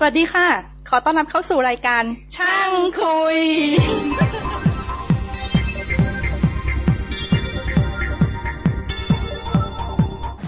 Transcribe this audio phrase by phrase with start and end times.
[0.00, 0.48] สวัสดีค่ะ
[0.88, 2.02] ขอต้อนรับเข้าสู่รายการ
[2.36, 3.38] ช่างคุย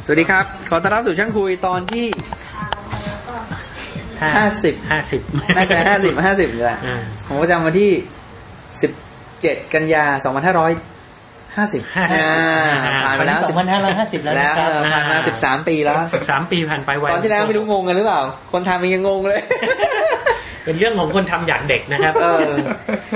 [0.05, 2.07] สวัสดีครับ ขอต้อนรับสู่ช่างคุยตอนที่
[4.37, 5.21] ห้าสิบห้าสิบ
[5.57, 6.97] น่าจะห้าสิบห้าสิบเลยอ่า
[7.27, 7.91] ผมประจำวันที่
[8.83, 8.91] สิบ
[9.41, 10.73] เจ็ดกันยาสองพันห้าร้อย
[11.57, 12.21] ห้าสิบห้าสิบ
[13.05, 18.21] ผ่านไปแล้วสองพันห้าร้อยห้าสิบแล้วแล้วนะครับเออผ่านมาสิบสามปีแล้วสิบสามปีผ่านไปไวตอนที่แล้วไม่รู้งงกันหรือเปล่า
[18.53, 19.41] คนทำยังงงเลย
[20.65, 22.43] เป็นเรื่องของคนทำอยากเด็กนะครับเออ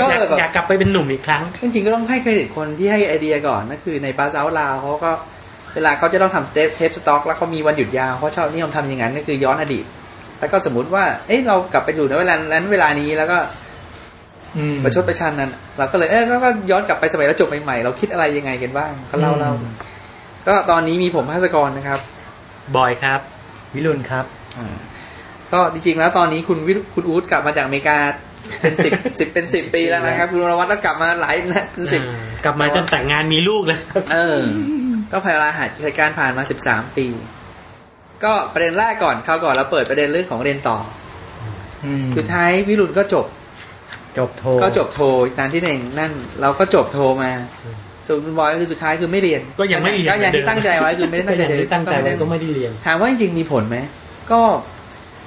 [0.00, 5.10] ก็อยากแบบอยากกลับไปเป็นหนุ่มอีกครั้ง จริงๆก็ต้องให้เครดิตคนที่ให้ไอเดียก่อนนั่นคือในปาซาลาวเขาก็
[5.74, 9.84] เวลาเขาจะต้องทำเทปเทปสต็อก แล้วเขามีวันหยุดยาวเขาชอบนิยมทำอย่างนั้นก็คือย้อนอดีต
[10.40, 13.63] แล้วก็สมมติว่า เอ้ยเรากลับไปอยู่ในเวลานั้นเวลานี้แล้วก็อืม
[14.84, 19.52] ประชดประชันนั้น เราก็เลยเออก็ก็ย้อนกลับไปสมัยเราจบใหม่ๆเราคิดอะไรยังไงกันบ้างก็เล่าอืมเล่า
[20.46, 22.00] ก็ตอนนี้มีผมภาสกรนะครับ
[22.76, 23.20] บอยครับ
[23.74, 24.24] วิรุณครับ
[24.58, 24.76] อ่า
[25.52, 27.96] ก็จริงๆแล้วตอนนี้คุณวิคุณอู๊ดกลับมาจากอเมริกา
[28.60, 31.34] เป็นสิบสิบเป็นสิบปีแล้วนะครับ คุณวรวัตรก็กลับมาหลาย
[31.72, 34.40] เป็นสิบอ่ากลับมาจนแต่งงานมีลูกเลยครับเออ
[35.12, 37.06] ก็พยาหัดเหตุการณ์ผ่านมาสิบสามปี
[38.24, 40.76] ก็ประเด็นแรกก่อนคราวก่อนเราเปิดประเด็นเรื่องของเรียนต่อ
[41.84, 43.26] อืมสุดท้ายวิรุณก็จบ
[44.18, 45.00] จบโทก็จบโท
[45.38, 47.30] ตามที่หนึ่งนั่น เราก็จบโทมา
[48.06, 53.78] ส่วนคุณบอยคือสุดท้ายคือไม่เรียน ก็ยังไม่เรียนก็อย่างที่ตั้งใจไว้คือไม่ได้ตั้งใจก็ยังไม่ตั้งใจก็ไม่ไว้ได้ก็ไม่ได้เรียนถามว่าจริงๆมีผลไหม
[54.32, 54.40] ก็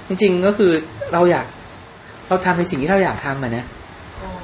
[0.07, 0.71] จริง ๆก็คือ
[1.13, 1.45] เราอยาก
[2.27, 3.65] เราทำในสิ่งที่เราอยากทำอะนะ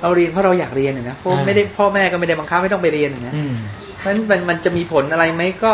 [0.02, 3.54] เราเรียนเพราะเราอยากเรียนอะนะเพราะอ่าไม่ได้พ่อแม่ก็ไม่ได้บังคับให้ต้องไปเรียนอะนะอืม
[3.98, 5.74] เพราะฉะนั้นมันมันจะมีผลอะไรไหมก็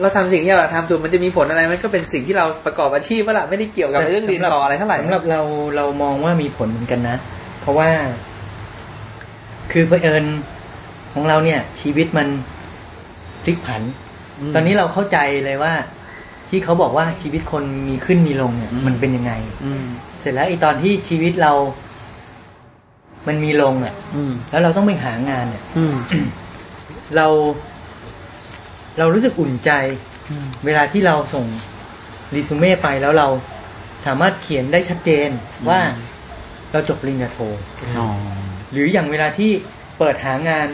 [0.00, 5.40] เราทำสิ่งที่เราทำถูกมันจะมีผลอะไรไหมก็เป็นสิ่งที่เราประกอบอาชีพว่าละไม่ได้เกี่ยวกับเรื่องเรียนต่ออะไรเท่าไหร่สำหรับเรา
[5.76, 7.16] เรามองว่ามีผลเหมือนกันนะ
[7.60, 7.88] เพราะว่า
[9.72, 10.24] คือเผอิญ
[11.12, 12.28] ของเราเนี่ย ชีวิตมัน
[13.44, 13.82] พลิกผัน
[14.48, 15.72] มตอนนี้เราเข้าใจเลยว่า
[16.48, 19.32] ที่เขาบอกว่าชีวิตคนมีขึ้นมีลงเนี่ยอืมมันเป็นยังไง
[19.64, 19.84] อืม
[20.20, 21.52] เสร็จแล้วไอ้ตอนที่ชีวิตเรา
[23.28, 25.94] มันมีลงอะอืมแล้วเราต้องไปหางานเนี่ยอืม
[27.16, 27.26] เรา
[28.98, 29.70] เรารู้สึกอุ่นใจ
[30.66, 31.46] เวลาที่เราส่ง
[32.34, 33.28] รีซูเม่ไปแล้วเรา
[34.06, 35.28] สามารถเขียนได้ชัดเจน
[35.68, 35.80] ว่า
[36.72, 37.38] เราจบปริญญาโท
[37.98, 38.08] อ๋อ
[38.72, 39.50] หรืออย่างเวลาที่
[39.98, 40.68] เปิดหางาน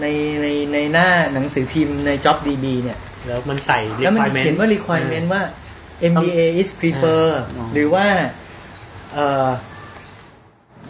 [0.00, 0.06] ใน
[0.42, 5.42] ในในหน้าหนังสือพิมพ์ใน JobDB เนี่ย แล้วมันใส่ แล้วมัน requirement เขียนว่า requirement ว่า
[6.12, 7.24] MBA is prefer
[7.58, 8.06] อ๋อหรือว่า
[9.14, 9.48] เอ่อ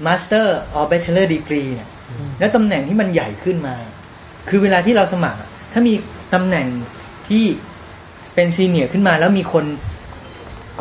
[0.07, 0.47] master
[0.77, 1.89] or bachelor degree เนี่ย
[2.39, 3.77] แล้วตำแหน่งที่มันใหญ่ขึ้นมา
[4.49, 5.95] คือเวลาที่เราสมัครอะถ้ามี
[6.35, 6.67] ตำแหน่ง
[7.29, 7.45] ที่
[8.35, 9.65] เป็นซีเนียร์ขึ้นมาแล้วมีคน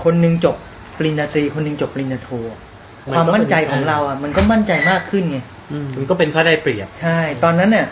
[0.03, 0.56] คนหนึ่งจบ
[0.97, 2.59] ปริญญาตรี คนหนึ่งจบปริญญาโทอะ
[3.06, 5.38] มันความก็เป็นมั่นใจของเราอะ มันก็มั่นใจมากขึ้นไง
[5.72, 7.88] อืมมันก็เป็นข้อได้เปรียบ ใช่ ตอนนั้นเนี่ย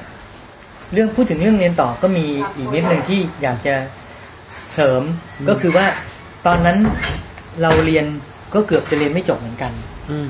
[0.94, 2.26] เรื่องพูดถึงเรื่องเรียนต่อก็มี
[2.58, 3.76] อีกนิดหนึ่งที่อยากจะ
[4.74, 5.02] เสริม
[5.50, 5.86] ก็คือว่า
[6.48, 6.78] ตอนนั้น
[7.62, 8.06] เราเรียน
[8.54, 9.72] ก็เกือบจะเรียนไม่จบเหมือนกัน
[10.12, 10.28] อืม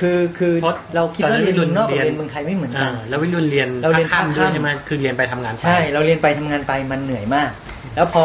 [0.00, 7.50] คือคือเพราะเราคิดตอนนั้ว่านเรียนเมืองนอกกับเรียนเรียนเมืองไทยไม่เหมือนกันอ่าแล้ววิรุณเรียนเราเรียนภาคค่ำด้วยภาคค่ำใช่ไหมคือเรียนไปทำงานไปใช่ เราเรียนไปทำงานไปมันเหนื่อยมาก
[7.94, 8.24] แล้วพอ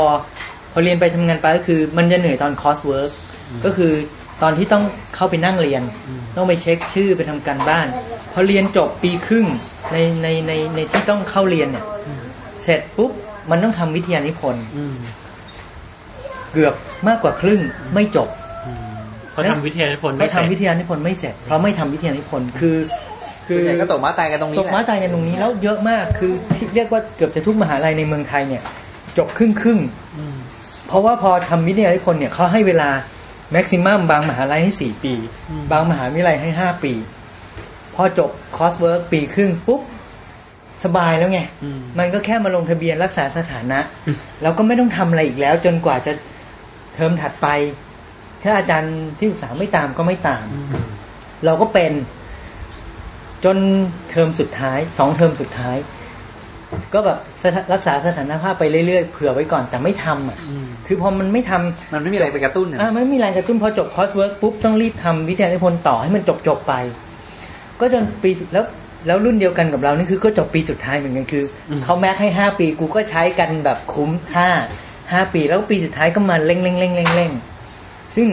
[0.71, 3.11] พอเรียนไปทำงานไปก็คือ มันจะเหนื่อยตอน coursework
[3.65, 3.93] ก็คือ
[4.41, 4.83] ตอนที่ต้อง
[5.15, 5.81] เข้าไปนั่งเรียน
[6.37, 7.87] ต้องไปเช็คชื่อไปทำการบ้าน
[8.33, 9.45] พอเรียนจบปีครึ่ง
[9.91, 11.85] ในในในในที่ต้องเข้าเรียนเนี่ย
[12.63, 13.11] เสร็จปุ๊บ
[13.49, 14.95] มันต้องทำวิทยานิพนธ์อืม
[16.53, 16.73] เกือบ
[17.07, 17.61] มากกว่าครึ่ง
[17.93, 18.27] ไม่จบ
[19.33, 22.77] เขาทำวิทยานิพนธ์ไม่เสร็จเพราะทำวิทยานิพนธ์ไม่เสร็จเพราะไม่ทำวิทยานิพนธ์คือ
[23.47, 28.63] คือส่วนใหญ่ก็ตกม้าตายกันตรงนี้แหละตกม้าตายกันตรงนี้แล้วเยอะมากคือที่เรียกว่าเกือบจะทุกมหาลัยในเมืองไทยเนี่ย
[29.17, 30.37] จบครึ่งครึ่งๆอืม
[30.87, 32.89] เพราะว่าพอทำวิทยานิพนธ์เนี่ยเขาให้เวลา
[33.51, 35.13] maximum บางมหาลัยให้สี่ปี
[35.71, 36.93] บางมหาวิทยาลัยให้ห้าปี
[37.95, 39.81] พอจบ coursework ปีครึ่งปุ๊บ
[40.85, 43.79] สบายแล้วไงอืมมันก็แค่มาลงทะเบียนรักษาสถานะ
[44.41, 46.13] แล้วก็ไม่ต้องทำอะไรอีกแล้ว จนกว่าจะ
[46.95, 47.47] เทอมถัดไป
[48.43, 50.45] ถ้าอาจารย์ที่ปรึกษาไม่ตามก็ไม่ตาม
[51.45, 51.91] เราก็เป็น
[53.45, 53.57] จน
[54.09, 55.77] เทอมสุดท้ายสองเทอมสุดท้าย
[56.93, 66.73] ก็แบบสถารักษาสถานภาพไปเรื่อยๆเผื่อไว้ก่อนแต่ไม่ทำอะอืมคือพอมันไม่ทำมันไม่มีอะไรไปกระตุ้นอะอ่ามันไม่มีแรงกระตุ้นพอจบ coursework ปุ๊บต้องรีบทำวิทยานิพนธ์ต่อให้มันจบจบๆไป
[67.79, 68.65] ก็จนปีสุดแล้ว
[69.07, 74.49] แล้วรุ่นเดียวกันกับเรานี่คือก็จบปีสุดท้ายเหมือนกันคือเขา max ให้ห้าปีกูก็ใช้กันแบบคุ้มค่า
[75.11, 77.31] ห้าปีแล้วปีสุดท้ายก็มาเร่งเร่งเร่งเร่งเร่ง
[78.15, 78.27] ซึ่ง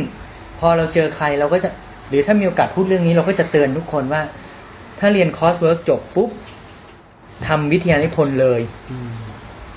[0.58, 1.70] พอเราเจอใครเราก็จะ
[2.08, 4.22] หรือถ้ามีโอกาสพูดเรื่องนี้เราก็จะเตือนทุกคนว่า
[4.98, 6.30] ถ้าเรียน coursework จบปุ๊บ
[7.46, 8.60] ทำวิทยานิพนธ์เลย
[8.90, 9.10] อืม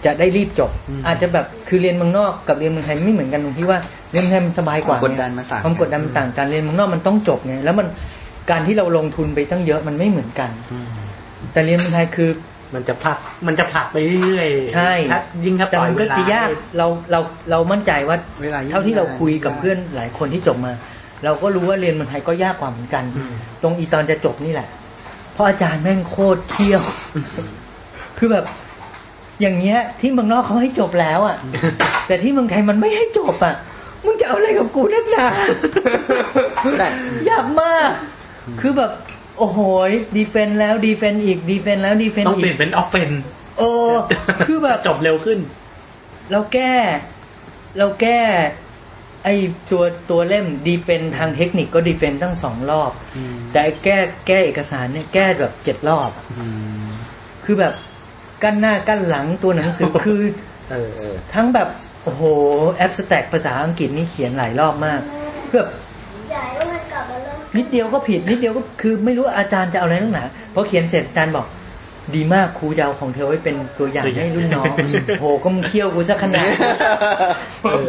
[0.06, 3.80] จะได้รีบจบอืมอาจจะแบบคือเรียนเมืองนอกกับเรียนเมืองไทยไม่เหมือนกันตรงที่ว่า
[4.12, 7.88] เรียนเมืองไทยมันสบายกว่าความกดดันมันต่างกันความกดดันมันต่างกันเรียนเมืองนอกมันต้องจบไงแล้วมัน
[8.52, 10.88] การที่เราลงทุนไปตั้งเยอะมันไม่เหมือนกันอืม
[11.52, 12.30] แต่เรียนเมืองไทยคือ
[12.76, 13.18] มันจะผลัก
[13.48, 16.48] มันจะผลักไปเรื่อยๆใช่ถ้ายิ่งถ้าปแต่ล่อยมันเวก็ลาจะยาก
[16.78, 17.20] เราเรา
[17.52, 20.74] เรามั่นใจว่าเวลายิ่งเท่าที่เราคุยกับนานเพื่อนหลายคนที่จบมา
[21.26, 23.04] เราก็รู้ว่าเรียนเมืองไทยก็ยากกว่าเหมือนกัน
[23.64, 24.68] ตรงอีตอนจะจบนี่แหละ
[25.34, 26.84] เพราะอาจารย์แม่งโคตรเที่ยว
[28.18, 28.46] คือแบบ
[29.42, 31.38] อย่างเงี้ย ที่เมืองนอกเขาให้จบแล้ว อะ
[32.08, 33.56] แต่ที่เมืองไทยมันไม่ให้จบอะ
[34.06, 35.26] มึงจะเอาอะไรกับกูนักหนา
[36.80, 36.88] ได้
[37.30, 37.92] ยากมาก
[38.62, 38.92] คือแบบ
[39.23, 39.60] โอ้โห
[40.18, 43.12] defend แล้ว defend อีก defend แล้ว defend ต้องเปลี่ยนเป็น offend
[43.58, 43.70] โอ้
[44.48, 45.40] คือแบบจบเร็วขึ้น
[46.32, 46.74] เราแก้
[47.78, 48.20] เราแก้
[49.24, 49.30] ไอ
[49.72, 52.92] ตัวตัวเล่ม defend ทางเทคนิคก็ defend ตั้งสองรอบ
[53.52, 53.98] แต่ไอ้แก้
[54.28, 56.26] แก้เอกสารเนี่ยแก้แบบเจ็ดรอบอะ
[57.44, 57.74] คือแบบ
[58.44, 60.22] กั้นหน้ากั้นหลังตัวหนังสือคือ
[60.72, 61.68] เออเออทั้งแบบ
[62.04, 62.24] โอ้โห
[62.74, 65.02] abstract ภาษาอังกฤษนี่เขียนหลายรอบมาก
[65.50, 65.70] คือแบบ
[67.58, 71.48] นิดเดียวก็ผิด นิดเดียวก็คือไม่รู้อาจารย์จะเอาอะไรนักหนาพอเขียนเสร็จอาจารย์บอก
[72.16, 74.74] ดีมากครูจะเอาของเธอไว้เป็นตัวอย่างให้รุ่นน้อง
[75.20, 76.48] โหก็มึงเคี่ยวกูสักขนาด
[77.62, 77.84] เออ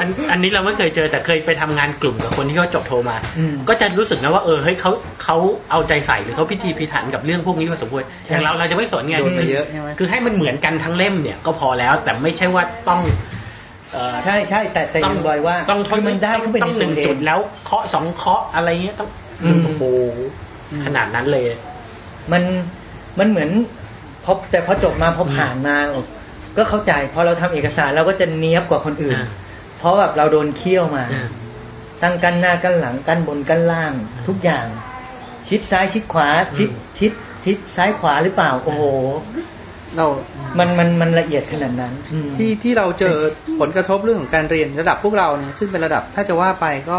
[0.00, 4.90] อันอันนี้เราไม่เคยเจอแต่เคยไปทำงานกลุ่มกับคนที่เขาจบโทมาอืมก็จะรู้สึกนะว่าเออเฮ้ยเขา
[5.24, 5.36] เขา
[5.70, 13.27] เอาใจใส่หรือเขาพิธีพิถันกับเรื่องพวกนี้พอสมควรใช่อย่างเราเราจะไม่สนไงโดนมาเยอะใช่ไหมคือให้มันเหมือนกันทั้งเล่มเนี่ยก็พอแล้วแต่ไม่ใช่ว่าต้องเอ่อ
[14.24, 19.08] ใช่ใช่แต่แต่ยังบอยว่าต้องคือมันได้เข้าไปต้ในองหตันึ่วงเอจุดงแล้วเคาะสองเคาะอะไรเงี้ยต้อง
[19.42, 19.82] อืมโอ้โห
[20.84, 21.44] ขนาดนั้นเลย
[22.32, 22.42] มัน
[23.18, 23.50] มันเหมือน
[24.24, 25.76] พอแต่พอจบมาพอผ่านมา
[26.56, 29.26] ก็เข้าใจพอเราทำเอกสารเราก็จะเนี้ยบกว่าคนอื่นอ่า
[29.78, 31.26] เพราะแบบเราโดนเคี่ยวมาอ่า
[32.02, 33.92] ตั้งกันหน้ากันหลังกันบนกันล่าง
[34.26, 34.66] ทุกอย่าง
[35.48, 37.12] ชิดซ้ายชิดขวา ชิดชิด
[37.44, 38.82] ชิดซ้ายขวาหรือเปล่า โอ้โห
[39.98, 40.06] เรา
[40.58, 43.16] มันมันมันละเอียดขนาดนั้นอืมที่ที่เราเจอ
[43.60, 46.98] ผลกระทบเรื่องของการเรียนระดับพวกเราเนี่ย ซึ่งเป็นระดับถ้าจะว่าไปก็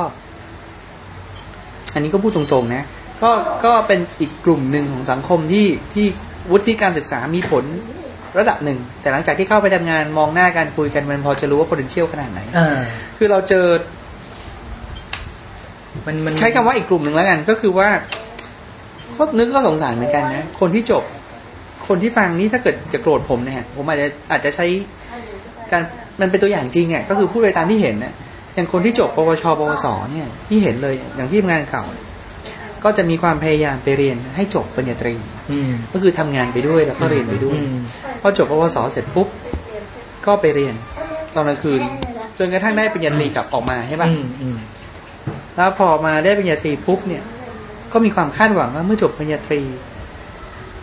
[1.94, 2.84] อันนี้ก็พูดตรงๆ นะ
[3.24, 3.32] ก็
[3.66, 6.06] ก็เป็นอีกกลุ่มหนึ่งของสังคมที่ที่
[6.52, 7.66] วุฒิการศึกษามีผล
[8.40, 12.80] ระดับหนึ่ง แต่หลังจากที่เข้าไปทำงานมองหน้ากันคุยกันมันพอจะรู้ว่า potential ขนาดไหนอ่า
[13.18, 13.66] คือเราเจอ
[16.06, 17.90] มันมันใช้คำว่าอีกกลุ่มหนึ่งแล้วกัน ก็คือว่า
[19.18, 21.04] ก็นึกก็สงสารเหมือนกันนะ คนที่จบ
[21.90, 24.66] คนที่ฟังนี่ถ้าเกิดจะโกรธผมเนี่ยผมอาจจะอาจจะใช้
[25.72, 25.82] การ
[26.22, 28.14] มันเป็นตัวอย่างจริงอะก็คือพูดไปตามที่เห็นนะ
[28.56, 32.06] อย่างคนที่จบปวชปวสเนี่ยที่เห็นเลยอย่างที่ทำงานเก่าเนี่ย
[32.84, 35.14] ก็จะมีความพยายามไปเรียนให้จบปริญญาตรี
[35.52, 37.80] อืมก็คือทำงานไปด้วยแล้วก็เรียนไปด้วยอืม
[38.22, 39.28] พอจบปวสเสร็จปุ๊บ
[40.26, 40.74] ก็ไปเรียน
[41.36, 41.82] ตอนกลางคืน
[42.38, 44.58] จนกระทั่งได้ปริญญาตรีกลับออกมาใช่ปะอืมอืม
[45.56, 47.24] แล้วพอมาได้ปริญญาตรีปุ๊บเนี่ย
[47.94, 49.62] ก็มีความคาดหวังว่าเมื่อจบปริญญาตรี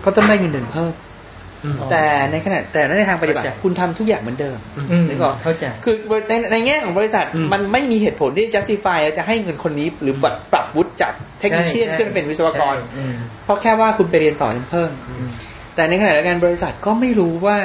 [0.07, 0.93] ก็ต้องได้เงินเดือนเพิ่ม
[1.65, 4.59] อืมแต่ในขณะแต่ในทางปฏิบัติเข้าใจคุณทำทุกอย่างเหมือนเดิม
[4.91, 5.95] อืมนึกออกเข้าใจคือ
[6.29, 13.15] ในในแง่ของบริษัทอืมมันไม่มีเหตุผลที่ justify จะให้เงินคนนี้หรือปรับปรับวุฒิจากเทคนิชเชียนใช่ขึ้นมาเป็นวิศวกรใช่อืม
[13.45, 14.91] เพราะแค่ว่าคุณไปเรียนต่อเพิ่ม
[15.75, 17.59] แต่ในขณะเดียวกันบริษัทก็ไม่รู้ว่า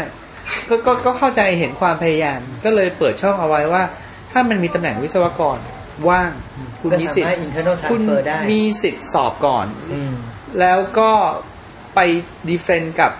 [0.69, 3.83] ก็ก็ก็เข้าใจเห็นความพยายาม ก็เลยเปิดช่องเอาไว้ว่า
[4.31, 5.57] ถ้ามันมีตำแหน่งวิศวกร
[6.09, 6.31] ว่าง
[6.81, 10.13] คุณก็มีสาสิทมารถธิ์ internal คุณ transfer ได้มีสิทธิ์สอบก่อนอืม
[10.59, 11.11] แล้วก็
[11.95, 11.99] ไป
[12.49, 13.11] defend กับ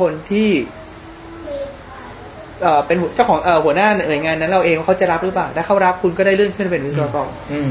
[0.00, 0.50] คนที่
[2.62, 7.70] เอ่อเป็นหัวเจ้าของเอ่อหัวหน้าหน่วยงานนั้นเราเองว่าเขาจะรับหรือเปล่าถ้าเขารับคุณก็ได้เลื่อนขึ้นเป็นวิศวกรอืม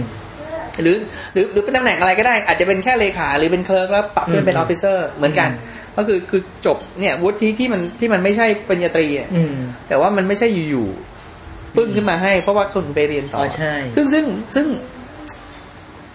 [0.82, 0.96] หรือ
[1.34, 5.50] หรือหรือเป็นตำแหน่งอะไรก็ได้ อาจจะเป็นแค่เลขาหรือเป็น clerk แล้วปรับเลื่อนเป็น officer อืมเหมือนกัน
[5.98, 9.56] ก็คือคือจบเนี่ยวุฒิที่มันที่มันไม่ใช่ปริญญาตรีอะอืม
[9.88, 14.26] แต่ว่ามันไม่ใช่อยู่ๆปึ้งขึ้นมาให้ เพราะว่าคนไปเรียนต่ออ๋อใช่ซึ่งซึ่ง
[14.56, 14.68] ซึ่ง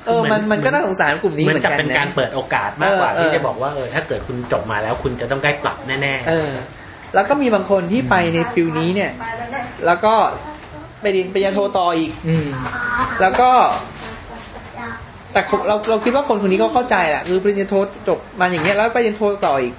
[0.06, 6.50] เออเหมืมัอนนมันก็น่าสงสารกลุ่มนี้เหมืเหอมืนอนกับกันเป็นนะการเปิดโอกาสมากกว่าเออที่เออจะบอกว่าเออถ้าเกิดคุณจบมาแล้วคุณจะต้องได้ปรับแน่เออ
[7.14, 9.10] แล้วก็มีบางคนที่ไปในฟิลนี้เนี่ย
[9.86, 10.14] แล้วก็
[11.00, 12.48] ไปเรียนปริญญาโทต่ออีก อืม
[13.20, 13.50] แล้วก็
[15.32, 17.74] แต่ผมเราเราคิดว่าคนคนนี้ก็เข้าใจแหละคือปริญญาโท
[18.08, 19.74] จบมาอย่างเงี้ยแล้วปริญญาโทต่ออีก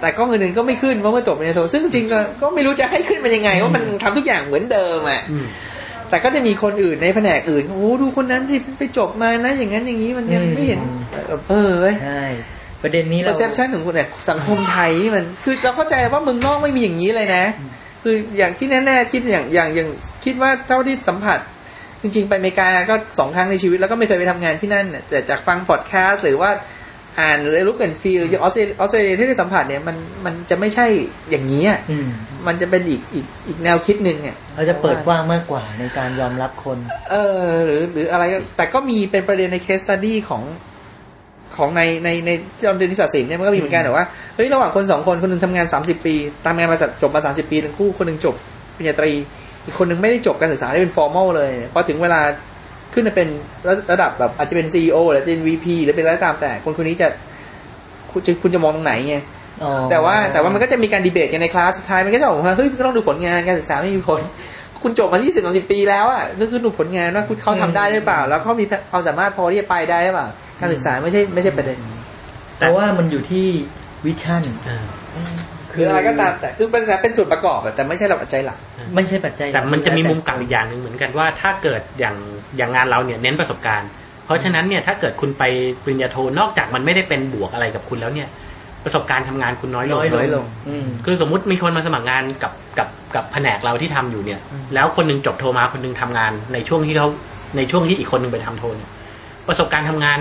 [0.00, 5.46] แต่ก็เงินเดือนก็ไม่ขึ้นเพราะเมื่อจบปริญญาโทซึ่งจริงๆก็ก็ไม่รู้จะให้ขึ้นเป็นยังไงว่ามันทำทุกอย่างเหมือนเดิมอะๆอืม
[6.12, 10.80] แต่ก็จะมีคนอื่นในแผนกอื่นโอ้ดูคนนั้นสิไปจบมานะ อย่างนั้นอย่างนี้มันยังอืมไม่เห็น
[11.50, 12.24] เออเว้ยใช่
[12.82, 17.44] ประเด็นนี้เรา perception ของคนแต่สังคมไทยนี่มันคือเราเข้าใจว่าเมืองนอกไม่มีอย่างนี้เลยนะ
[18.02, 19.88] คืออย่างที่แน่ๆคิดอย่างอย่างอย่าง
[20.24, 21.38] คิดว่าเท่าที่สัมผัส
[22.02, 26.50] จริง ๆ ไปอเมริกาก็สองครั้งในชีวิตแล้วก็ไม่เคยไปทำงานที่นั่นน่ะแต่จากฟังพอดแคสต์หรือว่า
[27.20, 30.86] อ่านหรือ look and feel อย่างออสเตรเลียออสเตรเลียที่ได้สัมผัสเนี่ยมันมันจะไม่ใช่
[31.30, 32.08] อย่างนี้อะอืม
[32.46, 36.78] มันจะเป็นอีกอีกอีกแนวคิดหนึ่งอะเราจะเปิดกว้างมากกว่าในการยอมรับคน
[37.10, 37.14] เอ
[37.44, 40.42] อ หรือหรืออะไรก็แต่ก็มีเป็นประเด็นใน case study ของ
[41.56, 44.04] ของในในในที่เราเรียนนิสสัศิลป์เนี่ยมันก็มีเหมือนกันแต่ว่า
[44.34, 46.14] เฮ้ยระหว่างคนสองคนคนหนึ่งทำงานสามสิบปี
[46.46, 48.34] ทำงานมาจบมาสามสิบปีทั้งคู่คนหนึงจบ
[48.76, 49.12] ปริญญาตรี
[49.64, 52.20] อีกคนหนึงไม่ได้จบการศึกษาได้เป็นฟอร์มอลเลยพอถึงเวลา
[52.94, 53.28] ขึ้นมาเป็น
[53.66, 57.08] ระระดับแบบอาจจะเป็นซีอหรือเป็นวีพีหรือเป็นอะไรก็ตามแต่คนคนนี้จะ
[58.10, 59.16] คุณจะคุณจะมองตรงไหนไง
[59.62, 64.20] อ๋อแต่ว่าแต่ว่ามันก็จะมีการดีเบตกันในคลาสสุดท้ายมันก็จะบอกว่าเฮ้ยก็ต้องดูผลงานการศึกษาไม่มีผล
[64.82, 70.28] คุณจบมาที่สิบสองสิบปีแล้วอะก็คือดูผลงานว่าคุณเขาทำได้หรือเปล่า แล้วเขามีความสามารถพอที่จะไปได้หรือเปล่า
[70.60, 71.78] การศึกษาไม่ใช่ไม่ใช่ประเด็น
[72.56, 73.46] เพราะว่ามันอยู่ที่
[74.04, 74.86] วิชั่นเออ
[75.74, 78.58] คืออะไรก็ตามแต่คือเป็นแต่เป็นส่วนประกอบอะแต่ไม่ใช่หลักปัจจัยหลัก
[78.94, 82.16] ไม่ใช่ปัจจัยแต่มันจะมีมุมกลับอีกอย่างหนึ่งเหมือนกันว่าถ้าเกิดอย่าง
[82.56, 83.88] อย่างงานเราเนี่ยเน้นประสบการณ์
[84.24, 85.44] เพราะฉะนั้นเนี่ยถ้าเกิดคุณไป
[85.84, 88.28] ปริญญาโทนอกจากมันไม่ได้เป็นบวกอะไรกับคุณแล้วเนี่ย
[88.84, 94.40] ประสบการณ์ทำงานคุณน้อยลงน้อยลงอืมคือสมมุติมีคนมาสมัครงานกับกับกับแผนกเราที่ทำอยู่เนี่ย
[94.74, 97.08] แล้วคนหนึงจบโทมาคนหนึงทำงานในช่วงที่เขา
[97.56, 98.90] ในช่วงที่อีกคนหนึ่งไปทำโทเนี่ย
[99.48, 100.18] ประสบการณ์ทำงาน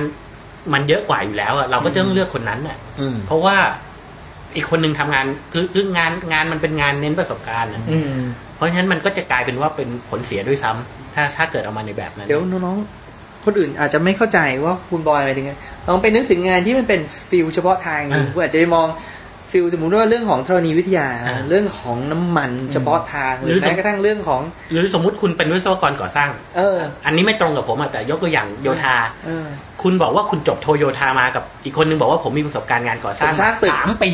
[0.73, 3.55] มันเยอะกว่าอยู่แล้วอะเราก็จะต้องเลือกคนนั้นน่ะอืมเพราะว่า
[4.55, 8.21] อีกคนหนึ่งทำงานคือคืองานงานมันเป็นงานเน้นประสบการณ์อะอืม
[8.55, 15.51] เพราะฉะนั้นมันก็จะกลายเป็นว่าเป็นผลเสียด้วยซ้ำถ้าถ้าเกิดเอามาในแบบนั้น เดี๋ยวน้องๆคนอื่นอาจจะไม่เข้าใจว่าคุณบอยหมายถึงไง
[15.87, 18.87] ลองไปนึกถึงงานที่มันเป็น field เฉพาะทางอยู่คุณอาจจะไปมอง
[19.51, 21.07] field สมมติว่าเรื่องของธรณีวิทยา
[21.49, 24.41] เรื่องของน้ำมันเฉพาะทางหรือแม้กระทั่งเรื่องของ
[24.71, 29.45] หรือสมมุติคุณเป็นวิศวกรก่อสร้าง เออ อันนี้ไม่ตรงกับผมอะแต่ยกตัวอย่างโยธาเออ
[29.83, 34.11] คุณบอกว่าคุณจบโทโยธามากับอีกคนนึงบอกว่าผมมีประสบการณ์งานก่อสร้างผมสร้างตึกสามปี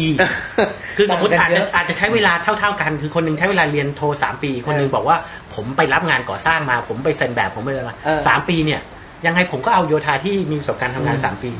[0.97, 5.17] คือสมมติต่างอาจกันเยจะอะอาจจะใช้เวลาเท่า ๆกัน คือคนหนึงใช้เวลาเรียนโทสามปี คนหนึงบอกว่า
[5.55, 8.81] ผมไปรับงานก่อสร้างมา ผมไปเซ็นแบบผมไปอะไรมาเออสามปีเนี่ย
[9.25, 11.51] ยังไงผมก็เอาโยธาที่มีประสบการณ์ทำงานสามปี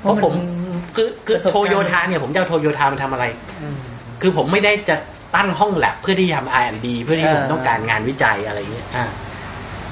[0.00, 0.32] เพราะผม
[0.96, 3.24] คือคือประสบการณ์โทโยธาเนี่ยผมจะเอาโทโยธามาทำอะไร
[4.20, 4.96] คือผมไม่ได้จะ
[5.36, 9.04] ตั้งห้องแลบเพื่อที่จะทำ R&D เพื่อที่ผมเออต้องการงานวิจัยอะไรเงี้ยอ่า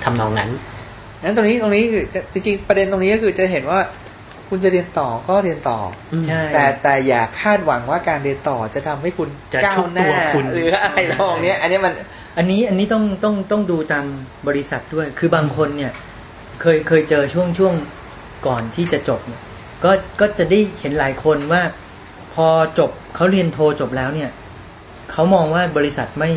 [0.05, 0.51] ทำนองนั้น
[1.23, 3.81] งั้นตรงนี้ตรงนี้คือจริงๆประเด็นตรงนี้ก็คือจะเห็นว่า
[4.49, 5.79] คุณจะเรียนต่อก็เรียนต่อ
[6.29, 11.93] ใช่แต่แต่อย่าคาดหวังว่าการเรียนต่อจะทำให้คุณจะก้าชุวบหตัน้าวคุณหรืออะไรทองเนี้ยอันนี้มัน
[12.39, 14.05] อันนี้อันนี้ต้องต้องต้องดูตาม
[14.49, 15.93] บริษัทด้วย คือบางคนเนี่ย
[16.61, 17.75] เคยเคยเจอช่วงช่วง
[18.47, 19.43] ก่อนที่จะจบเนี่ย
[19.85, 21.63] ก็ก็จะได้เห็นหลายคนว่า
[22.35, 22.47] พอ
[22.79, 24.31] จบเขาเรียนโทจบแล้วเนี่ย
[25.13, 26.31] เขามองว่าบริษัทไม่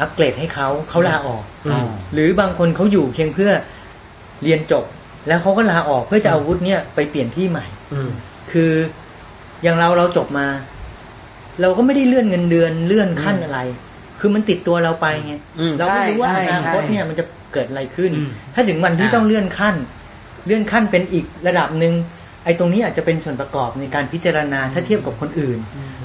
[0.00, 3.52] อัปเกรดให้เขาเขาลาออกอืมหรือบางคนเขาอยู่เพียงเพื่อ
[4.44, 4.84] เรียนจบ
[5.28, 8.10] แล้วเขาก็ลาออกเพื่อจะเอาวุฒิเนี่ยไปเปลี่ยนที่ใหม่อืม
[8.52, 8.72] คือ
[9.62, 10.46] อย่างเราเราจบมา
[11.60, 13.60] เราก็ไม่ได้เลื่อนเงินเดือนเลื่อนขั้นอะไร
[14.20, 19.74] คือมันติดตัวเราไปไงอืมเราไม่รู้ว่าใช่อนาคตใช่เนี่ยมันจะเกิดอะไรขึ้นอืมถ้าถึงวันที่อ่าต้องเลื่อนขั้น
[20.46, 21.94] เลื่อนขั้นเป็นอีกระดับหนึ่ง
[22.44, 25.58] ไอ้ตรงนี้อาจจะเป็นส่วนประกอบในการพิจารณาถ้าเทียบกับคนอื่น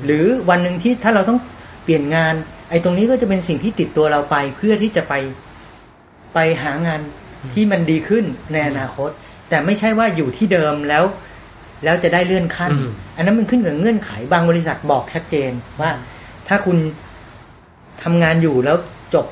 [0.06, 1.40] หรือวันหนึ่งที่ถ้าเราต้อง
[1.84, 2.34] เปลี่ยนงาน
[2.70, 5.14] ไอ้ตรงนี้ก็จะเป็นสิ่งที่ติดตัวเราไป เพื่อที่จะไป
[6.34, 7.00] ไปหางาน
[7.54, 9.10] ที่มันดีขึ้นในอนาคต
[9.50, 11.04] แต่ไม่ใช่ว่าอยู่ที่เดิมแล้ว
[11.84, 15.92] แล้วจะได้เลื่อนขั้นอืมอันนั้นมันขึ้นกับเงื่อนไขบางบริษัทบอกชัดเจนว่า
[16.48, 16.78] ถ้าคุณ
[18.04, 18.78] ทำงานอยู่แล้ว
[19.14, 19.26] จบ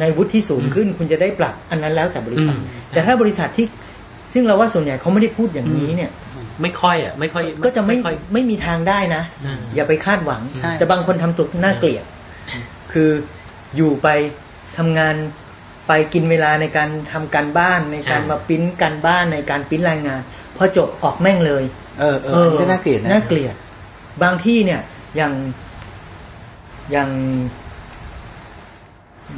[0.00, 3.66] ในวุฒิที่สูงขึ้น คุณจะได้ปรับอันนั้นแล้วแต่บริษัทอืมแต่ถ้าบริษัทที่
[4.38, 6.10] ซึ่งเราว่าส่วนใหญ่เขาไม่ได้พูดอย่างนี้เนี่ย
[6.62, 12.04] ไม่ค่อยอะ ไม่ค่อย ก็จะไม่ค่อยไม่มีทางได้นะอืมอย่าไปคาดหวังใช่แต่บางคนทำตัวน่าเกลียด
[12.92, 13.10] คือ
[13.76, 14.08] อยู่ไป
[14.76, 15.14] ทำงาน
[15.88, 20.20] ไปกินเวลาในการทำการบ้านในการอ่ามมาปริ้นการบ้านในการปริ้นรายงาน
[20.56, 21.64] พอจบออกแม่งเลย
[22.00, 23.54] เออเอออันนี้ก็น่าเกลียดนะน่าเกลียด
[24.22, 24.80] บางที่เนี่ย
[25.16, 25.32] อย่าง
[26.92, 27.10] อย่าง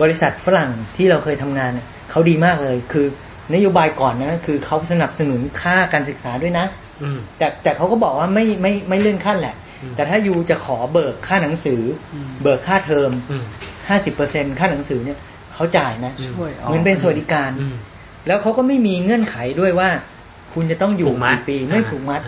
[0.00, 3.06] บริษัทฝรั่งที่เราเคยทำงานเนี่ยเขาดีมากเลย คือ
[3.54, 6.66] นโยบายก่อนนะคือเขาสนับสนุนค่าการศึกษาด้วยนะ
[7.02, 9.54] อืมแต่แต่เขาก็บอกว่าไม่ไม่ไม่เลื่อนขั้นแหละ
[9.96, 11.82] แต่ถ้ายูจะขอเบิกค่าหนังสือ
[12.14, 13.44] อเบิกค่าเทอมอืม
[13.88, 15.18] ห้าสิบเปอร์เซ็นค่าหนังสือเนี่ย
[15.54, 17.76] เขาจ่ายนะช่วยเหมือนเป็นสวัสดิการอืม
[18.26, 19.90] แล้วเขาก็ไม่มีเงื่อนไขด้วยว่า
[20.54, 22.20] คุณจะต้องอยู่ผูกมัดกี่ปีไม่อ่าผูกมัด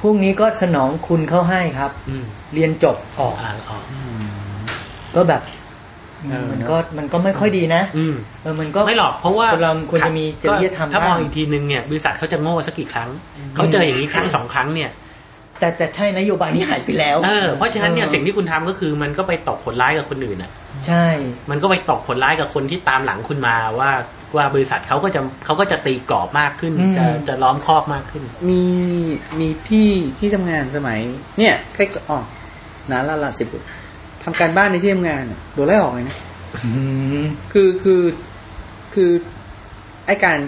[0.00, 2.24] พวกนี้ก็สนองคุณเข้าให้ครับอืม
[2.54, 3.78] เรียนจบออกอ่าอ๋อ
[5.14, 5.57] ก็แบบเออ
[6.50, 13.10] มันก็มันก็ไม่ค่อยดีนะอืมเออมันก็ไม่หรอกเพราะว่าคนเราควรจะมีจริยธรรมถ้ามองบ้างอีกทีนึงเนี่ยบริษัทเขาจะโง่สักกี่ครั้ง
[13.54, 14.90] เขาเจออย่างนี้ครั้งสองครั้งเนี่ย
[15.58, 20.50] แต่แต่ใช่นโยบายนี้หายไปแล้วเออเพราะฉะนั้นเนี่ยออสิ่งที่คุณทำก็คือมันก็ไปตกผลร้ายกับคนอื่นอะ
[20.86, 21.06] ใช่
[21.50, 23.90] มันก็ไปตกผลร้ายกับคนที่ตามหลังคุณมาว่า
[24.36, 28.62] ว่าบริษัทเขาก็จะเขาก็จะตีกรอบมากขึ้น จะจะล้อมคอกมากขึ้น มี
[29.40, 31.00] มีพี่ที่ทำงานสมัย
[31.38, 32.18] เนี่ยใกล้อ๋อ
[32.90, 33.48] นานละละสิบ
[34.24, 36.16] ทำการบ้านในที่ทำงานอะโดนไล่ออกเลยนะ
[36.64, 36.70] อื
[37.22, 38.02] มคือคือ
[38.94, 39.10] คือ
[40.06, 40.38] ไอการ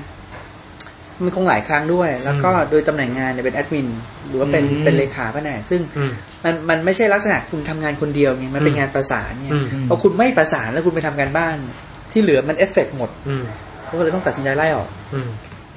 [1.24, 3.88] มันคงหลายครั้งด้วย แล้วก็โดยตำแหน่งงานเนี่ยเป็นแอดมิน
[4.28, 6.12] หรือว่าเป็นเป็นเลขาแผนกซึ่งอืม
[6.44, 11.56] มันมันไม่ใช่ลักษณะคุณทำงานคนเดียวไงมันเป็นงานประสานเนี่ยอืมพอคุณไม่ประสานแล้วคุณไปทำการบ้าน
[12.12, 13.44] ที่เหลือมันเอฟเฟกต์หมดอืม
[13.98, 15.28] ก็เลยต้องตัดสินใจไล่ออกอืม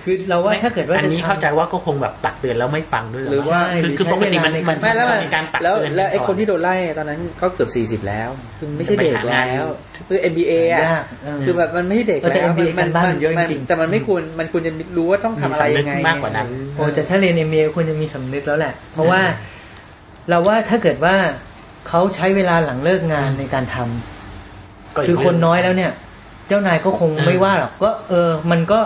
[0.04, 8.30] คือเราว่าถ้าเกิดว่าอันนี้จะทำเข้าใจว่าก็คงแบบตักเตือนแล้วไม่ฟังด้วยหรือว่าใช่คือหรือคือใช้ปกติมันเวลาในการมันไม่แล้วมันมีการตักแล้วเตือนแล้วไอ้คนที่โดนไล่ตอนนั้นก็เกือบสี่สิบแล้ว
[8.60, 9.64] คือไม่ใช่เด็กแล้ว
[10.08, 19.22] คือ NBA อะยากเออคือแบบมันไม่ใช่เด็กเออแต่แล้ว NBA การบ้านมันเยอะจริงๆแต่มันไม่ควรมันควรจะรู้ว่าต้องทำอะไรยังไงมีสำนึกมากกว่านั้นโอ้แต่ถ้าเรียน MBA ควรจะมีสำนึกแล้วแหละ เพราะว่า
[20.30, 21.16] เราว่าถ้าเกิดว่า
[21.88, 25.92] เขาใช้เวลาหลังเลิกงานในการทำก็กคือคนเรื่งน้อยแล้วเนี่ย
[26.48, 28.80] เจ้านายก็คงเออไม่ว่าหรอกก็ เออ มันก็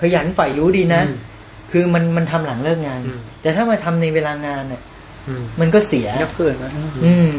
[0.00, 1.16] ขยันใฝ่รู้ดีนะอืม
[1.72, 4.82] คือมันมันทำหลังเลิกงานอืมแต่ถ้ามาทำในเวลางานเนี่ย
[5.28, 6.72] อืมมันก็เสียยับเกินนะ
[7.04, 7.32] อืม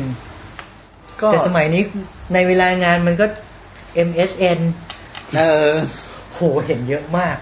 [1.22, 1.82] ก็แต่สมัยนี้
[2.34, 3.26] ในเวลางานมันก็
[4.08, 4.60] MSN
[5.38, 5.72] เออ
[6.34, 7.36] โหเห็นเยอะมาก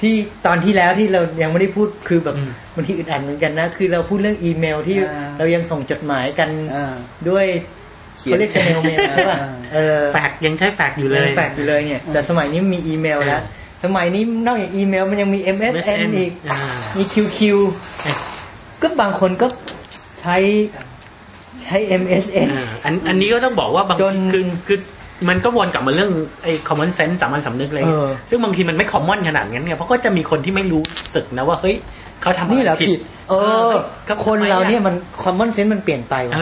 [0.00, 0.14] ที่
[0.46, 6.94] ตอนที่แล้วที่เรายังไม่ได้พูดคือแบบอืมบางทีอึดอัดเหมือนกันนะ คือเราพูดเรื่องอีเมลที่อ่าเรายังส่งจดหมายกันอ่า
[7.28, 7.46] ด้วย
[8.18, 13.42] เขียนเขาเรียก snail mail ใช่ป่ะอ่าเออแฟกซ์ยังใช้แฟกซ์อยู่เลยแฟกซ์อยู่เลยเนี่ย แต่สมัยนี้มีอีเมลแล้ว
[13.84, 16.58] สมัยนี้นอกจากอีเมล มันยังมี MSN อีกอ่า
[16.96, 17.38] มี QQ
[18.82, 19.46] ก็บางคนก็
[20.20, 20.36] ใช้
[21.64, 24.78] ใช้ MSN อ่าอันอันนี้ก็ต้องบอกว่าบางจนคือคือ
[25.28, 26.10] มันก็วนกลับมาเรื่อง
[26.42, 30.82] ไอ้ common sense สามัญสำนึกเลยเออซึ่งบางทีมันไม่ common ขนาดนั้นเนี่ยเพราะก็จะมีคนที่ไม่รู้
[31.14, 31.76] สึกนะว่าเฮ้ย
[32.22, 33.34] เขาทำอะไรนี่เหรอผิด เอ
[33.70, 33.72] อ
[34.08, 36.36] ก็คนเราเนี่ยมัน common sense มันเปลี่ยนไปว่ะ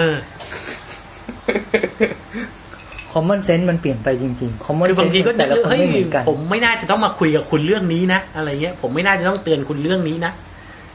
[3.14, 10.33] เออ common sense มันเปลี่ยนไปจริงๆ common คือบาง sense ทีก็แต่ละคนเฮ้ยไม่เหมือนกันผมไม่น่าจะต้องมาคุยกับคุณเรื่องนี้นะอะไรเงี้ย ผมไม่น่าจะต้องเตือนคุณเรื่องนี้นะ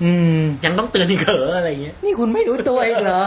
[0.03, 3.21] อืม ยังต้องเตือนอีกเหรออะไรเงี้ย นี่คุณไม่รู้ตัวอีกเหรอ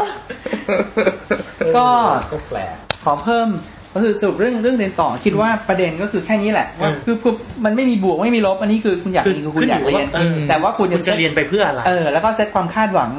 [1.76, 1.86] ก็
[2.30, 3.48] ก็แปลกขอเพิ่ม
[3.94, 7.34] ก็คือสรุปเรื่องเรื่องเรียนต่อคิดว่าประเด็นก็คือแค่นี้แหละว่าอืมคือคือ
[7.64, 13.10] มันไม่มีบวกไม่มีลบอันนี้คือคุณอยากคือเรียนคือคุณอยากเรียนขึ้นอยู่ว่าเออแต่ว่าคุณคุณจะเซ็ตเรียนไปเพื่ออะไรเออแล้วก็เซตความคาดหวัง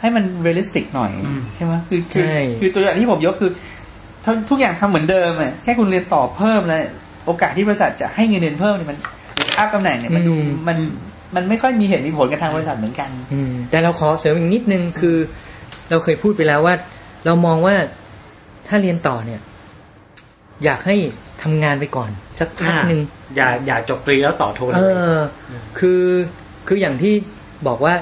[0.00, 3.50] ให้มัน realistic หน่อยอืมใช่ไหมคือคือใช่คือตัวอย่างที่ผมยกคือ
[4.24, 6.82] ทุกทุกอย่างทำเหมือนเดิมอะแค่คุณเรียนต่อเพิ่มแล้ว
[7.26, 8.98] โอกาสที่บริษัทจะให้เงินเดือนเพิ่มเนี่ยมัน
[9.58, 10.78] up ตำแหน่งเนี่ยมันดูอืมมัน
[11.34, 15.16] มันไม่ค่อยมีเหตุมีผลกับทางบริษัทเหมือนกัน อืม แต่เราขอเสริมอีกนิดนึงคือ
[15.90, 16.74] เราเคยพูดไปแล้วว่า
[17.24, 17.76] เรามองว่า
[18.68, 19.40] ถ้าเรียนต่อเนี่ย
[20.64, 20.96] อยากให้
[21.42, 22.10] ทำงานไปก่อน
[22.40, 23.00] สักพักหนึ่ง
[23.36, 25.18] อย่าอย่าจบตรีแล้วต่อโทเลเอยอ
[25.78, 26.04] คือ
[26.68, 27.14] คืออย่างที่
[27.66, 27.94] บอกว่า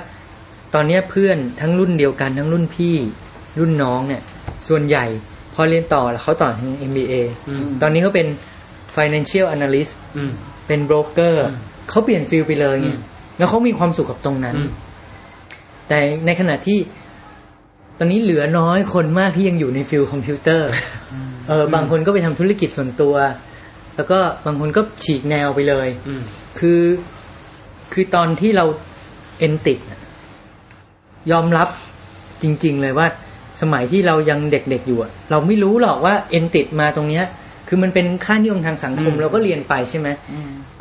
[0.75, 2.97] ตอนเนี้ยเพื่อนทั้งรุ่นเดียวกันทั้งรุ่นพี่
[3.59, 4.23] รุ่นน้องเนี่ย
[4.69, 5.30] ส่วนใหญ่พ
[5.61, 7.15] อเรียนต่อแล้วเขาต่อทาง MBA
[7.49, 8.27] อืมตอนนี้เขาเป็น
[8.97, 10.33] financial analyst อืม
[10.67, 11.59] เป็นโบรกเกอร์อืม
[11.91, 12.99] เขาเปลี่ยน field ไปเลยไงอืม
[13.39, 14.71] แล้วเขามีความสุขกับตรงนั้นอืม
[15.89, 16.79] แต่ในขณะที่
[17.99, 20.71] ตอนนี้เหลือน้อยคนมากที่ยังอยู่ใน field คอมพิวเตอร์
[21.49, 23.15] เออบางคนก็ไปทำธุรกิจส่วนตัว
[23.97, 26.23] แล้วก็บางคนก็ฉีกแนวไปเลยอืม
[26.59, 26.83] คือ
[27.93, 28.65] คือตอนที่เรา
[29.39, 30.01] เอนติดน่ะ
[31.31, 31.69] ยอมรับ
[32.43, 33.07] จริง ๆ เลยว่า
[33.63, 37.25] สมัยที่เรายังเด็กๆอยู่อะเราไม่รู้หรอกว่าเอนติดมาตรงเนี้ย
[37.69, 40.09] คือมันเป็นค่านิยมทางสังคมอืมเราก็เรียนไปใช่ไหม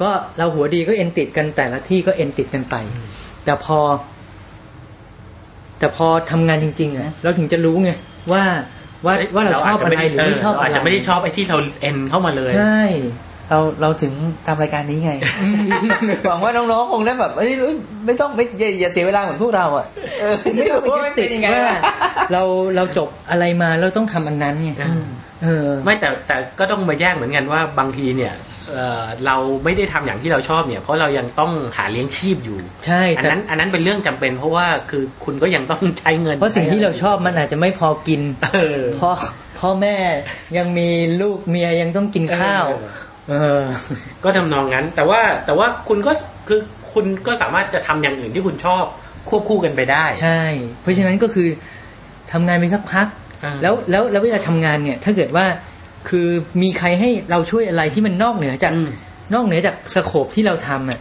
[0.02, 2.76] ก็เราหัวดีก็เอนติดกันแต่ละที่ก็เอนติดกันไป
[3.46, 3.80] แต่พอ
[5.80, 7.92] แต่พอทำงานจริงๆอะเราถึงจะรู้ไง
[8.32, 8.44] ว่า
[9.06, 12.82] ว่าว่าเราชอบอะไรหรือไม่ชอบเาอะอาจไรจะไม่ได้ชอบไอ้ที่เราเอ็นเข้ามาเลย ใช่
[13.49, 14.13] เราเราถึง
[14.47, 15.12] ทำรายการนี้ไง
[16.27, 17.51] หวังว่าน้องๆคงได้แบบเอ้ย
[18.05, 19.85] ไม่ต้องไม่อย่าอย่าเสียเวลาเหมือนพวกเราอะ
[20.19, 21.79] เออไม่ต้องไปยึดติดเป็นยังไงว่าล่ะ
[22.33, 22.43] เรา
[22.75, 25.05] เราจบอะไรมาเราต้องทำอันนั้นไงอืม
[25.43, 28.33] เออ ไม่แต่แต่ก็ต้องมาแยกเหมือนกันว่าบางทีเนี่ย
[28.73, 38.21] เอ่อเราไม่ได้ทำอย่างที่เราชอบเนี่ย เพราะเรายังต้องหาเลี้ยงชีพอยู่ ใช่อันแต่นั้นอันนั้นเป็นเรื่องจำเป็น เพราะว่าคือคุณก็ยังต้องใช้เงิน เพราะสิ่งที่เราชอบมันอาจจะไม่พอกิน
[38.53, 39.12] เออพ่อ
[39.59, 39.95] พ่อแม่
[40.57, 40.89] ยังมี
[41.21, 42.89] ลูกเมียยังต้องกินข้าวเออ
[44.24, 46.12] ก็ทำนองนั้น แต่ว่าแต่ว่าคุณก็
[46.48, 46.60] คือ
[46.94, 48.84] คุณก็สามารถจะทำอย่างอื่นที่คุณชอบ
[49.30, 50.42] ควบคู่กันไปได้ ใช่
[50.82, 51.48] เพราะฉะนั้นก็คือ
[52.32, 53.08] ทำงานไปสักพัก
[53.44, 55.46] อ่าแล้วแล้วแล้วเวลาทำงานเนี่ย ถ้าเกิดว่า
[56.10, 56.28] คือ
[56.62, 58.89] มีใครให้เราช่วยอะไรที่มันนอกเหนือจากอืม
[59.34, 61.00] นอกเหนือจากสโคปที่เราทำอะ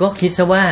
[0.00, 0.64] ก็คิดซะว่า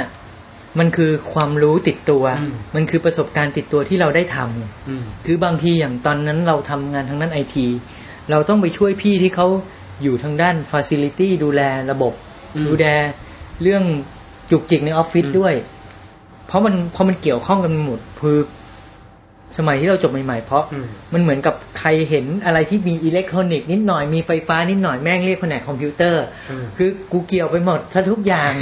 [0.79, 7.67] มันคือความรู้ติดตัวอืมมันคือประสบการณ์ติดตัวที่เราได้ทำอืมคือบางทีอย่างตอนนั้นเราทำงานทางด้านไอที
[8.31, 9.47] เราต้องไปช่วยพี่ที่เขา
[10.03, 12.13] อยู่ทางด้านฟ a ซิลิตี้ดูแลระบบ
[12.57, 12.87] อืมดูแล
[13.63, 13.83] เรื่อง
[14.51, 15.55] จุกจิกในออฟฟิศอืมด้วย
[16.47, 18.39] เพราะมันพอมันเกี่ยวข้องกันหมดคือ
[19.59, 28.53] สมัยที่เราจบใหม่ๆ เพราะอืมมันเหมือนกับใครเห็นอะไรที่มีอิเล็กทรอนิกส์นิดหน่อยมีไฟฟ้านิดหน่อยแม่งเรียกแผนกคอมพิวเตอร์อืมคือกูเกี่ยวไปหมดซะทุกอย่าง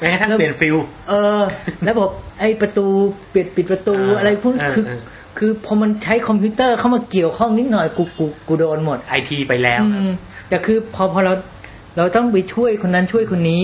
[0.00, 0.76] แม้กระทั่งเปลี่ยนฟิวส์
[1.08, 1.42] เออ
[1.84, 2.86] แล้วบอกไอ้ประตู
[3.34, 5.00] ปิดปิดประตูอ่าอะไรพวกอ่าคืออ่า
[5.38, 10.10] คือพอมันใช้คอมพิวเตอร์เข้ามาเกี่ยวข้องนิดหน่อยกูกูกูโดนหมดไอทีไปแล้วอืม
[10.48, 11.32] แต่คือพอพอเรา
[11.96, 13.62] เราต้องไปช่วยคนนั้นช่วยคนนี้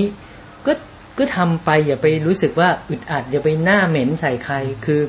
[0.66, 0.72] ก็
[1.18, 4.54] ก็ทำไปอย่าไปรู้สึกว่าอึดอัดอย่าไปหน้าเหม็นใส่ใคร
[4.86, 5.00] คือ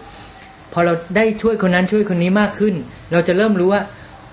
[0.74, 2.74] พอเราได้ช่วยคนนั้นช่วยคนนี้มากขึ้น
[3.12, 3.82] เราจะเริ่มรู้ว่า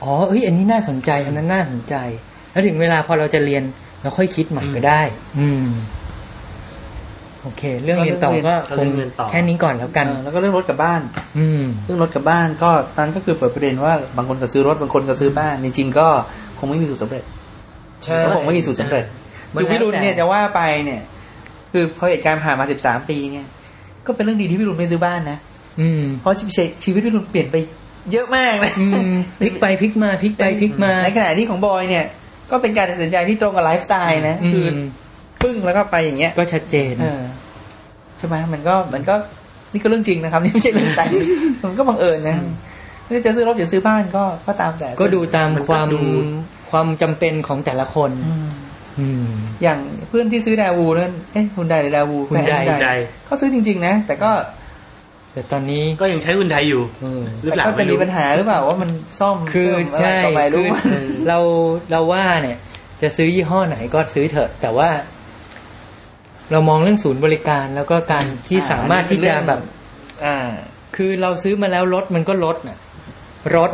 [0.03, 1.95] อ๋อเฮ้ยอันนี้น่าสนใจอันนั้นน่าสนใจ
[2.53, 3.63] แล้วถึงเวลาพอเราจะเรียน
[4.03, 5.03] เราค่อยคิดใหม่ก็ได้
[5.39, 5.67] อืม
[7.43, 11.01] โอเค เรื่องเรียนต่อก็คเรื่องงเรียนต่อแค่นี้ก่อนแล้วกันเออแล้วก็เรื่องรถกลับบ้าน
[11.39, 16.07] อืมเรื่องรถกลับบ้านก็ตอนนั้นก็คือเปิดประเด็นว่าบางคนก็ซื้อรถบางคนก็ซื้อบ้าน จริงๆก็
[16.59, 17.23] คงไม่มีสูตรสำเร็จ
[18.05, 19.05] ใช่ก็คงไม่มีสูตรสำเร็จ
[19.55, 21.01] มันคือพี่รุนแล้วแต่เนี่ยจะว่าไปเนี่ย
[21.73, 23.47] คือพอเหตุการณ์ผ่านมาสิบสามปีเนี่ย
[24.07, 25.39] ก็เป็นเรื่องดีที่พี่รุนไม่ซื้อบ้านนะ
[25.81, 27.57] อืมเพราะชีวิตชีวิตพี่รุนเปลี่ยนไป
[28.13, 32.05] เยอะมากเลยอืมพลิกไปพลิกมาพลิกไปพลิกมาในขณะที่ของบอยเนี่ย
[32.51, 34.79] ก็เป็นการตัดสินใจที่ตรงกับไลฟ์สไตล์นะคือม
[35.43, 37.23] ปึ้งแล้วก็ไปอย่างเงี้ย ก็ชัดเจนเออ
[38.19, 39.15] ใช่ไหมมันก็มันก็
[39.73, 41.09] นี่ก็เรื่องจริงนะครับ นี่ไม่ใช่เรื่องแต่ง
[41.69, 42.37] มันก็บังเอิญนะ
[43.07, 46.01] ถ้าจะซื้อรถจะซื้อบ้านก็ก็ตามแต่ ก็ดูตามมันก็ความดู
[46.71, 48.49] ความจำเป็นของแต่ละคนอืม
[48.99, 49.27] อืม
[49.63, 54.31] อย่างเพื่อนที่ซื้อดาวูนั่นเอ๊ะคุณไดหรือดาวู Hyundai แม่ Hyundai เขาซื้อจริง ๆ นะ แต่ก็
[55.33, 60.83] แต่ตอนนี้ก็ยังใช้คุณไทยอยู่เออหรือแต่เปล่าก็จะไม่มีรู้ปัญหาหรือเปล่าว่ามันซ่อมคือเพิ่มอะไรใช่ต่อไปคืรู้อว่า
[61.29, 61.39] เรา
[61.91, 62.59] เราว่าเนี่ย
[63.03, 64.89] จะซื้อยี่ห้อไหนก็ซื้อเถอะ แต่ว่า
[66.53, 69.61] เรามองเรื่องศูนย์บริการแล้วก็การที่สามารถที่จะแบบ
[70.25, 70.37] อ่า
[70.97, 72.79] คือเราซื้อมาแล้วรถมันก็ลดน่ะ
[73.57, 73.71] รถ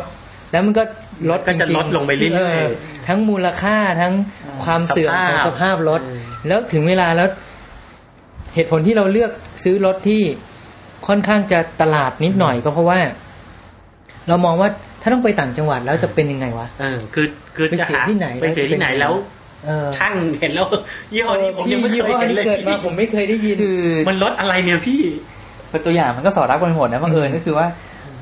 [0.51, 0.83] แล้วมันก็
[1.29, 2.61] ลดก็จะริๆลดลงไปเรื่อยๆอ
[3.07, 4.13] ทั้งมูลค่าทั้ง
[4.63, 7.27] ความเสื่อมของสภาพรถอืมแล้วถึงเวลาแล้ว
[8.53, 9.31] เหตุผลที่เราเลือก
[9.63, 10.21] ซื้อรถที่
[11.07, 12.99] ค่อนข้างจะตลาดนิดหน่อยก็เพราะว่า
[14.27, 14.69] เรามองว่า
[15.01, 19.34] ถ้าต้องไปต่างจังหวัดแล้วจะเป็นยังไงวะเออคือคือไปจะเสียหาที่ไหนไปเสียที่ไหนแล้วเออ
[19.97, 20.67] ช่างเห็นแล้ว
[21.13, 25.01] ยี่ห้อนี้ผมยังไม่พี่เคยยี่ห้อเห็นนี้เลยเกิดมาผมไม่เคยได้ยินคือมันลดอะไรเนี่ยพี่
[25.69, 27.67] เป็นตัวอย่างมันก็สอดรับกันหมดนะบังเอิญก็คือว่า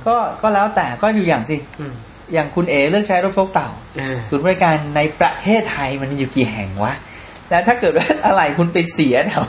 [0.07, 1.93] ก็ก็แล้วแต่ก็อยู่อย่างสิอืม
[2.33, 6.93] อย่างคุณเอเลือกใช้รถโฟล์กเต่าเออศูนย์บริการในประเทศไทยมันมีอยู่กี่แห่งวะ
[7.49, 9.43] แล้วถ้าเกิดว่าอะไรคุณไปเสียแถว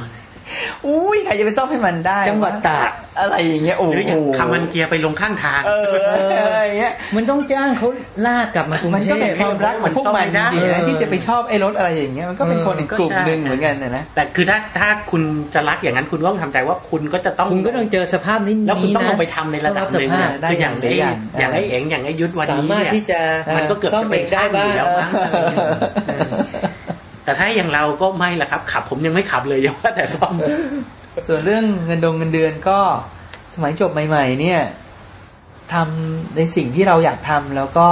[0.87, 5.95] อุ้ยใครจะไปซ่อมให้มันได้ จังหวัดตากอะไรอย่างเงี้ยโอ้หรืออโหย่างคำมันเกียร์ไปลงข้างทาง เออ
[6.43, 7.89] อะไรอย่างเงี้ยมันต้องจ้างเขา
[8.27, 15.23] ลากกลับมากรุงมันเทก็เป็นพความรักของพวกมันจริงๆนะเออที่จะไปชอบไอ้รถอะไรอย่างเงี้ยมันก็เป็นคนอีกกลุ่มหนึ่งเหมือนกันนะนะแต่คือถ้าถ้าคุณ
[15.55, 23.21] จะรักอย่างนั้นคุณต้องทำใจว่าคุณก็จะต้องคุณก็ต้องเจอสภาพนี้แล้วคุณต้องนะลงไปทำในระดับหนึ่งต้องรับสภาพได้คืออย่างอย่างไอ้อย่างอย่างไอ้เอ๋งอย่างไอ้ยุทธวันสานี้มารถเนี่ยที่จะ
[23.57, 25.11] มันก็เกือบซ่อมจะเอเป็นงได้ช่างอบ้างยู่แล้วมั้ง
[26.09, 26.35] เออ
[27.25, 30.33] แต่ถ้าอย่างเราก็ไม่ละครับ ขับ ผมยังไม่ขับเลยยังว่าแต่ซ่อม
[31.27, 32.79] ส่วนเรื่องเงินดงเงินเดือนก็
[33.55, 34.61] สมัยจบใหม่ ๆ เนี่ย
[35.73, 37.89] ทำในสิ่งที่เราอยากทำแล้วก็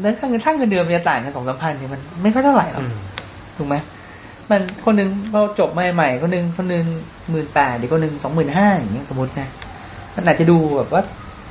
[0.00, 2.84] เนื้อค่าเงินช่างเงินเดือนมันจะต่างกันสองสามพันเนี่ยมันไม่ค่อยเท่าไหร่หรอก
[3.56, 3.74] ถูกไหม
[4.50, 6.84] มันคนหนึ่งเราจบใหม่ๆคนหนึ่งคนหนึ่ง
[7.30, 9.48] หมื่นแปดอีกคนหนึ่งสองหมื่นห้าอย่างเงี้ยสมมตินะ
[10.14, 11.02] มันอาจจะดูแบบว่า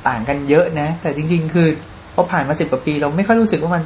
[0.08, 1.68] ต่างกันเยอะนะ แต่จริง ๆ คือ
[2.14, 3.82] พอผ่านมาสิบกว่าปีเราไม่ค่อยรู้สึกว่ามัน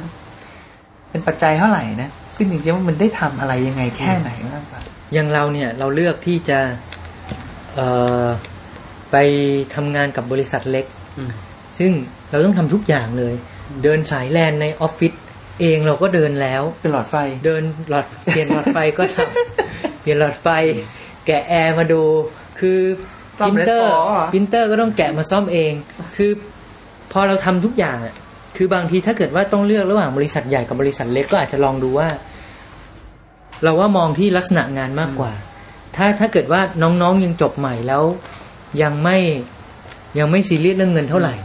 [1.11, 4.81] เป็นปัจจัยเท่าไหร่นะขึ้นจริงๆว่ามันได้ทำอะไรยังไงแค่ไหนมากกว่า
[5.13, 6.59] อย่างเราเนี่ยเราเลือกที่จะ
[7.75, 7.87] เอ่
[8.23, 8.25] อ
[9.11, 9.15] ไป
[9.75, 10.85] ทำงานกับบริษัทเล็ก
[11.17, 11.31] อืม
[11.77, 11.91] ซึ่ง
[12.29, 13.33] เราต้องทำทุกอย่างเลย
[13.83, 15.13] เดินสายแลนในออฟฟิศ
[15.61, 20.47] เองเราก็เดินแล้วเป็นหลอดไฟ เดินหลอดเปลี่ยนหลอดไฟก็ทำเปลี่ยนหลอดไฟ
[21.25, 22.01] แกะแอร์มาดู
[22.59, 22.79] คือ
[23.39, 25.73] ซ่อพิมมเตอร์ Red Ball เหรอพิมเตอร์ก็ต้องแกะมาซ่อมเอง
[26.15, 26.31] คือ
[27.11, 28.15] พอเราทำทุกอย่างอะ
[28.61, 32.07] คือบางทีถ้าเกิดว่าต้องเลือกระหว่างบริษัทใหญ่กับบริษัทเล็กก็อาจจะลองดูว่า
[33.63, 35.31] เราว่ามองที่ลักษณะงานมากกว่า
[35.95, 38.03] ถ้าถ้าเกิดว่าน้องๆยังจบใหม่แล้ว
[38.81, 39.17] ยังไม่
[40.19, 41.35] ยังไม่ซีเรียสเรื่องเงินเท่าไหร่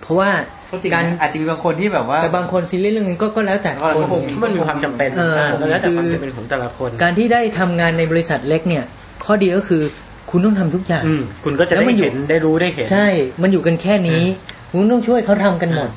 [0.00, 0.30] เพราะว่า
[0.72, 5.36] กาการรอาจจะมีบางคนที่แบบว่า แต่บางคนซีเรียสเรื่องเงินก็ก็แล้วแต่ก็คนก็คงมีมันมีความจำเป็นเออ
[5.70, 8.84] แล้วแต่คือความจำเป็นของแต่ละคน การที่ได้ทำงานในบริษัทเล็กเนี่ย
[9.24, 9.82] ข้อดีก็คือ
[10.30, 13.08] คุณต้องทำทุกอย่างอืมคุณก็จะแล้วได้มันอยู่เห็นได้รู้ได้เห็น ใช่
[13.42, 14.22] มันอยู่กันแค่นี้
[14.70, 15.88] คุณต้องช่วยเขาทำกันหมด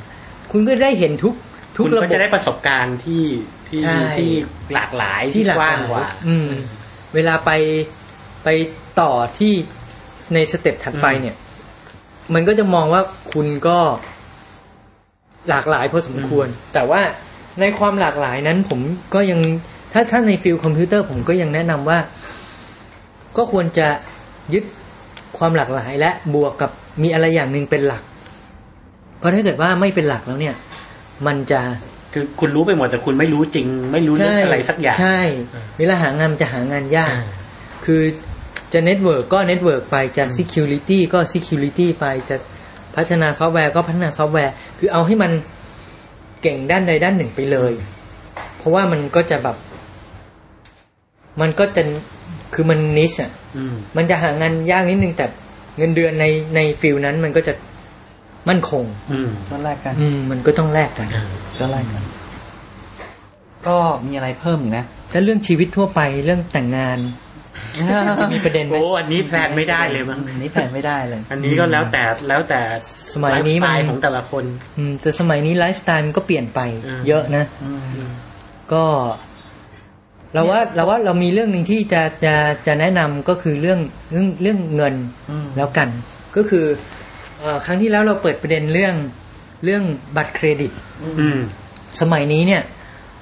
[0.52, 1.34] คุณก็ได้เห็นทุก
[1.78, 3.24] ทุกคุณระก็บบจะได้ประสบการณ์ที่
[3.68, 4.32] ที่ใช่ที่
[4.74, 6.50] หลากหลายที่หลากกหว้างลายกว่า อืม
[7.14, 7.52] เวลาไป
[8.44, 8.48] ไป
[9.00, 9.54] ต่อที่
[10.34, 11.36] ใน step ถัดไปเนี่ย
[12.34, 13.02] มันก็จะมองว่า
[13.34, 13.80] คุณก็
[15.50, 17.02] หลากหลายพอสมควร แต่ว่า
[17.60, 18.80] ในความหลากหลายนั้น ผม
[19.14, 19.40] ก็ยัง
[19.94, 22.00] ถ้าถ้าใน field คอมพิวเตอร์ผมก็ยังแนะนำว่า
[23.38, 23.88] ก็ควรจะ
[24.54, 24.64] ยึด
[25.38, 26.72] ความหลากหลายและบวกกับ
[27.04, 28.04] มีอะไรอย่างหนึ่งเป็นหลัก
[29.24, 30.56] เพราะถ้าเกิดว่าไม่เป็นหลักแล้วเนี่ย
[31.28, 31.62] มันจะ
[32.14, 35.20] คือคุณรู้ไปหมดแต่คุณไม่รู้จริง ไม่รู้เรื่องอะไรสักอย่าง ใช่
[35.54, 37.24] อ่าเวลาหางานมันจะหางานยากอ่า
[37.86, 38.02] คือ
[38.74, 42.36] จะ network ก็ network ไปจะ security ก็ security ไปจะ
[42.96, 45.32] พัฒนาซอฟต์แวร์ก็พัฒนาซอฟต์แวร์ คือเอาให้มัน
[46.42, 47.74] เก่งด้านใดด้านหนึ่งไปเลย
[48.58, 49.58] เพราะว่ามันก็จะแบบ
[51.42, 51.84] มันก็จะ
[52.54, 55.26] คือมัน niche อะอืมมันจะหางานยากนิดนึงแต่
[55.78, 57.54] เงินเดือนในใน field นั้นมันก็จะ
[58.50, 61.26] มั่นคงอืมต้องแลกกัน อืมมันก็ต้องแลกกันอ่า
[61.60, 62.04] ก็แลกกัน
[63.68, 63.78] ก็
[64.08, 67.00] มีอะไรเพิ่มอีกนะถ้าเรื่องชีวิตทั่วไปเรื่องแต่งงาน
[68.34, 72.62] มีประเด็นไหมโอ้อันนี้ plan ไม่ได้เลยมั้งอันนี้แผนไม่ได้เลย อันนี้ก็แล้วแต่แล้วแต่
[73.14, 74.44] สมัยนี้มันไลฟ์สไตล์ของแต่ละคน
[74.78, 77.72] อืมแต่สมัยนี้ไลฟ์สไตล์มันก็เปลี่ยนไปอืมเยอะนะอื
[78.08, 78.10] ม
[78.74, 78.84] ก็
[80.34, 82.36] เราว่าเราว่าเรามีเรื่องหนึ่งที่จะจะ
[82.68, 83.80] จะแนะนำก็คือเรื่อง
[84.12, 84.96] เรื่องเรื่องเงิน
[85.32, 85.90] อืมแล้วกัน
[86.36, 87.03] ก็คือเอ่อ
[87.66, 88.96] ครั้งที่แล้วเราเปิดประเด็นเรื่อง
[89.64, 89.84] เรื่อง
[90.16, 90.72] บัตรเครดิต
[91.20, 91.40] อืม
[92.02, 92.62] สมัยนี้เนี่ย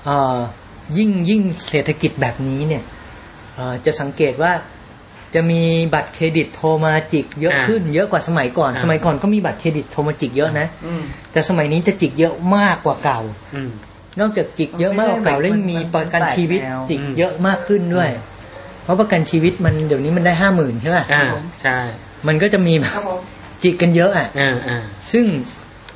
[0.05, 0.37] เอ่อ
[0.97, 2.83] ยิ่งยิ่งเศรษฐกิจแบบนี้เนี่ย
[3.55, 4.51] เอ่อจะสังเกตว่า
[5.33, 5.61] จะมี
[5.93, 13.19] บัตรเครดิตโทรมาจิกเยอะขึ้นเยอะกว่าสมัยก่อนอ่าสมัยก่อนก็มีบัตรเครดิตโทรมาจิกเยอะนะอืมแต่สมัยนี้จะจิกเยอะมากกว่าเก่า
[13.55, 13.69] อืม
[14.19, 18.09] นอกจากจิกเยอะมากกว่าเก่าไม่แล้วใช่ยังมีมันประกันชีวิตแปลกแนวจิกอืมเยอะมากขึ้นด้วย
[18.83, 21.25] เพราะประกันชีวิตมันเดี๋ยวนี้มันได้ห้าหมื่นใช่ป่ะอ่า
[21.63, 21.77] ใช่
[22.27, 22.91] มันก็จะมีแบบ
[23.63, 24.77] จิกกันเยอะอะอ่าอ่า
[25.11, 25.25] ซึ่ง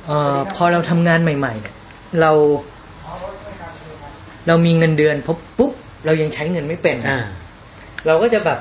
[0.06, 1.74] เออพอเราทำงานใหม่ ๆ เนี่ย
[2.20, 2.32] เรา
[4.46, 5.72] เรามีเงินเดือนพบปุ๊บ
[6.06, 7.18] เรายังใช้เงินไม่เป็นอ่า
[8.06, 8.58] เราก็จะแบบ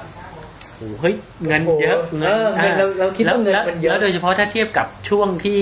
[0.78, 1.16] โอ้โหเฮ้ย
[1.48, 5.62] เงินเยอะโอ้โหเออเงินเราเราคิดว่าเงินแล้วมันเยอะแล้วโดยเฉพาะถ้าเทียบกับช่วงที่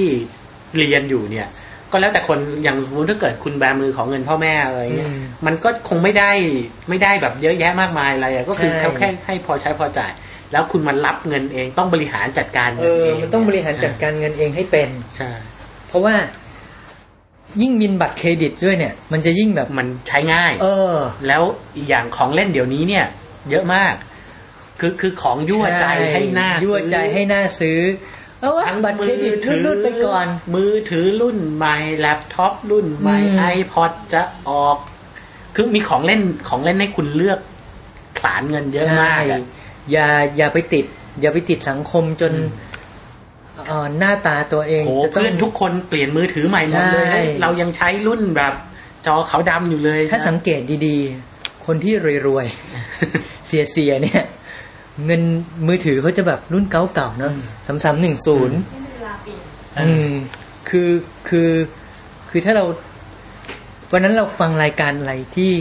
[0.77, 1.47] เรียนอยู่เนี่ย
[1.91, 6.32] ก็แล้วแต่คนอย่างสมมติถ้าเกิดคุณแบมือของเงินพ่อแม่อะไรเงี้ยอืมมันก็คงไม่ได้
[6.89, 10.12] ไม่ได้แบบเยอะแยะมากมายอะไรอะก็คือใช่เขาแค่ให้พอใช้พอจ่าย
[10.54, 15.32] แล้วคุณมารับเงินเองต้องบริหารจัดการเองินอเองมันต้องบริหารจัดการเงินเองให้เป็นใช่
[15.88, 16.16] เพราะว่า
[17.62, 21.44] ยิ่งมินบัตรเครดิตด้วยเนี่ย มันจะยิ่งแบบมันใช้ง่าย เออ แล้ว
[21.76, 23.06] อีกอย่างของเล่นเดี๋ยวนี้เนี่ย
[23.50, 23.96] เยอะมาก
[24.80, 27.80] คือคือของยั่วใจให้หน้ายั่วใจซื้อให้หน้าซื้อ
[28.42, 29.36] เอาวะทั้งบัตรเครดิต
[29.66, 34.78] รูดๆไปก่อน มือถือรุ่นใหม่แล็ปท็อปรุ่นใหม่อืมไอพอดจะออก
[35.56, 37.39] คือมีของเล่นของเล่นให้คุณเลือก
[38.20, 39.39] ขลานเงินเยอะมากใช่
[39.84, 40.86] อะอย่าอย่าไปติด
[41.22, 42.34] อย่าไปติดสังคมจน
[43.67, 48.54] เอ่อหน้าตาตัวเองโอ้จะต้องเพื่อนทุกคนเปลี่ยนมือถือใหม่หมดเลยใช่เรายังใช้รุ่นแบบ
[49.06, 51.93] จอขาวดำอยู่เลย ถ้านะสังเกตดีๆ คนที่
[52.28, 54.22] รวยๆ เสียเสียๆเนี่ย
[55.06, 55.22] เงิน
[55.67, 57.34] มือถือเขาจะแบบรุ่นเก่าๆเนอะ
[57.67, 58.58] สามสามหนึ่งศูนย์
[59.80, 60.12] อืม
[60.69, 60.89] คือ
[61.30, 61.52] คือ
[62.30, 62.65] คือถ้าเรา
[63.91, 65.52] วันนั้นเราฟังรายการอะไรที่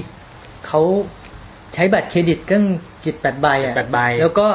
[0.66, 0.80] เขา
[1.74, 2.56] ใช้บัตรเครดิตก็
[3.04, 4.46] จิตแปดใบอะแปดใบแล้วก็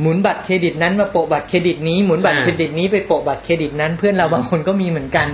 [0.00, 5.26] หมุนบัตรเครดิตนั้นมาโปะบัตรเครดิตนี้หมุนบัตรอ่าเครดิตนี้ไปโปะบัตรเครดิตนั้น เพื่อนเราบางคนก็มีเหมือนกัน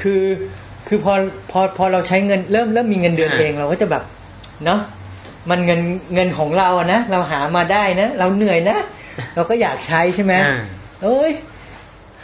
[0.00, 0.22] คือ
[0.88, 1.14] คือพอ
[1.50, 4.02] พอพอเราใช้เงินเริ่มเริ่มมีเงินเดือนเองเราก็จะแบบ
[4.64, 4.80] เนาะ
[5.50, 5.80] มันเงิน
[6.14, 8.78] เงินของเราอะนะเราหามาได้นะ เราเหนื่อยนะ
[9.34, 10.60] เราก็อยากใช้ใช่ไหมอ่า
[11.02, 11.30] เอ้ย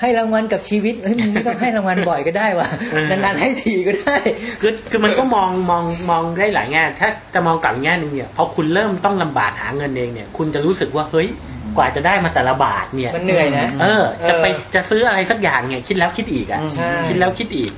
[0.01, 4.17] ให้รางวัลกับชีวิตเฮ้ยมึงไม่ต้องให้รางวัลบ่อยก็ได้วะอืมนานๆให้ทีก็ได้
[4.61, 11.29] คือคือมันก็มองมองมองได้หลายแง่ถ้าจะมองกลับอีกแง่หนึ่งเนี่ยพอคุณเริ่มต้องลำบากหาเงินเองเนี่ย คุณจะรู้สึกว่าเฮ้ย
[11.77, 17.73] กว่าจะได้มาแต่ละบาทเนี่ยมันเหนื่อยนะเออ จะไปเออจะซื้ออะไรสักอย่างเนี่ยคิดแล้วคิดอีกอะใช่คิดแล้วคิดอีก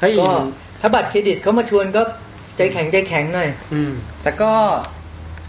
[0.00, 0.30] เฮ้ยก็
[0.80, 2.02] ถ้าบัตรเครดิตเขามาชวนก็
[2.56, 4.52] ใจแข็งใจแข็งหน่อย อืมแต่ก็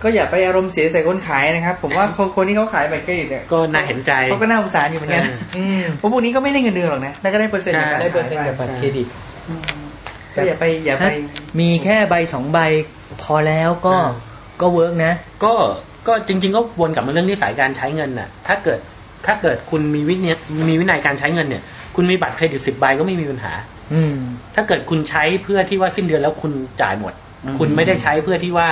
[0.03, 9.07] ก็อย่าไปอารมณ์เสียใส่คนขายนะครับ ผมว่าคนคนที่เขาขายบัตรเครดิตเนี่ยก็น่าเห็นใจเขาก็น่าสงสารอยู่เหมือนกันเอออืมเพราะพวกนี้ก็ไม่ได้เงินเดือนหรอกนะแล้วก็ได้เปอร์เซ็นต์ใช่จากการได้เปอร์เซ็นต์จากบัตรเครดิต
[10.35, 11.11] ก็อย่าไปอย่าไปถ้า
[11.59, 12.59] มีแค่ใบสองใบ
[13.21, 14.11] พอแล้วก็อ่า
[14.61, 15.53] ก็ work นะ ก็
[16.07, 18.79] ก็จริง ๆ ก็วนกลับมาเรื่องนิสัยการใช้เงินน่ะ ถ้าเกิด
[19.25, 20.35] ถ้าเกิดคุณมีวินัย
[20.69, 21.63] มีวินัยการใช้เงินเนี่ย
[21.95, 23.53] คุณมีบัตรเครดิตสิบใบก็ไม่มีปัญหา
[23.93, 24.15] อืม
[24.55, 27.13] ถ้าเกิดคุณใช้เพื่อที่ว่าสิ้นเดือนแล้วคุณจ่ายหมด
[27.59, 28.69] คุณไม่ได้ใช้เพื่อที่ว่า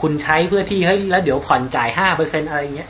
[0.00, 2.88] คุณใช้เพื่อที่เฮ้ยแล้วเดี๋ยวผ่อนจ่ายห้าเปอร์เซ็นอะไรเงี้ย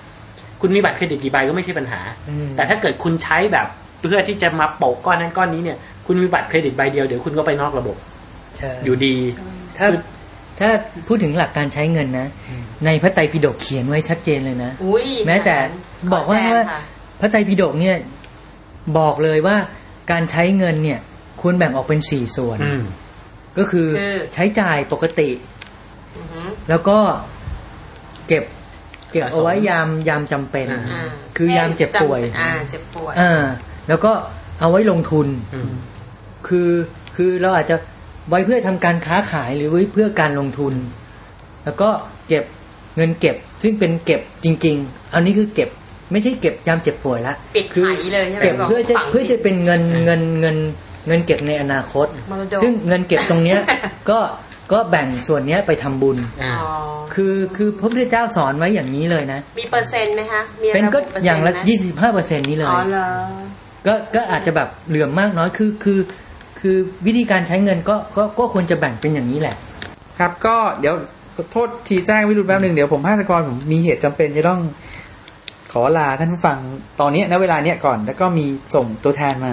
[0.60, 3.66] คุณมีบัตรเครดิตกี่ใบก็ไม่ใช่ปัญหาอืมแต่ถ้าเกิดคุณใช้แบบ
[4.00, 7.96] เพื่อที่จะมาโปะก้อนนั้นก้อนนี้เนี่ย คุณมีบัตรเครดิตใบเดียวเดี๋ยวคุณก็ไปนอกระบบ
[8.56, 9.16] ใช่อยู่ดี
[9.78, 9.88] ถ้า
[10.60, 10.70] ถ้า
[11.06, 12.28] พูดถึงหลักการใช้เงินนะ
[12.84, 15.56] ในพระไตรปิฎกเขียนไว้ชัดเจนเลยนะอุ้ยแม้แต่
[16.00, 16.80] ขบอกว่าแจ้งว่าค่ะ
[17.20, 17.96] พระไตรปิฎกเนี่ย
[18.98, 19.56] บอกเลยว่า
[20.10, 20.98] การใช้เงินเนี่ย
[21.40, 22.82] ควรแบ่งออกเป็นสี่ส่วนอืม
[23.58, 25.57] ก็คือคือใช้จ่ายปกติอือหือ
[26.68, 26.98] แล้วก็
[28.28, 28.44] เก็บ
[29.12, 31.02] เก็บสะสมเอาไว้ยามยามจำเป็นอ่าอ่า
[31.36, 33.42] คือยามเจ็บป่วยจำเป็นอ่าเจ็บป่วยอ่า
[33.88, 34.12] แล้วก็
[34.60, 35.70] เอาไว้ลงทุนอืม
[36.48, 36.70] คือ
[37.16, 37.76] คือเราอาจจะ
[38.28, 40.74] ไว้เพื่อทำการค้าขายหรือไว้เพื่อการลงทุน
[41.64, 41.88] แล้วก็
[42.28, 42.44] เก็บ
[42.96, 45.68] เงินเก็บซึ่งเป็นเก็บจริง ๆ อันนี้คือเก็บ
[46.12, 50.56] ไม่ใช่เก็บยามเจ็บป่วยละปิดคือไหเลยใช่ไหมเก็บบอกเพื่อจะฝังเพื่อจะเป็นเงินเงินเงิน
[51.06, 53.60] เงินเก็บในอนาคตมรดกซึ่งเงินเก็บตรงเนี้ย
[54.10, 54.18] ก็
[54.72, 56.70] ก็แบ่งส่วนเนี้ยไปทำบุญอ่าอ๋อ
[57.14, 63.08] คือคือพระพุทธเจ้าสอนไว้อย่างนี้เลยนะ มีเปอร์เซ็นต์ไหมคะมีเป็นก็ระบุปร์ซ็นต์อย่างละไหมยี่สิบห้าเปอร์เซ็นนี้เลอ๋อยเหรอ
[63.86, 66.00] ก็ก็อาจจะแบบเหลื่อมมากน้อยคือคือ
[66.60, 66.76] คือ
[67.06, 69.56] วิธีการใช้เงินก็ก็ก็ควรจะแบ่งเป็นอย่างนี้แหละ
[70.18, 70.94] ครับก็เดี๋ยว
[71.34, 74.60] ขอโทษทีแจ้งวิรุณแป๊บหนึ่งเดี๋ยวผมภาสกรผมมีเหตุจำเป็นจะต้อง
[75.72, 76.58] ขอลาท่านผู้ฟัง
[77.00, 79.52] ตอนนี้ณเวลาเนี้ยก่อน แล้วก็มีส่งตัวแทนมา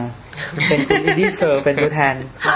[0.68, 2.16] เป็นคุณอินดี้เกิร์เป็นตัวแทน
[2.48, 2.56] มา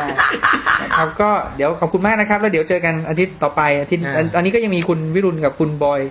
[0.82, 6.02] นะครับก็เดี๋ยวขอบคุณมากนะครับ แล้วเดี๋ยวเจอกันอาทิตย์ต่อไปอาทิตย์อ่าอันอันนี้ก็ยังมีคุณวิรุณกับคุณบอย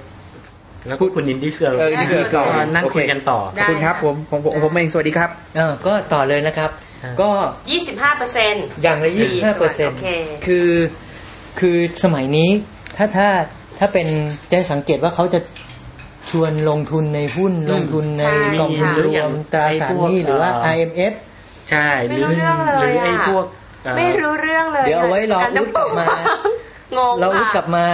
[0.88, 6.70] แล้วก็คุณอินดี้เซอร์เออ Indie Girl ต่อนั่งคุยกันต่อขอบคุณครับผมผมผมผมเองสวัสดีครับ เออก็ต่อเลยนะครับ
[7.04, 7.30] อ่าก็
[7.70, 10.08] ยี่สิบห้าเปอร์เซ็นต์อย่างละดียี่สิบห้าเปอร์เซ็นโอเค
[10.46, 10.70] คือ
[11.60, 12.50] คือสมัยนี้
[12.96, 13.28] ถ้าถ้า
[13.78, 14.06] ถ้าเป็น
[14.50, 15.40] จะสังเกตว่าเขาจะ
[16.30, 21.12] ชวนลงทุนในหุ้นลงทุนในใช่กองทุนค่ะรวมตราสารหนี้ไอ้พวกหรือว่าเอ่อ IMF
[21.70, 23.46] ใช่หไม่รือรู้เรื่องเลยหรือไอ้อะพวก
[23.84, 26.06] เอ่อไม่รู้เรื่องเลย เดี๋ยวเอาไว้รอการอุ๊ดกลับมา
[26.96, 27.86] งงเราอุ๊ดกลับมา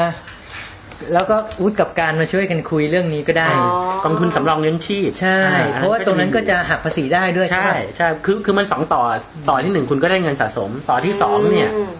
[1.13, 3.69] แล้วก็วุฒิกับการมาช่วยกันคุยเรื่องนี้ก็ได้อ๋อ
[4.05, 5.39] กองทุนสำรองเลี้ยงชีพใช่
[5.75, 9.03] อ่เพราะว่าตรงนั้นก็จะหักภาษีได้ด้วยใช่ไหมใช่คือคือมันสองต่อ
[9.49, 11.91] ต่อที่หนึ่งคุณก็ได้เงินสะสม ต่อที่สองเนี่ยอืม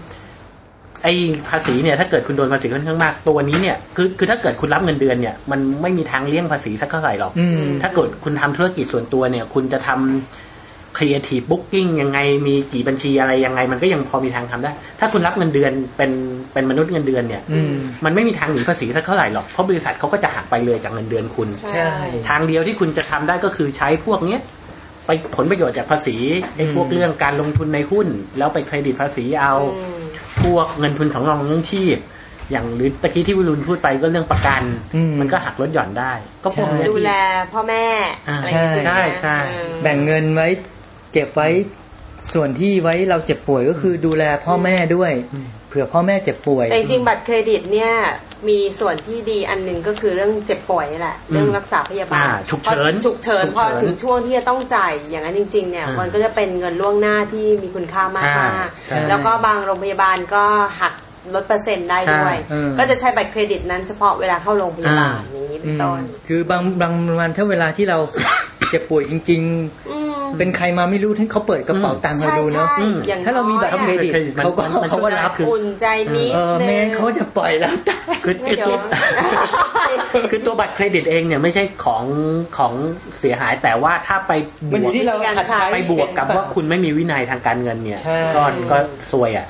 [1.03, 1.15] ไอ้
[1.49, 10.44] ภาษีเนี่ยถ้าเกิดคุณโดนภาษีค่อนข้างมากตัวนี้เนี่ยคือคือถ้าเกิดคุณรับเงินเดือนเนี่ยมันไม่มีทางเลี่ยงภาษีสักเท่าไหร่หรอกอืมถ้าเกิดคุณทำธุรกิจส่วนตัวเนี่ย คุณจะทำ
[10.97, 16.11] creative booking ยังไงมีกี่บัญชีอะไรยังไง มันก็ยังพอมีทางทำได้ ถ้าคุณรับเงินเดือนเป็น
[16.53, 21.89] เป็นมนุษย์เงินเดือนเนี่ยอืมมันไม่มีทางหนีภาษีสักเท่าไหร่หรอกเพราะบริษัทเขาก็จะหักไปเลยจากเงินเดือนคุณใช่
[22.29, 24.41] ทางเดียวที่คุณจะทำได้ก็คือใช้พวกเนี้ย
[25.07, 26.17] ไปผลประโยชน์จากภาษี
[26.57, 30.03] ไอ้พวกอืมเรื่องการลงทุนในหุ้น แล้วไปเครดิตภาษีเอาอืม
[30.43, 31.99] พวกเงินทุนสำรองเลี้ยงชีพ
[32.51, 34.63] อย่างหรือตะกี้ที่วิรุณพูดไปก็เรื่องประกัน
[34.95, 37.13] อืมมันก็หักลดหย่อนได้ ก็พวกเนี้ยดูที่แล
[37.53, 37.85] พ่อแม่
[38.29, 40.49] อ่าอะไรอย่างเงี้ยใช่ใช่อืมแบ่งเงินไว้
[41.14, 41.48] เก็บไว้
[42.35, 45.12] ส่วนที่ไว้เราเจ็บป่วยก็คือดูแลพ่อแม่ด้วย
[45.68, 47.92] เผื่อพ่อแม่เจ็บป่วย แต่จริงๆบัตรเครดิตเนี่ย
[48.48, 60.44] มีส่วนที่ดีอันหนึ่งก็คือเรื่องเจ็บป่วยนี่แหละเรื่องรักษาพยาบาลอ่าฉุกเฉินพอฉุกเฉินฉุกพอเฉินถึงช่วงที่จะต้องจ่ายอย่างนั้นจริง ๆ เนี่ยอ่ามัมันก็จะเป็นเงินล่วงหน้าที่มีคุณค่ามากใช่มากใช่แล้วก็บางโรงพยาบาลก็
[60.81, 60.94] หัก
[61.35, 67.98] ลดเปอร์เซ็นต์ได้ด้วยใช่เออก็จะใช้บัตรเครดิตนั้นเฉพาะเวลาเข้าโรงพยาบาลอย่างนี้เป็นต้นคือบางบางวันถ้าเวลาที่เรา
[68.70, 69.42] เจ็บป่วยจริง
[69.90, 78.79] อืมๆ เป็นใครมาไม่รู้ที่เขาเปิดกระเป๋าตังค์เราใช่ดูเนาะใช่อืมอย่างถ้าเรามีบัตรน้อยเครดิตมันเขาก็มันมันเขาก็รับคืออุ่นใจนิดเออนึงแม่งั้นเขาจะปล่อยเราตายคือไม่คือเดี๋ยตัวว
[80.31, 82.05] คือตัวบัตรเครดิตเองเนี่ยไม่ใช่ของ
[82.57, 82.73] ของ
[83.18, 84.33] เสียหายแต่ว่าถ้าไป
[84.70, 88.77] บมันอวกยู่ที่เราหัดใช้ไปบวกกับว่าคุณไม่มีวินัยทางการเงินเนี่ยใช่ก็ก็
[89.12, 89.47] ซวยอะ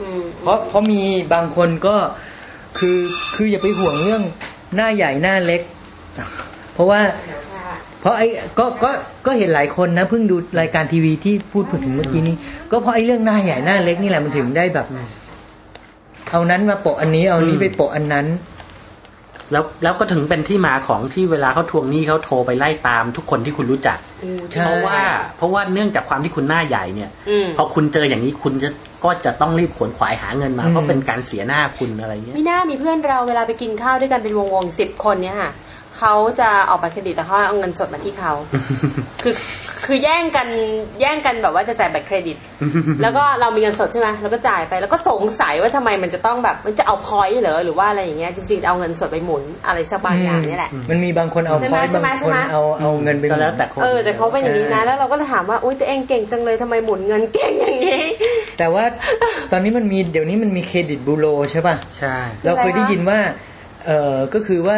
[0.00, 1.02] อืมเพราะเพราะมี
[1.34, 1.96] บางคนก็
[2.78, 2.98] คือ
[3.34, 4.22] คืออย่าไปห่วงเรื่อง
[4.76, 5.62] หน้าใหญ่หน้าเล็ก
[6.74, 7.00] เพราะว่า
[8.00, 8.26] เพราะไอ้
[8.58, 8.90] ก็ก็
[9.26, 12.36] ก็เห็นหลายคนนะเพิ่งดูรายการทีวีที่พูดถึงเมื่อกี้นี้
[12.70, 14.86] ก็เพราะไอ้เรื่องหน้าใหญ่หน้าเล็กนี่แหละมันถึงได้แบบ
[16.30, 18.26] เอานั้นมาโปะอันนี้ เอานี้อืมไปโปะอันนั้น
[19.52, 23.98] แล้วแล้วก็ถึงเป็นที่มาของที่เวลาเขาทวงหนี้เขาโทรไปไล่ตามทุกคนที่คุณรู้จัก
[24.52, 25.00] ใช่เพราะว่า
[25.36, 28.68] เพราะว่าเนื่องจากความที่คุณหน้าใหญ่เนี่ยอืมพอคุณเจออย่างนี้คุณจะ
[29.04, 35.50] ก็จะต้องรีบขวนขวายหาเงินมาอืมเพราะเป็นการเสียหน้าคุณอะไรเงี้ยไม่น่ามีเพื่อนเราเวลาไปกินข้าวด้วยกันเป็นวงวงสิบคนเนี่ยค่ะ
[36.00, 38.32] เขาจะออกบัตรเครดิตแล้วเขาเอาเงินสดมาที่เขา
[39.22, 39.34] คือ
[39.86, 40.48] คือแย่งกัน
[41.00, 42.36] แย่งกันแบบว่าจะจ่ายบัตรเครดิต
[43.02, 58.02] แล้วก็เรามีเงินสดใช่ไหมเราก็จ่ายไปแล้วก็สงสัยว่าทำไมมันจะต้องแบบมันจะเอาพอยต์เหรอหรือว่าอะไรอย่างเงี้ยจริงๆเอาเงินสดไปหมุนอะไรสักบางอย่างนี่แหละมันมีบางคนเอาใช่พไหมอยต์ใช่ไหมบางใช่คนไหมเอาเอาเงินไปก็แล้วแต่คนเออแต่เขาเป็นอย่างนี้นะใช่แล้วเราก็ถามว่าอุ้ยตัวเองเก่งจังเลยทำไมหมุนเงินเก่งอย่างนี้
[58.58, 58.84] แต่ว่า
[59.52, 63.18] ตอนนี้มันมีเดี๋ยวนี้มันมีเครดิตบูโรใช่ป่ะใช่เราเคยได้ยินว่า
[63.86, 64.76] เออก็คือว่า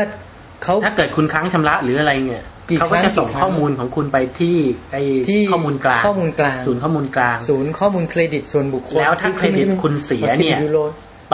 [0.63, 4.57] เขาถ้าเกิดคุณค้างชำระหรืออะไรเนี่ยกี่เขาก็จะครั้งส่งกี่ครั้งข้อมูลของคุณไปที่
[4.93, 10.79] ไอ้ที่ข้อมูลกลางข้อมูลกลาง ศูนย์ข้อมูลกลาง ศูนย์ข้อมูลเครดิตส่วนบุคคลแล้วถ้าที่เครดิตคุณเสียเนี่ยครดิตบูโร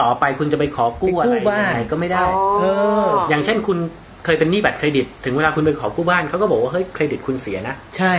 [0.01, 2.23] ต่อไปคุณจะไปขอกู้ไปอะกู้ไรบ้านยังไงก็ไม่ได้
[2.59, 2.63] เอ
[3.03, 3.77] อ อย่างเช่นคุณ
[4.25, 8.13] เคยเป็นหนี้บัตรเครดิต ถึงเวลาคุณไปขอกู้บ้านเขาก็บอกว่าเฮ้ยเครดิตคุณเสียนะ ใช่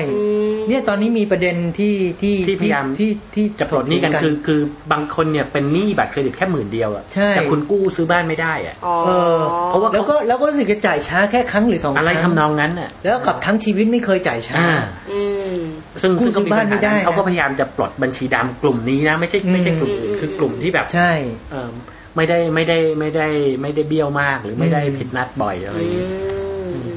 [0.68, 4.60] เนี่ยตอนนี้มีประเด็นที่ที่ที่พยายามที่ที่จะปลดหนี้กันคือคือ
[4.92, 14.76] บางคนเนี่ยเป็นหนี้บัตรเครดิตแค่หมื่นเดียวอะใช่แต่คุณกู้ซื้อบ้านไม่ได้อะอ๋อเออเพราะว่าแล้วก็แล้วก็รู้สึกจะจ่ายช้าแค่ครั้งหรือสองคอะไรรั้งทำนองนั้นน่ะแล้วกับทั้งชีวิตไม่เคยจ่ายช้าอ่า
[15.10, 15.20] อื
[15.54, 15.56] ม
[16.02, 21.10] ซึ่งกู้ซึ่งก็มีซื้อบ้าปันญไม่หาได้นั้นเขาก็นะพยายามจะปลดบัญชีดำกลุ่มนี้นะ ไม่ใช่ไม่ใช่กลุ่มอื่นอืมคือกลุ่มที่แบบใช่
[21.50, 21.70] เออ
[22.16, 23.28] ไม่ได้ไม่ได้ไม่ได้
[23.62, 26.08] ไม่ได้เบี้ยวมากหรือไม่ได้อืมผิดนัดบ่อยอะไรอย่างเงี้ย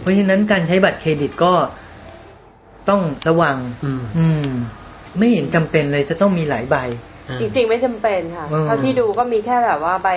[0.01, 1.53] เพราะฉะนั้นการใช้บัตรเครดิตก็
[2.89, 4.47] ต้องระวัง อืมอืม
[5.17, 6.75] ไม่เห็นจำเป็นเลยจะต้องมีหลายใบ
[7.29, 10.09] อ่าจริง ๆ ไม่จำเป็นค่ะอืมเท่าที่ดูก็มีแค่แบบว่าใบ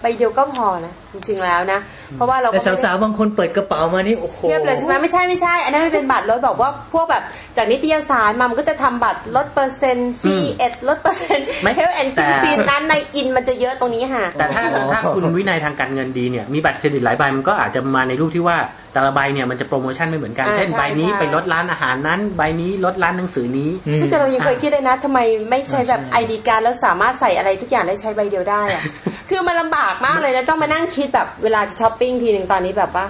[0.00, 1.80] ใบเดียวก็พอนะจริงๆแล้วนะ
[2.14, 7.22] เพราะว่าเราก็แต่ไม่ได้สาวๆบางคนเปิดกระเป๋ามานี่โอ้โหเทียบเลยใช่ไหมไม่ใช่ไม่ใช่ อันนั้นมันเป็นบัตรลดแบบว่าพวกแบบ
[7.56, 18.56] จากนิตยสารมามันก็จะทำบัตรลดเปอร์เซ็นต์ซีเอ็ดลดเปอร์เซ็นต์ไม่เทลแอนด์แต่ซีนั้นในอินมันจะเยอะตรงนี้ค่ะแต่ถ้าถ้าคุณวินัยทางการเงินดีเนี่ยมีบัตรเครดิตหลายใบมันก็อาจจะมาในรูปที่ว่า
[18.96, 25.18] แต่ละใบเนี่ยมันจะโปรโมชั่นไม่เหมือนกันอ่าเช่นใช่ใบนี้ใช่ไปลดร้านอาหารนั้น ใบนี้ลดร้านหนังสือนี้อืมแต่เรายังเคยคิดเลยนะทำไม
[25.50, 28.82] ไม่ใช้แบบไอดีการดแล้วสามารถใส่อะไรทุกอย่างได้ใช้ใบเดียวได้อะ
[29.28, 33.06] คือมันลำบากมากเลยนะต้องมานั่งคิดแบบเวลาจะช้อปปิ้งทีหนึ่งตอนนี้แบบว่า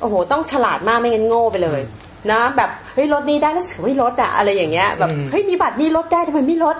[0.00, 1.80] โอ้โห ต้องฉลาดมากไม่งั้นโง่ไปเลย
[2.30, 6.76] นะแบบเฮ้ยลดนี้ได้แล้วเสือไม่ลดอะอะไรอย่างเงี้ยแบบอืมเฮ้ยมีบัตรนี้ลดได้ทำไมไม่ลด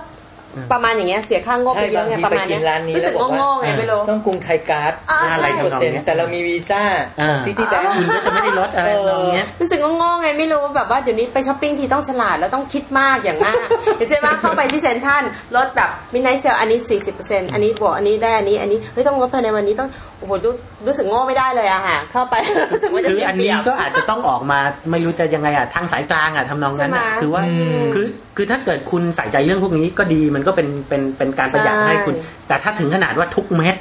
[0.73, 6.83] ประมาณอย่างเงี้ยเสียค่างบไปเยอะไงประมาณเนี้ยใช่บงทีไปกินร้านนี้รู้สึกแล้วบอกว่าโง่ๆไงไม่รู้ต้องกรุงไทยการ์ดอ่าอะไรใช่ทำนองเปอร์เซ็นต์เนี้ยแต่เรามีวีซ่า
[7.21, 15.23] อ่าซิตี้แบงค์คุณก็จะไม่ได้ลดอะไรทำนองเนี้ยรู้สึกโง่ๆไงไม่รู้แบบว่าเดี๋ยวนี้ไปช้อปปิ้งทีต้องฉลาดแล้วต้องคิดมากอย่างมากอย่างเช่นว่าเข้าไปที่เซ็นทรัล
[15.57, 16.79] ลดแบบมินไนเซลอันนี้
[17.17, 19.89] 40%อันนี้บวกอันนี้ได้อันนี้อันนี้เฮ้ยต้องลดภายในวันนี้ต้อง
[20.19, 20.53] โอ้โหรู้
[20.87, 22.35] รู้สึกโง่ไม่ได้เลยอะฮะเข้าไป
[22.73, 24.59] รู้สึกว่าจะคือเสียอันเปรีนี้ยบก็อาจจะต้องออกมา
[24.91, 28.07] ไม่รู้จะยังไงอะทางสายกลางอะทำนองนั้นอะใช่ไหมคือว่าอืมคือ
[28.37, 32.15] คือถ้าเกิดคุณใส่ใจเรื่องพวกนี้ก็ดีมันก็เป็นเป็นเป็นการประหยัดใช่ให้คุณ
[32.49, 33.77] แต่ถ้าถึงขนาดว่าทุกเม็ด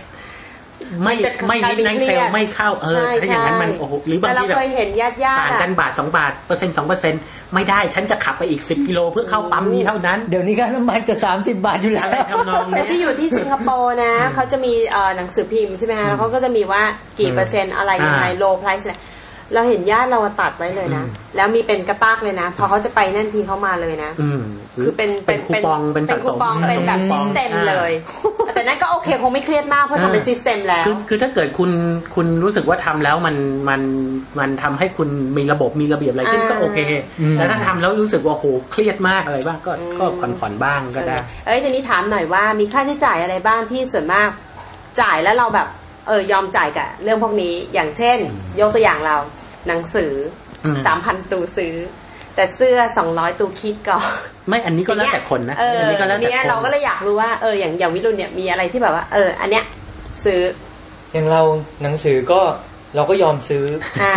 [1.04, 7.22] ไม่นจะไม่กลายนิดเป็นในเครีเซยลดล์ไม่เข้าเออใช่ถ้าอย่างนั้นมันใช่โอ้โหหรือบางแต่เราทีแบบเคยเห็นญาติญาติต่างกันบาทสองบาทเปอร์เซ็นต์สองเปอร์เซ็นต์
[7.54, 16.82] ไม่ได้ฉันจะขับไปอีกสิบกิโลเพื่อเข้าปั๊มนี้เท่านั้น เดี๋ยวนี้ค่าน้ำมันจะสามสิบบาทอยู่แล้วอะไรทำนองแต่เนี้ยที่อยู่ที่สิงคโปร์นะเขาจะมีเอ่อหนังสือพิมพ์ใช่ไหมคะแล้วเขาก็จะมีว่า
[17.20, 21.04] กี่เปอร์เซ็นต์อะไรยังไงอ่าโลไพรส์เราเห็นญาติเราตัดไว้เลยนะ
[21.36, 24.42] แล้วมีเป็นกระตากเลยนะ พอเขาจะไปนั่นทีเขามาเลยนะอืม
[24.84, 27.92] คือเป็นเป็นคูปองเป็นสะสมคูปองเป็นแบบสะสม system อ่าเลย
[28.56, 31.72] แต่นั่นก็โอเคคงไม่เครียดมากเพราะทำเป็น system แล้ว คือคือถ้าเกิดคุณ
[32.16, 33.36] คุณรู้สึกว่าทำแล้วมัน
[33.70, 33.82] มัน
[34.40, 36.80] มันทำให้คุณมีระบบมีระเบียบอะไรขึ้นอ่าก็โอเค
[37.22, 44.30] อืมแต่ถ้าทำแล้วรู้สึกว่าโหเครียดมากอะไรบ้างก็ก็ผ่อนผ่อนบ้างก็ได้ เอ้ยทีนี้ถามหน่อยว่ามีค่าใช้จ่ายอะไรบ้างที่ส่วนมาก
[45.02, 45.68] จ่ายแล้วเราแบบ
[46.08, 48.18] เออยอมจ่ายกับเรื่องพวกนี้อย่างเช่น
[48.60, 49.18] ยกตัวอย่างเรา
[49.68, 50.14] หนังสือ
[50.66, 51.76] อมสามพันตูซื้อ
[52.36, 54.06] แต่เสื้อสองร้อยตูคิดก่อน
[54.48, 59.64] ไม่อันนี้ก็แล้วแต่คนนะเอออันนี้ก็แล้วแต่เนี้ยคนเราก็เลยอยากรู้ว่าเอออย่างอย่างวิรุณเนี่ยมีอะไรที่แบบว่า เออ อันเนี้ย
[60.26, 60.42] ซื้อ
[61.14, 61.42] อย่างเรา
[61.84, 62.42] หนังสือก็
[62.96, 63.64] เราก็ยอมซื้อ
[64.04, 64.16] อ่า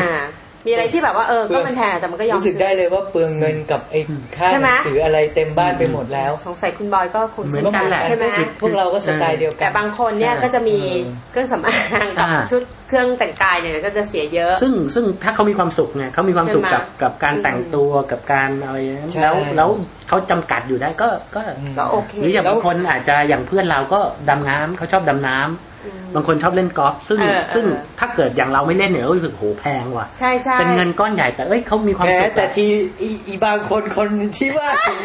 [0.67, 4.01] มีอะไรที่แบบว่าเออก็มันแพงแต่มันก็ยอมรู้สึกซื้อได้เลยว่าเปลืองเงินกับไอ้
[4.37, 8.25] ค่าใช่หไหมนังสืออะไรเต็มบ้านไปหมดแล้ว สงสัยคุณบอยก็คงเหมืเช่อนนกันแหละใช่ไหม
[8.61, 19.69] พวกเราก็สไตล์เดียวกัแต่นบางคนเนี่ยใช่ก็จะมีเออเครื่องสำอางกับอ่าชุดเครื่องแต่งกายเนี่ยก็จะเสียเยอะ ซึ่งซึ่งถ้าเขามีความสุขไงเขามีความสุขใช่ไหมกับกับการแต่งตัวกับการอะไรนั้นใช่แล้วแล้ว
[20.09, 21.43] เขาจำกัดอยู่ได้ก็ก็
[21.79, 25.72] ก็โอเคหรืออย่างแล้วบางคนอาจจะอย่างเพื่อนเราก็ดำน้ำเขาชอบดำน้ำ
[26.15, 27.65] บางคนชอบเล่นกอล์ฟซึ่งเออเออซึ่ง
[27.99, 32.67] ถ้าเกิดอย่างเราไม่เล่นเนี่ยก็รู้สึกโหแพงว่ะใช่ใช่เป็นเงินก้อนใหญ่แต่เอ้ยเขามีความแม้สุขแต่อะที
[33.03, 34.99] อีอีบางคนคนที่ว่าถึง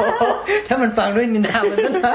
[0.00, 0.22] โอ้โห
[0.68, 2.14] ถ้ามันฟังด้วยนินทามันก็นะ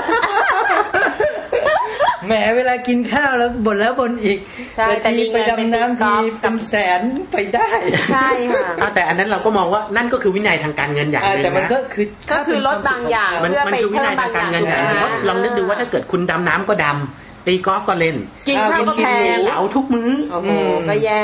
[2.27, 4.37] แหมเวลากินข้าวแล้วบ่นแล้วบ่นอีก
[4.77, 7.69] ใช่แต่ทีมีไปเงินเป็นดำน้ำติ๊ทีกต๊อกเป็นแสนไปได้
[8.11, 18.15] ใช่ค่ะอะแต่อันนั้นเราก็มองว่านั่นก็คือวินัยทางการเงินอย่างหอ่านึ่งแต่มันนะก็คือก็คือลดบางอย่างมันเพื่อมันไปคือวินัยทางการเงินอย่างหนึ่งเพราะลองนึกดูว่าถ้าเกิดคุณดำน้ำก็ดำ ตีกอล์ฟก็เล่น
[18.47, 20.49] กินข้าวก็แพงเหลาทุกมื้อโอ้โห
[20.89, 21.23] ก็แย่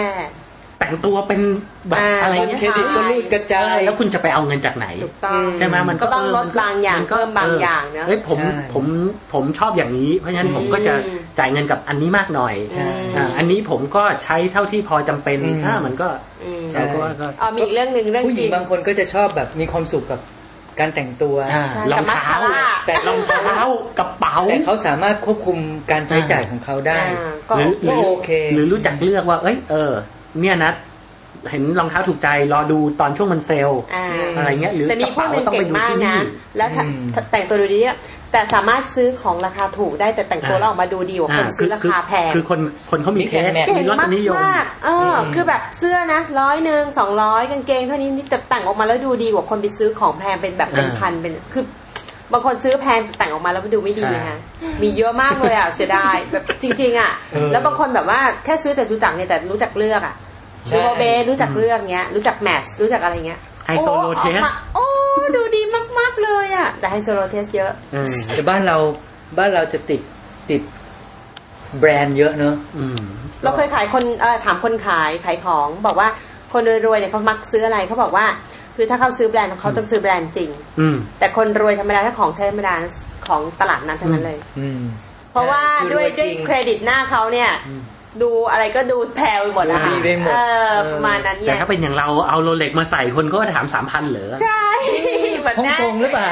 [0.80, 1.42] แต่งตัวเป็น
[1.90, 8.86] แบบอ่าอะไรคนเงี้ยเครดิตก็รูดกระจายแล้วคุณจะไปเอาเงินจากไหนถูกต้องใช่ไหมมันก็ต้องเลดบางอย่างนก็เพิ่มบางอย่างเนอะเฮ้ยผมใช่ผม
[9.34, 16.08] ผมชอบอย่างนี้ เพราะฉะนั้นผมก็จะอืมจ่ายเงินกับอันนี้มากหน่อยใช่อ่าอันนี้ผมก็ใช้เท่าที่พอจำเป็นอืมอ่ามันก็
[16.44, 20.20] อืมใช่เราก็ว่าก็อ๋อมีอีกเรื่องหนึ่งเรื่องผู้หญิกิงนบางคนก็จะชอบแบบมีความสุขกับ
[20.80, 23.60] การแต่งตัวอ่าใช่รองกับเท้ามัสคาร่าแต่รองเท้า
[24.00, 25.58] กระเป๋าแต่เขาสามารถควบคุม
[25.92, 29.92] การใช้จ่ายของเขาได้อ่าก็หรือโอเคหรือโอเค หรือรู้จักเลือกว่า เอ้ยเออ
[30.42, 30.72] เนี่ยนะ
[31.50, 34.06] เห็นรองเท้าถูกใจรอดูตอนช่วงมันเซลล์อ่า
[34.38, 36.28] อะไรเงี้ยหรือแต่มีกระพวกเป๋าหนึ่งต้องไปเก่งดูมากที่นะนี่
[36.58, 37.98] แล้วถ้าอืมแต่งตัวดูดีอะ
[38.32, 51.64] แต่สามารถซื้อของราคาถูกได้แต่แต่งตัวแล้วออกมาดูดีกว่าคนซื้อราคาแพงคือคนคนเขามีเทส Mix and match เก่มีงรสมากนิยมมากๆเอออคือแบบเสื้อนะร้อยหนึ่งสองร้อยกางเกงเท่านี้นี่จะแต่งออกมาแล้วดูดีกว่าคนไปซื้อของแพงเป็นแบบเป็นอ่าพันเป็นคือ
[52.34, 54.38] บางคนซื้อแพงแต่งออกมาแล้วมันดูไม่ดีนะคะ
[54.82, 64.86] มีเยอะมากเลยอะเสียดายแบบจริง ๆ อะเออแล้วบางคนแบบว่าแค่ซื้อแต่จูจักรเนี่ยแต่รู้จักเลือกอะใช่ชูโรเบรู้จักเลือกเงี้ย รู้จักแมชรู้จักอะไรเงี้ยไฮโซโลเทสโอ้ออกมาโอ้
[65.36, 65.62] ดูดี
[66.00, 68.78] มากๆเลยอะ แต่ไฮโซโลเทสเยอะอืมแต่บ้านเรา
[69.38, 70.02] บ้านเราจะติด
[70.50, 70.62] ติด
[71.80, 73.00] แบรนด์เยอะเนอะอืม
[73.44, 76.08] เราเคยขายคนเอ่อถามคนขายขายของบอกว่า
[76.54, 78.26] คนรวยๆเนี่ยเขามักซื้ออะไรเขาบอกว่า
[78.76, 80.50] คือถ้าเขาซื้อแบรนด์เขาต้องซื้อแบรนด์จริง
[80.80, 82.74] อืมแต่คนรวยธรรมดาถ้าของใช้ธรรมดา
[83.28, 84.82] ของตลาดนั้นเท่านั้นเลย อืม
[85.32, 87.50] เพราะว่าใช่คือด้วยรวยจริด้วยงเครดิตหน้าเขาเนี่ย
[88.22, 94.64] ดูอะไรก็ดูแพรวไปหมดแล้วดูดีไปหมดเออเออประมาณนั้นแต่เนี่ยถ้าเป็นอย่างเราเอาโรเล็กมาใส่คนก็ถามสามพันเหรอ ใช่
[95.40, 96.32] เหมือนฮ่องแม่กงหรือเปล่า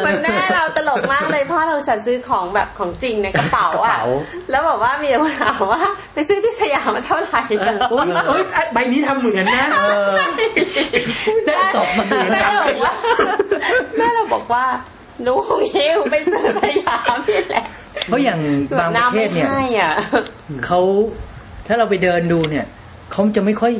[0.00, 4.06] เหมือนแม่เราตลกมากเลยเพราะเราสั่ซื้อของแบบของจริงในกระเป๋าอะกระเป๋า
[4.50, 5.82] แล้วบอกว่ามีคนถามว่า
[6.14, 8.42] ไปซื้อที่สยามมาเท่าไหร่เออโอ๊ยโอ๊ย
[8.74, 9.66] ใบนี้ทำเหมือนนะ
[11.46, 12.92] แม่ตอบมาแม่เราบอกว่า
[13.98, 14.64] แม่เราบอกว่า
[15.22, 15.34] หนู
[15.74, 17.64] หิวไปซื้อสยามนี่แหละ
[18.06, 18.40] เพราะอย่าง
[18.78, 19.94] บางประเทศเนี่ยน้ำไม่ให้อะ
[20.66, 20.80] เขา
[21.66, 22.66] ถ้าเราไปเดินดูเนี่ย
[23.12, 23.72] เขาจะไม่ค่อย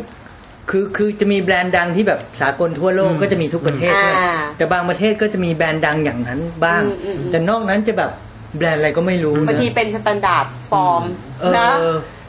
[0.71, 8.11] คือคือจะมีแบรนด์ดังที่แบบสากลทั่วโลกอืมก็จะมีทุกประเทศอ่าใช่ไหมแต่บางประเทศก็จะมีแบรนด์ดังอย่างนั้นบ้างอืมอืมอืมแต่นอกนั้นจะแบบ
[8.57, 11.05] แบรนด์อะไรก็ไม่รู้บางนะทีเป็น standard form
[11.41, 11.69] เออนะ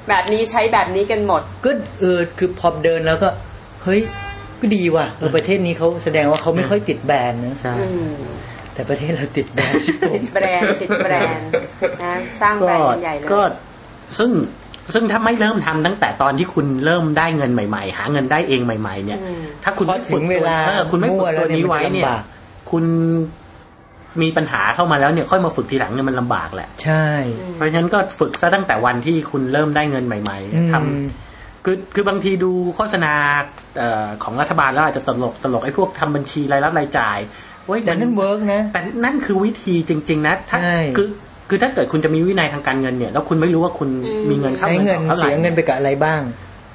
[0.10, 3.30] แบบนี้ใช้แบบนี้กันหมด ก็เออคือพอเดินแล้วก็
[3.84, 4.02] เฮ้ย
[4.60, 8.16] ก็ดีว่ะเออประเทศนี้เขาแสดงว่าเขาไม่ค่อยติดแบรนด์นะใช่อืม
[8.76, 11.48] แต่ประเทศเราติดแบรนด์ชิบติดแบรนด์ติดแบรนด์
[12.04, 13.42] นะสร้างแบรก็นด์กันใหญ่เลยก็
[14.18, 14.32] ซึ่ง
[14.94, 22.24] ซึ่งถ้าไม่เริ่มทำตั้งแต่ตอนที่คุณเริ่มได้เงินใหม่ ๆ หาเงินได้เองใหม่ ๆ เนี่ยอืมถ้าคุณพอไม่ถึฝึกงเวลาเออคุณไม่ฝึกมั่วแล้ตัววนี้ไว้เนี่ยลำบาก
[22.72, 22.84] คุณ
[24.22, 27.06] มีปัญหาเข้ามาแล้วเนี่ยค่อยมาฝึกทีหลังเนี่ยมันลำบากแหละ ใช่
[27.54, 33.14] เพราะฉะนั้นก็ฝึกซะตั้งแต่วันที่คุณเริ่มได้เงินใหม่อืมๆทำคือคือบางทีดูโฆษณา
[33.78, 37.18] เอ่อของรัฐบาลแล้วอาจจะตลกตลกไอ้พวกทำบัญชีรายรับรายจ่าย
[37.68, 41.08] เว้ยแต่นั่นเวิร์กนะแต่นั่นคือวิธีจริง ๆ นะถ้าใช่คือ
[41.50, 46.22] คือถ้าเกิดคุณจะมีวินัยทางการเงินเนี่ย แล้วคุณไม่รู้ว่าคุณอืมมีเงินเข้าใช้เงินเงิอนอกเท่าไหร่เสียเงินไปกับอะไรบ้าง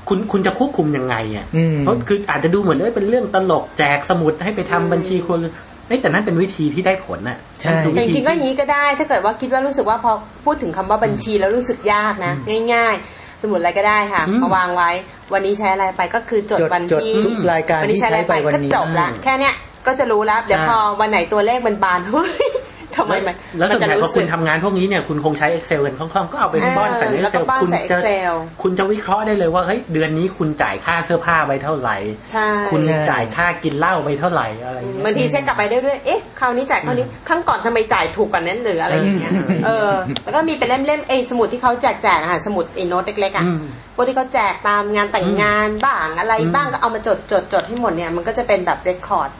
[0.09, 5.39] คุณคุณจะควบคุมยังไงอะอืมเพราะคืออาจจะดูเหมือนเอ้ยเป็นเรื่องตลกแจกสมุดให้ไปทำบัญชีคน
[5.87, 10.13] เอ้ยแต่นั่นเป็นวิธีที่ได้ผลน่ะใช่นั่นคือแต่วิจธีริงๆก็อย่างนี้ก็ได้ ถ้าเกิดว่าคิดว่ารู้สึกว่าพอ
[10.45, 12.33] พูดถึงคำว่าบัญชีแล้วรู้สึกยากนะ
[12.75, 14.91] ง่าย ๆ สมุดอะไรก็ได้ค่ะมาวางไว้
[15.33, 19.55] วันนี้ใช้อะไรไปก็คือจดจดวันจดที่ทุกรายการวันนี้ที่ใช้อะไรใช้ไปไปวันก็นี้จบละแค่เนี้ย
[19.87, 22.49] ก็จะรู้แล้ว เดี๋ยวพอวันไหนตัวเลขมันบานเฮ้ย
[22.97, 31.97] ทำไมมันแล้วมัส่วนจะใหญ่พรู้อสึคุกณทำงานพวกนี้เนี่ยคุณคงใช้ Excel กันคล่องๆ ก็เอาไปบ้อนใส่ในแล้วก็ Excel บ้านคุณใส่จะ Excel คุณจะวิเคราะห์ได้เลยว่าเฮ้ยเดือนนี้คุณจ่ายค่าเสื้อผ้าไปเท่าไหร่
[32.33, 39.33] ใช่คุณใช่จ่ายค่ากินเหล้าไปเท่าไหร่อะไรอย่างเงี้ยบางทีเช็คกลับไปเรื่อยๆเอ๊ะคราวนี้จ่ายคราวนี้ครั้งก่อนทำไมจ่ายถูกกว่านั้นหรืออะไรอย่างเงี้ย
[39.67, 39.91] เออ
[40.25, 49.31] แล้วก็มีเป็นเล่มๆไอ้สมุดที่เขาแจกแจกๆอะค่ะสมุดไอ้โน้ตเล็กๆอะอืมพ วกที่เขาแจกตามงานแต่งงานบ้างอะไรบ้างก็เอามาจดจดจดให้หมดเนี่ยมันก็จะเป็นแบบ record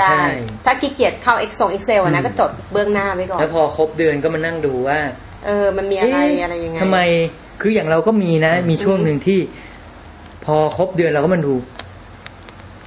[0.00, 0.26] ได้ใช่
[0.64, 4.98] ถ้าขี้เกียจเข้า X ส่ง Excel อะนะก็จดเบื้องหน้าไว้ก่อนแล้วพอครบเดือนก็มานั่งดูว่า
[5.46, 6.98] เออ มันมีอะไรเอ๊ะอะไรยังไงทำไม
[7.60, 9.38] คืออย่างเราก็มีนะ มีช่วงหนึ่งที่
[10.44, 11.54] พอครบเดือนเราก็มาดู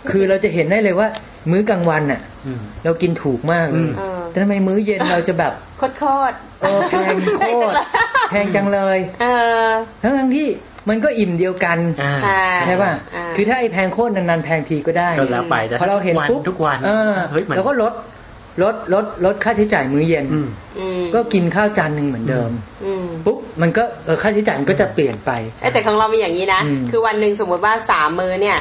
[0.10, 1.08] คือเราจะเห็นได้เลยว่า
[1.52, 7.76] มื้อกลางวันน่ะอืมเรากินถูกมากเลอืยมเออแต่ทำไมมื้อเย็นเราจะแบบโคตรโคตรเออแพงโคตร
[8.30, 9.26] แพงจังเลยเอ
[9.68, 9.70] อ
[10.04, 10.48] ทั้งทั้งๆที่
[10.90, 17.94] มันก็อิ่มเดียวกันอ่าใช่ใช่ป่ะาคือถ้าไอ้แพงโคตรนานๆแพงทีก็ได้ก็แล้วไปแต่พอเราเห็นปุ๊บทุกวันเออเฮ้ยมันเราก็ลด
[18.64, 20.48] ลดลดลดค่าใช้จ่ายมื้อเย็นอืม
[20.80, 22.52] อืมก็กินข้าวจานหนึ่งเหมือนเดิม
[22.86, 28.58] อืมปุ๊บมันก็เออค่าใช้จ่ายมันก็จะเปลี่ยนไปเอ้ยแต่ของเรามีอย่างนี้นะอืมคือวันหนึ่งสมมติว่าสามมื้อเนี่ย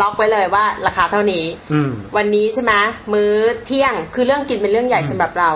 [0.00, 2.72] ล็อกไว้เลยว่าราคาเท่านี้อืมวันนี้ใช่ไหม
[3.12, 3.32] มื้อ
[3.66, 5.50] เที่ยงคือเรื่องกินเป็นเรื่องใหญ่สำหรับเรา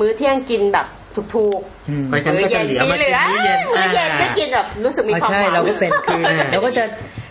[0.00, 0.86] มื้อเที่ยงกินแบบ
[1.34, 6.84] ถูกอืมเพราะฉะนั้นมื้ก็อเย็จะนเหลือมีมาเหลืกินอมื้อเย็นมื้อเย็นก็กินแบบรู้สึกมีอ๋อความใช่หวังเราก็เป็นคือเราก็จะ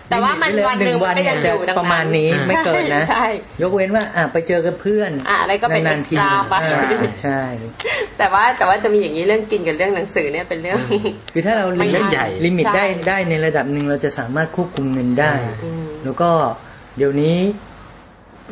[0.10, 3.26] แต่ว่ามันวันหนึ่งวันมันก็เนี่ยัยงจะอยู่ดังนั้นประมาณนี้ไม่เกินนะใช่
[3.62, 6.82] ยกเว้นว่าอะไปเจอกับเพื่อนอะอะไรก็เป็นนานๆที extra ไปอ่า
[7.22, 7.42] ใช่
[8.18, 10.80] แต่ว่าแต่ว่าจะมีอย่างนี้เรื่องกินกับเรื่องหนังสือเนี่ยเป็นเรื่อง
[11.34, 15.34] คือถ้าเราไม่ limit ใหญ่ limit ใช่ได้ได้ในระดับหนึ่งเราจะสามารถควบคุมเงินได้
[15.64, 16.30] อืมแล้วก็
[16.98, 17.38] เดี๋ยวนี้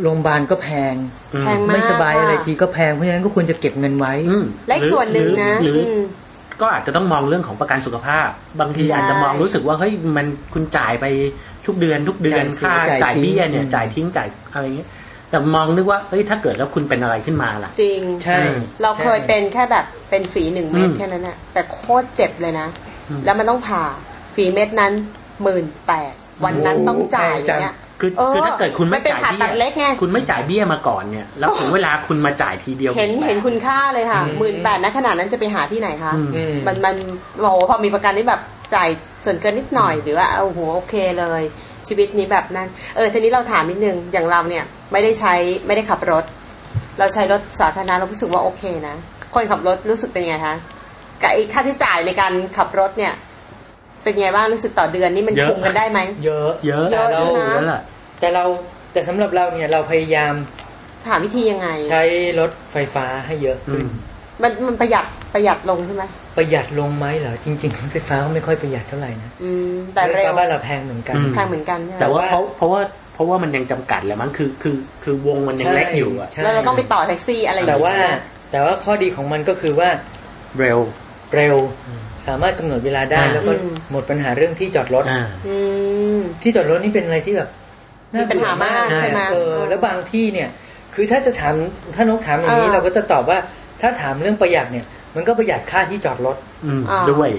[0.02, 0.96] โรงพยาบาลก็แพง
[1.34, 6.02] อืมแพงมากไม่สบายค่ะอะไรทีก็แพงเพราะฉะนั้นก็ควรจะเก็บเงินไว้อืมและอีกส่วนหนึ่งนะหรือหรืออืม
[6.62, 8.28] ก็อาจจะต้องมองเรื่องของประกันสุขภาพ
[8.60, 11.06] บางทีใช่อาจจะมองรู้สึกว่าเฮ้ยมันคุณจ่ายไป
[11.66, 14.90] ทุกเดือน ทุกเดือนจ่ายค่าจ่ายจ่ายทิ้งเบี้ยเนี่ยอืมจ่ายทิ้งจ่ายอะไรเงี้ย
[15.30, 18.38] แต่มองนึกว่าเอ้ยถ้าเกิดแล้วคุณเป็นอะไรขึ้นมาล่ะ จริงใช่
[18.82, 22.68] เราเคยเป็นแค่แบบเป็นฝีหนึ่งเม็ดอืมแค่นั้นน่ะแต่โคตรเจ็บเลยนะ
[23.10, 23.84] อืมแล้วมันต้องผ่า
[24.36, 24.94] ฝีเม็ดนั้น
[25.44, 36.96] หมื่นแปดวันนั้นต้องจ่ายอย่างเงี้ย คือเออคือถ้าเกิดคุณไม่มันเป็นจ่ายผ่าตัเบี้ดเล็กไงคุณไม่จ่ายเบี้ยมาก่อนเนี่ย แล้วถึงเวลาคุณมาจ่ายทีเดียว เห็น18,000เห็นคุณค่าเลยค่ะอืมหมื่นแปดนะขนาดนั้นจะไปหาที่ไหนคะอืมอืมมันมัน
[37.40, 38.42] โอ้โหพอมีประกันที่แบบ
[38.76, 38.90] จ่าย
[39.26, 41.44] ส่วนเกินนิดหน่อยหรือว่าโอ้โหโอเคเลย
[41.88, 45.34] ชีวิตนี้แบบนั้น เออทีนี้เราถามนิดนึงอย่างเราเนี่ย ไม่ได้ใช้
[45.68, 46.24] ไม่ได้ขับรถ
[47.00, 48.96] เราใช้รถสาธารณะเรารู้สึกว่าโอเคนะ
[49.34, 50.56] คนขับรถรู้สึกเป็นไงคะ
[51.22, 53.14] กับไอ้ค่าใช้จ่ายในการขับรถเนี่ย
[54.06, 57.82] เป็นไงบ้างรู้สึกต่อเดือนนี่มันเยอะคุมกันได้ไหมเยอะ เยอะเยอะแล้วใช่ไหมแล้วล่ะ
[58.20, 58.44] แต่เรา
[58.94, 60.34] แต่สำหรับเราเนี่ยเราพยายาม
[61.08, 62.04] ถามวิธียังไง ใช้
[62.40, 63.90] รถไฟฟ้าให้เยอะอืขึ้นม
[64.42, 66.04] มันมันประหยัดประหยัดลงใช่ไหม
[66.38, 72.82] ประหยัดลงไหมเหรอจริงๆรถไฟฟ้าก็ไม่ค่อยประหยัดเท่าไหร่นะอืมแต่รถไฟเร็วฟ้าบ้านเราแพงเหมือนกันอืมแพงเหมือนกันใช่ไหมแต่ว่าแต่ว่าเพราะเพราะว่า
[73.14, 78.16] เพราะว่ามันยังจำกัดแหละมั้งคือคือคือวงมันยังเล็กอยู่อะใช่แล้วเราต้องไปต่อแท็กซี่อะไรอย่างแต่เงี้ยว่าใช่ไหม
[78.52, 79.90] แต่ว่าข้อดีของมันก็คือว่า
[80.60, 80.80] เร็ว
[81.36, 81.56] เร็ว
[82.28, 83.52] สามารถกำหนดเวลาได้อ่าแล้วก็
[83.92, 85.58] หมดปัญหาเรื่องที่จอดรถอ่าอื
[86.18, 87.50] มที่จอดรถนี่เป็นอะไรที่แบบ
[88.16, 90.50] มีปัญหามากน่เบื่อใช่ไหมเออแล้วบางที่เนี่ย
[90.94, 91.56] คือถ้าจะถาม
[91.96, 93.40] ถ้านกถามอย่างนี้เออเราก็จะตอบว่า
[93.82, 97.30] ถ้าถามเรื่องประหยัดเนี่ย มันก็ประหยัดค่าที่จอดรถอืมอ่าด้วย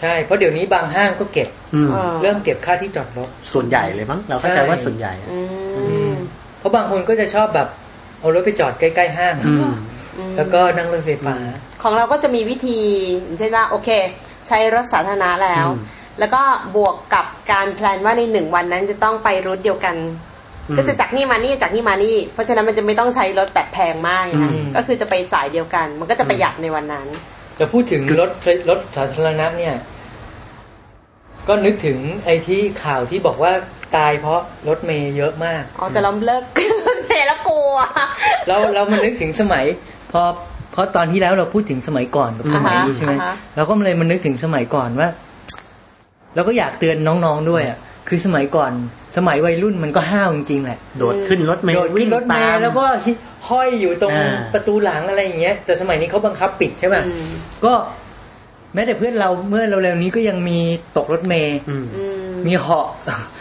[0.00, 5.28] ใช่เพราะเดี๋ยวนี้บางห้างก็เก็บอืมเออเริ่มเก็บค่าที่จอดรถส่วนใหญ่เลยมั้งเราเข้าใจใช่ว่าส่วนใหญ่อะ
[5.76, 6.12] อืม
[6.58, 7.68] เพราะบางคนก็จะชอบแบบ
[8.20, 9.72] เอารถไปจอดใกล้ๆห้างอืม
[10.18, 11.36] อืมแล้วก็นั่งรถไฟฟ้า
[11.82, 12.78] ของเราก็จะมีวิธี
[13.24, 13.88] อย่างเช่นว่าโอเค
[14.46, 16.42] ใช้รถสาธารณะแล้วอืมแล้วก็
[16.76, 19.96] บวกกับการแพลนว่าในหนึ่งวันนั้นจะต้องไปรูทเดียวกัน
[20.68, 27.06] อืมก็จะจากนี่มานี่จากนี่มานี่ เพราะฉะนั้นมันจะไม่ต้องใช้รถแบบแพงมากนะอืมก็คือจะไปสายเดียวกัน มันก็จะประหยัดในวันนั้น
[27.56, 28.30] แต่พูดถึงรถ
[28.70, 29.74] รถสาธารณะเนี่ย
[31.48, 33.52] ก็นึกถึงไอ้ที่ข่าวที่บอกว่า
[33.96, 36.44] ตายเพราะรถเมย์เยอะมากอ๋อแต่เราเลิก
[37.06, 37.76] เทแล้วกลัว
[38.48, 39.64] เราเรามานึกถึงสมัย
[40.12, 40.22] พอ
[40.76, 45.08] เพราะตอนที่แล้วเราพูดถึงสมัยก่อนกับสมัยนี้ใช่ไหมอ่าฮะเราก็เลยมานึกถึงสมัยก่อนว่า
[46.34, 48.72] เราก็อยากเตือนน้องๆด้วยอะคือสมัยก่อน
[49.16, 52.84] สมัยวัยรุ่นมันก็ห้าวจริงๆแหละ โดดขึ้นรถเมล์โดดขึ้นรถเมวิ่งล์ตาแล้วก็
[53.48, 57.26] ห้อยอยู่ตรงอ่าประตูหลังอะไรอย่างเงี้ย แต่สมัยนี้เขาบังคับปิดใช่ป่ะอืม
[57.64, 57.72] ก็
[58.74, 60.58] แม้แต่เพื่อนเราเมื่อเร็วๆนี้ก็ยังมี
[60.96, 62.88] ตกรถเมล์อืมอืมมีเหาะ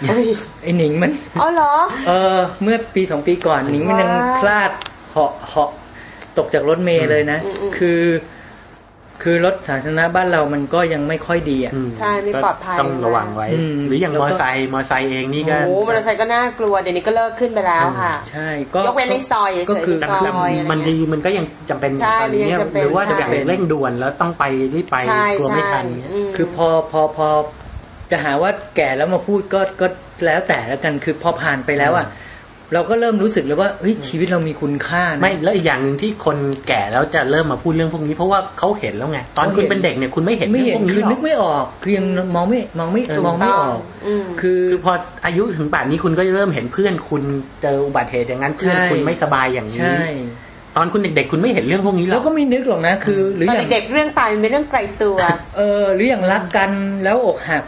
[0.10, 0.26] เฮ้ย
[0.64, 1.12] ไอหนิงมัน
[1.42, 1.74] อ๋อเหรอ
[2.08, 4.72] เออ เมื่อปีสองปีก่อนหนิงมันยังว้ายพลาด
[5.12, 5.70] เหาะเหาะ
[6.38, 8.02] ตกจากรถเมล์เลยนะอืมอืมคือ
[9.24, 24.44] คือรถสาธารณะบ้านเรามันก็ยังไม่ค่อยดีอะอืมใช่ไม่ปลอดภัยก็ต้องระวังไว้อืมหรืออย่างแล้วมก็อไซค์มอไซค์เองนี่ก็โอ้มอเตอร์ไซค์ก็น่ากลัวเดี๋ยวนี้ก็เลิกขึ้นไปแล้วค่ะ ใช่ก็ยกเว้นในซอยเฉยๆก็คือแต่ซอยแต่อะไรเงี้ยมันดีมันก็ยังจำเป็นใช่ตอนนี้มันยังจำเป็นหรือว่าจะอย่างใช่เร่งด่วนแล้วต้องไป
[24.76, 27.28] รีบไปใช่กลัวไม่ใช่ทันเงี้ยมคือพอพอพอ
[28.12, 29.88] จะหาว่าแก่แล้วมาพูดก็ก็
[30.26, 32.06] แล้วแต่แล้วกันคือพอผ่านไปแล้วอะ
[32.76, 42.06] เราก็เริ่มรู้สึกเลยว่าเฮ้ยชีวิตเรามีคุณค่านะไม่แล้วอีกอย่างหนึ่งที่คนแก่แล้วจะเริ่มมาพูดเรื่องพวกนี้ เพราะว่าเขาเห็นแล้วไงตอนเขาคุณเห็นเป็นเด็กเนี่ยคุณไม่เห็นไม่เรื่องเห็นพวกนี้คือหรนึอกกไม่ออกคือยัง
[42.36, 44.92] มองไม่มองไม่เออมองไม่ออกอืมคือคือพอ
[45.26, 47.22] อายุถึงป่านนี้คุณก็จะเริ่มเห็นเพื่อนคุณ
[47.62, 50.06] เจออุบัติเหตุอย่างนั้นเพื่อนใช่คุณไม่สบายอย่างนี้ใช่
[50.76, 55.16] ตอนคุณเด็กๆคุณไม่เห็นเรื่องพวกนี้หรแล้อวกก็ไม่นึกหรอกนะคือ หรือตออนย่างเด็กๆเรื่องตายมันเป็นเรื่องไกลตัว
[55.58, 56.72] เออหรืออย่างรักกัน
[57.04, 57.64] แล้วอกหัก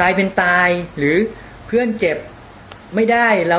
[0.00, 1.16] ตายเป็นตายหรือ
[1.66, 2.16] เพื่อนเจ็บ
[2.94, 3.58] ไม่ได้เรา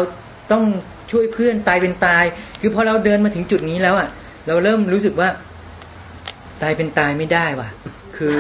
[0.52, 0.64] ต้อง
[1.12, 2.24] ช่วยเพื่อนตายเป็นตาย
[2.62, 4.08] คือพอเราเดินมาถึงจุดนี้แล้วอะ
[4.48, 5.30] เราเริ่มรู้สึกว่า
[6.62, 7.70] ตายเป็นตายไม่ได้ว่ะ
[8.18, 8.38] คือ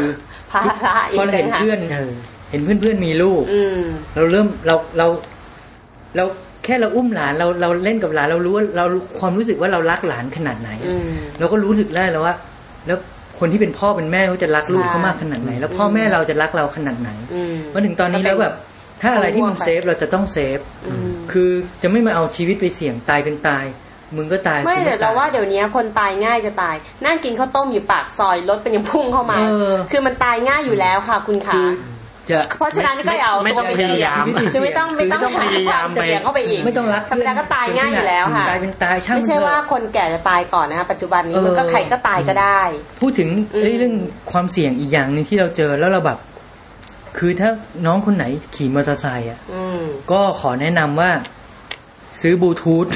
[0.51, 2.11] ภาระอีกพอเราเห็นต่างหากเพื่อนเออ
[2.51, 3.81] เห็นเพื่อนเพื่อนๆมีลูกอืม
[4.15, 5.07] เราเริ่มเราเรา
[6.15, 6.25] เรา
[6.65, 8.85] แค่เราอุ้มหลานเราเราเล่นกับหลานเรารู้ว่าเรา
[9.19, 12.35] ความรู้สึกว่าเรารักหลานขนาดไหนอืมเราก็รู้สึกได้แล้วว่า
[12.87, 12.97] แล้ว
[13.39, 18.53] คนที่เป็นพ่อเป็นแม่เขาจะรักลูกใช่เขามากขนาดไหน แล้วพ่อแม่เราจะรักเราขนาดไหนอืมมาถึงตอนนี้แล้วแบบ
[19.01, 21.49] ถ้าอะไรที่มันเซฟเราจะต้องเซฟอืมคือ
[21.81, 23.65] จะไม่มาเอาชีวิตไปเสี่ยงตายเป็นตาย
[24.17, 26.75] มึงก็ตายไม่กูแต่ก็เราตยว่าเดี๋ยวนี้คนตายง่ายจะตาย
[27.05, 31.69] นั่งกินข้าวต้มอยู่ปากซอยรถเป็นยังพุ่งเข้ามาเออคือมันตายง่ายอยู่แล้วค่ะ คุณขาคือ
[32.29, 42.61] จะเพราะฉะนั้นก็อย่าเอาไม่ตัวต้องไปพยายามเสี่งคือไม่ต้องไม่ต้องคือไม่ต้องพยายามเสี่ยงเข้าไปอีกไม่ต้องรักธรรมดาก็ตายง่ายอยู่แล้วค่ะตายเป็นตายช่างไม่มันใช่เถว่าอะคนแก่จะตายก่อนนะคะปัจจุบันนี้เออมันก็ใครก็ตายก็ได้
[43.01, 43.95] พูดถึงอืมเอ้ยเรื่อง
[44.31, 46.17] ความเสี่ยงอีกอย่างหนึ่งที่เราเจอแล้วเราแบบ
[47.17, 47.49] คือถ้า
[47.85, 51.09] น้องคนไหนขี่มอเตอร์ไซค์อะอืมก็ขอแนะนำว่า
[52.21, 52.87] ซื้อบลูทูธ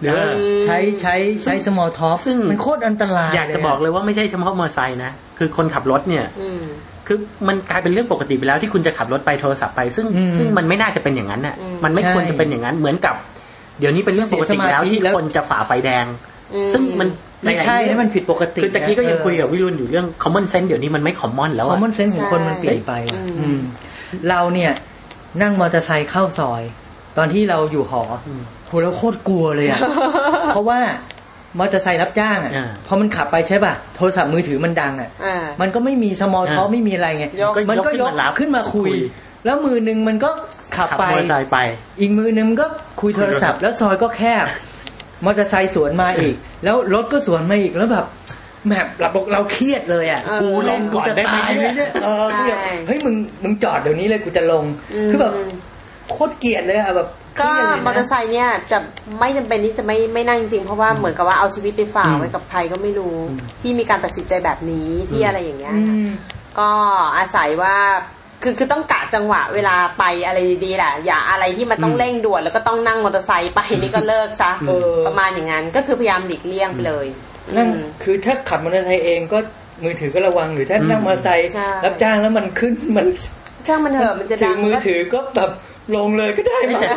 [0.00, 6.62] หรือว่าเออใช้ใช้ใช้ small talk ซึ่งมันโคตรอันตราย อยากจะบอกเลยว่าไม่ใช่เฉพาะมอเตอร์ไซค์นะ คือคนขับรถเนี่ยอืม
[7.06, 7.18] คือ
[7.48, 13.14] มันกลายเป็นเรื่องปกติไปแล้วที่คุณจะขับรถไปโทรศัพท์ไป ซึ่งอืมซึ่งมันไม่น่าจะเป็นอย่างนั้นน่ะอืมมันไม่ใช่ควรจะเป็นอย่างนั้นเหมือนกับ
[13.78, 16.04] เดี๋ยวนี้เป็นเรื่องปกติแล้วเสียสมาธิที่แล้วคนจะฝ่าไฟแดง
[16.54, 17.08] อืมซึ่งมัน
[17.44, 23.60] ไม่ใช่หลายๆเรื่นะองมันผิดปกติคือตะกี้ก็ยังนะคุยกับวิรุณอยู่เรื่อง common sense เดี๋ยวนี้มันไม่ common แล้วอะ common sense ของคนมันเปลี่ยนไปใช่อะอืมอืม
[24.28, 24.72] เราเนี่ย
[25.42, 26.62] นั่งมอเตอร์ไซค์เข้าซอย
[27.18, 28.18] ตอนที่เราอยู่หออ
[28.66, 29.80] โหเราโคตรกลัวเลยอะ
[30.52, 30.80] เพราะว่า
[31.58, 38.98] มอเตอร์ไซค์รับจ้างอะอ่าพอมันขับไปใช่ป่ะ โทรศัพท์มือถือมันดังอะอ่ามันก็ไม่มี small talk อ่าไม่มีอะไรไงยกมันก็ยกยกขึ้นมารับขึ้นมาคุยคุย
[39.44, 40.30] แล้วมือหนึ่งมันก็
[40.76, 41.58] ขับขับไปมอเตอร์ไซค์ไป
[42.00, 42.66] อีกมือหนึ่งมันก็
[43.00, 44.46] คุยโทรศัพท์ แล้วซอยก็แคบ
[45.24, 48.06] มอเตอร์ไซค์สวนมาอีก แล้วรถก็สวนมาอีกแล้วแบบ
[48.66, 54.64] แมพเราบอกเราเครียดเลยอะเออกูลงกูจะตายไหมเนี่ยเออกูอยากใช่เฮ้ยมึงมึงจอดเดี๋ยวนี้เลยกูจะลง
[55.06, 55.32] มคือแบบ
[56.10, 58.78] โคตรเกลียดเลยอะแบบเคก็รียดเลยนะมอเตอร์ไซค์เนี่ยจะ
[59.18, 63.16] ไม่จำเป็นที่จะไม่ไม่นั่งจริงๆเพราะว่าเหมือนกับว่าเอาชีวิตไปฝากไว้กับใครก็ไม่รู้
[63.62, 66.08] ที่มีการตัดสินใจแบบนี้ที่อะไรอย่างเงี้ยอืม
[66.58, 66.70] ก็
[67.18, 67.76] อาศัยว่า
[68.42, 77.06] คือคือต้องกะจังหวะเวลาไปอะไรดีๆแหละอย่าอะไรที่มันต้องเร่งด่วนแล้วก็ต้องนั่งมอเตอร์ไซค์ไปนี่ก็เลิกซะเออประมาณอย่างนั้นก็คือพยายามหลีกเลี่ยงไปเลย
[77.56, 79.38] นั่งอืมคือถ้าขับมอเตอร์ไซค์เองก็
[79.84, 83.06] มือถือก็ระวังหรือถ้านั่งมอเตอร์ไซค์ใช่รับจ้างแล้วมันขึ้นมัน
[83.66, 85.50] ช่างมันเถอะมันจะถืดัองมือก็ถือก็แบบ
[85.96, 86.90] ลงเลยก็ได้ไม่มั้งแต่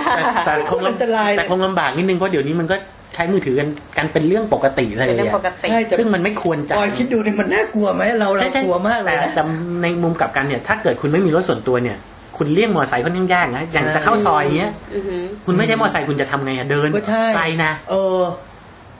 [0.45, 2.75] แต่แต่คงอันตรายลำแต่คงลำบากนิดนึงเพราะเดี๋ยวนี้มันก็
[3.15, 9.43] ใช้มือถือกันกันเป็นเรื่องปกติเลยเป็นเรื่องปอะกติใช่แต่ซึ่งมันไม่ควรจะพอยคิดดูเนี่ยมันน่ากลัวไหมเราเราใช่ใช่กลัวมากเลยแต่นะแต่
[9.81, 11.97] ในมุมกลับกันเนี่ย ถ้าเกิดคุณไม่มีรถส่วนตัวเนี่ย
[12.37, 18.19] คุณเลี่ยงมอเตอร์ไซค์ค่อนข้างยากนะอย่างใช่จะเข้าซอยเงี้ยอือหือคุณไม่ใช่มอเตอร์ไซค์คุณจะทำไงอะเดินก็ใช่ไกลนะเออ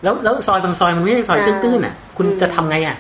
[0.03, 2.95] แล้วแล้วซอยบางซอยมันไม่ใช่ซอยใช่ตื้นๆอะ คุณอืมจะทำไงอะ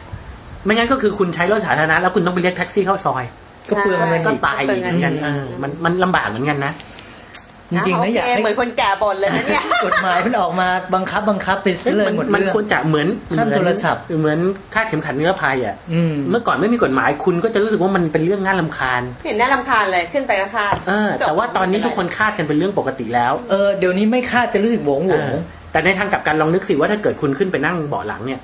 [0.65, 3.23] ไม่งั้นก็คือคุณใช้รถสาธารณะแล้วคุณต้องไปเรียกแท็กซี่เข้าซอย
[3.69, 6.71] ก็เปลืองเงินก็อีกตายอีกเหมือนกันเออมันมันลำบากเหมือนกันนะ
[7.71, 13.07] จริงๆโอนะเคอยากให้เหมือนคนแก่บ่นเลยนะเนี่ยกฎหมายมันออกมาบังคับบังคับไปซะเลยมันหมดมันเรื่องควรจะเหมือน
[13.37, 14.39] ห้ามเหมือนโทรศัพท์เหมือน
[14.73, 25.37] คาดเข็มขัดนิรภัยอะอืมเมื่อก่อนไม่มีกฎหมายคุณก็จะรู้สึกว่ามันเป็นเรื่องน่าลำคาญ เห็นน่ารำคาญเลยขึ้นไปก็คาดเออจบแต่ว่าตอนนี้ทุกคนคาดกันเป็นเรื่องปกติแล้วเออเดี๋ยวนี้ไม่คาดจะรู้สึกโหวงโหวเองอ
[25.71, 28.39] แต่ในทางกลับกันลองนึกสิว่าถ้าเกิดคุณขึ้นไปนั่งเบาะหลังเนี่ย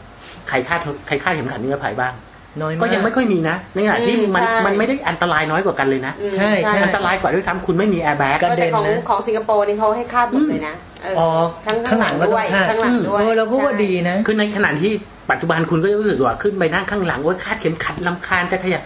[0.49, 2.13] ใครคาดใครคาดเข็มขัดนิรภัยบ้าง
[2.61, 14.91] น้อยมากก็ยังไม่ค่อยมีนะในขณะที่อืมมันใช่มันไม่ได้อันตรายน้อยกว่ากันเลยนะอืมใช่ใช่อันตรายกว่าด้วยซ้ำคุณไม่มีแอร์แบ็กกระเด็แต่ของนะของสิงคโปร์นี่เขาให้คาดหมดเลยนะเออออทั้งข้างหลังก็ด้วยต้องคาดข้างหลังด้วยเออเราก็ว่าดีนะคือในขณะที่
[15.31, 18.81] ปัจจุบันคุณก็จะรู้สึกว่าขึ้นไปนั่งข้างหลังว่าคาดเข็มขัดลำคาญจะขยับ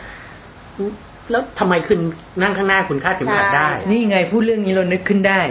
[1.32, 2.00] แล้วทำไมคุณ
[2.42, 5.42] นั่งข้างหน้าคุณคาดเข็มขัดได้ใช่นี่ไงพูดเรื่องนี้เรานึกขึ้นได้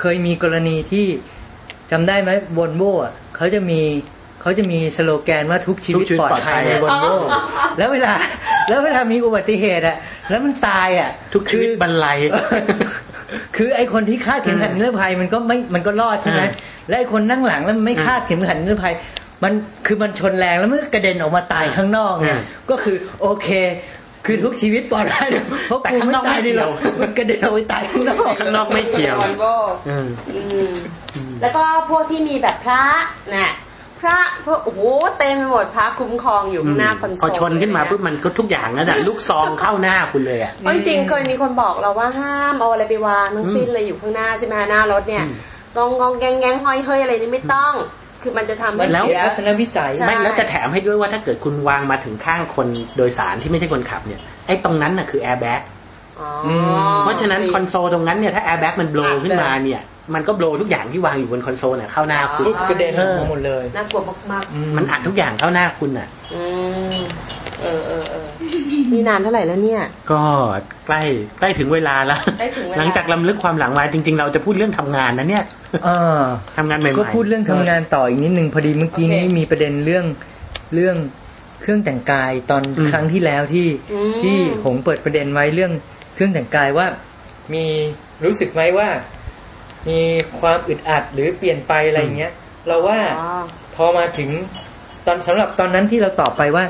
[0.00, 1.06] เคยมีกรณีที่
[1.90, 2.94] จำได้ไหมวอลโว่
[3.36, 3.80] เขาจะมี
[4.44, 7.12] เขาจะมีสโลแกนว่าทุกชีวิตทุกชีวิตปลอดภัยปลอดภัยในวอลโว่
[7.78, 8.12] แล้วเวลา
[8.68, 9.96] แล้วเวลามีอุบัติเหตุอะ
[10.30, 12.18] แล้วมันตายอะทุกชีวิตคือบรรลัย
[13.56, 16.50] คือไอคนที่คาดเข็มขัดนิรภัยมันก็ไม่มันก็รอดใช่ไหมอ่า
[16.88, 18.94] และไอคนนั่งหลังแล้วมันไม่คาดเข็มขัดนิรภัย
[19.44, 19.52] มัน
[19.86, 23.48] คือมันชนแรงแล้วมันก็กระเด็นออกมาตายข้างนอกเนี่ยอืมก็คือโอเค
[24.26, 25.28] คือทุกชีวิตปลอดภัย
[25.66, 29.44] เพราะแต่กูข้างไม่นอกตายไม่ดีหรอกเกี่ยวมันกระเด็นออกไปตายข้างนอกข้างนอกไม่เกี่ยววอลโว
[29.88, 30.40] อืมอื
[30.70, 30.72] ม
[31.40, 32.82] แล้วก็พวกที่มีแบบพระ
[33.34, 33.73] น่ะพ
[34.08, 34.80] ระพวกโอ้โห
[35.18, 45.24] เต็มไปหมดพระคุ้มครองอยู่ข้างหน้าคอนโซลพอชนขึ้นมาปุ๊บมันก็ทุกอย่างนั่นแหะลูกซองเข้าหน้าคุณเลยอะเพราะจริงๆเคยมีคนบอกเราว่าห้ามเอาอะไรไปวางทั้งสิ้นเลยอยู่ข้างหน้าใช่ไหมหน้ารถเนี่ย
[45.76, 47.72] กองกองแกงแกงห้อยเฮ้ยอะไรนี่ไม่ต้อง
[48.22, 55.73] คือมันจะทำมันให้แล้วเสียทัศนวิสัยใช่ไม่แล้วจะแถมให้ด้วยว่าถ้าเกิดคุณวางมาถึงข้างคนโดยสารที่ไม่ใช่คนขับเนี่ยไอ้ตรงนั้นน่ะคือแอร์แบ็กอ๋อ
[57.02, 59.82] เพราะฉะนั้นคอนโซลตรงนั้นเนี่ยถ้าแอร์แบ็กมัน blow ขึ้นมาเนี่ย
[60.14, 64.00] มันก็ blow ทุกอย่างที่วางอยู่บนคอนโซลเนี่ยเข้าหน้าคุณปุ๊บกระเด็นออกมาหมดเลยน่ากลัว
[64.30, 64.42] มาก
[64.76, 66.42] มันอัดทุกอย่างเข้าหน้าคุณอะๆอื
[66.94, 66.98] ม
[67.62, 68.26] เออเออเออ
[68.92, 70.22] นี่นานเท่าไหร่แล้วเนี่ย ก็
[70.86, 71.02] ใกล้
[71.38, 75.44] ใกล้ถึงเวลาแล้วใกล้ถึงเวลาหลังจากลำลึกความหลังมาจริง ๆ เราจะพูดเรื่องทำงานนะเนี่ย
[75.84, 76.20] เออ
[76.56, 80.04] ทำงานใหม่ๆก็พูดเรื่องทำงานต่ออีกนิดนึงพอดีเมื่อกี้นี้โอเคมีประเด็นเรื่อง
[80.74, 80.96] เรื่อง
[81.62, 85.72] เครื่องแต่งกายตอนครั้งที่แล้วที่อืมที่หงเปิดประเด็นไว้เรื่อง
[86.14, 86.86] เครื่องแต่งกายว่า
[87.54, 87.64] มี
[88.24, 88.88] รู้สึกไหมว่า
[89.88, 90.00] มี
[90.40, 92.32] ความอึดอัดหรือเปลี่ยนไปอะไรอย่างเงี้ย
[92.66, 93.42] เราว่าอ๋อ
[93.74, 94.30] พอมาถึง
[95.06, 96.64] ตอนสำหรับตอนนั้นที่เราตอบไปว่า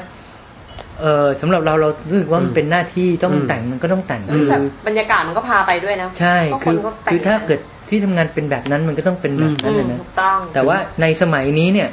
[1.00, 11.88] เออสำหรับเราเรารู้สึกว่ามันเป็นหน้าที่ต้องอืมแต่งมันก็ต้องแต่งคือคือบรรยากาศมันก็พาไปด้วยนะ ใช่เพราะคือนก็แต่งคือถ้าเกิดที่ทำงานเป็นแบบนั้นมันก็ต้องเป็นแบบอืนั้นมนะนะถูกต้องแต่ว่าในสมัยนี้เนี่ย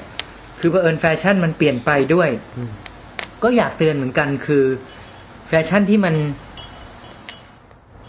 [0.59, 2.69] คือเผอิญแฟชั่นมันเปลี่ยนไปด้วยอืม
[3.43, 4.63] ก็อยากเตือนเหมือนกันคือ
[5.47, 6.15] แฟชั่นที่มัน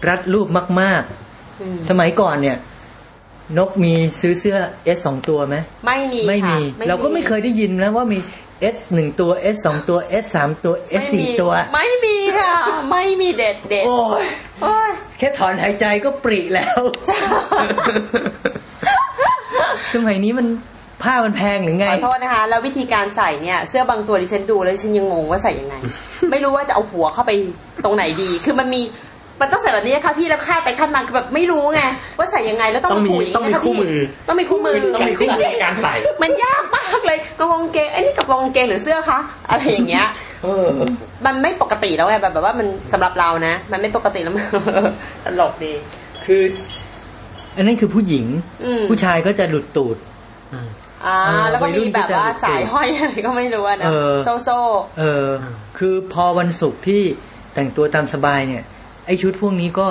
[0.09, 0.49] รัดรูป
[0.81, 1.03] มาก
[1.61, 2.57] อืมๆสมัยก่อนเนี่ย
[3.59, 4.57] นกมีซื้อเสื้อ
[4.97, 8.19] S สองตัวไหมไม่มีไม่มีค่ะเราก็ไม่เคยได้ยินนะว่ามี
[8.75, 12.53] S หนึ่งตัว S สองตัว S สามตัว S สี่ตัว ไม่มีค่ะ
[12.91, 14.25] ไม่มีเด็ดเด็ดโอ้ย
[14.63, 17.19] โอ้ยแค่ถอนหายใจก็ปริแล้วใช่
[19.95, 20.47] สมัยนี้มัน
[21.03, 25.75] ผ้ามันแพงหรือไงขอโทษนะคะ แล้ววิธีการใส่เนี่ย เสื้อบางตัวดิฉันดูแล้วดิฉันยังงงว่าใส่ยังไง
[26.31, 27.33] ไม่รู้ว่าจะเอาหัวเข้าไป
[27.85, 28.81] ตรงไหนดี คือมันมี
[29.43, 31.83] มันต้องใส่แบบนี้นะคะพี่แล้วคาดไปคาดมาคือแบบไม่รู้ไง
[32.19, 33.97] ว่าใส่ยังไงแล้วต้องต้องมีผูกย่าต้องมีนะคะคู่พี่มือ
[34.29, 39.19] ต้องมีคู่มือต้องมีคู่มือจริงๆการใส่ มันยากมากเลยกระวงเกงไอ้นี่กับกระวงเกงหรือเสื้อคะ
[39.51, 40.07] อะไรอย่างเงี้ย
[40.45, 40.69] เออ
[41.27, 44.45] มันไม่ปกติแล้วไงแบบแบบว่ามันสำหรับเรานะ มันไม่ปกติแล้วมัน
[45.25, 45.73] ตลกดี
[46.25, 46.43] คือ
[47.57, 48.27] อันนั้นคือผู้หญิง
[48.65, 49.97] อืมผู้ชายก็จะหลุดตูด
[51.07, 54.51] อ่าเออแล้วก็วัยรุ่มีนแบบก็จะว่าสายห้อยอะไรก็ไม่รู้อะนะเออโซโซ
[54.99, 55.29] เออ
[55.79, 57.01] คือพอวันศุกร์ที่
[57.55, 58.65] แต่งตัวตามสบายเนี่ย
[59.07, 59.89] ไอชุดพวกนี้ก็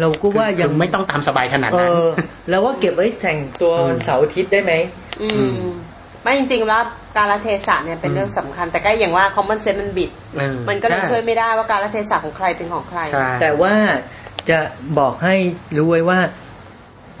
[0.00, 2.06] เราก็ว่ายัยังงไม่ต้องตามสบายขนาดเอนั้นอ
[2.50, 4.72] แล้วว่าเก็บไว้แต่งตัววันเสาร์อาทิตย์ได้ไหม
[5.22, 5.56] อืม
[6.22, 6.82] ไม่จริงๆแล้ว
[7.16, 13.74] การละเทศะเนี่ยเป็นเรื่องสำคัญ แต่ก็อย่างว่า common sense มันบิดเออมันก็เลยใช่ช่วยไม่ได้ว่าการละเทศะของใครเป็นของใครใช่แต่ว่า
[14.48, 14.58] จะ
[14.98, 15.34] บอกให้
[15.76, 16.18] รู้ไว้ว่า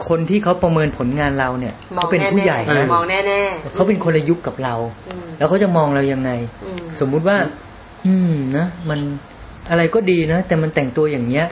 [0.08, 3.42] คนที่เขาประเมินผลงานเราเนี่ยมองเขาเป็นแน่ผู้ใหญ่ๆนะมองแน่
[3.74, 6.30] เขาเป็นคนละยุคกับเราๆอืมแล้วเขาจะมองเรายังไง
[6.64, 7.36] อืมสมมุติว่า
[8.06, 9.00] อืมนะมัน
[9.70, 11.46] อะไรก็ดีนะ แต่มันแต่งตัวอย่างเงี้ย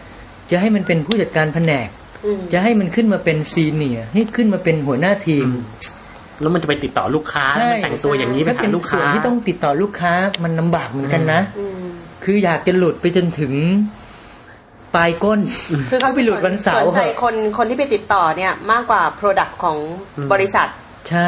[0.51, 1.89] จะให้มันเป็นผู้จัดการแผนก
[2.25, 5.63] อืมจะให้มันขึ้นมาเป็นซีเนียร์ให้ขึ้นมาเป็นหัวหน้าทีมอืม
[6.43, 10.13] แล้วมันจะไปติดต่อลูกค้าใช่มันแต่งตัวอย่างนี้ไปถ้าหาเป็นลูกส่ค้าวนที่ต้องติดต่อลูกค้า
[10.45, 11.83] มันลำบากเหมือนกันนะอืม
[12.25, 13.53] คืออยากจะหลุดไปจนถึง
[14.95, 15.41] ปลายก้น
[15.91, 19.77] คือเขาไปหลุดวันเสาสร์นใจเหอะคนคนที่ไปติดต่อเนี่ย มากกว่า Product ของ
[20.33, 20.69] บริษัท
[21.09, 21.27] ใช่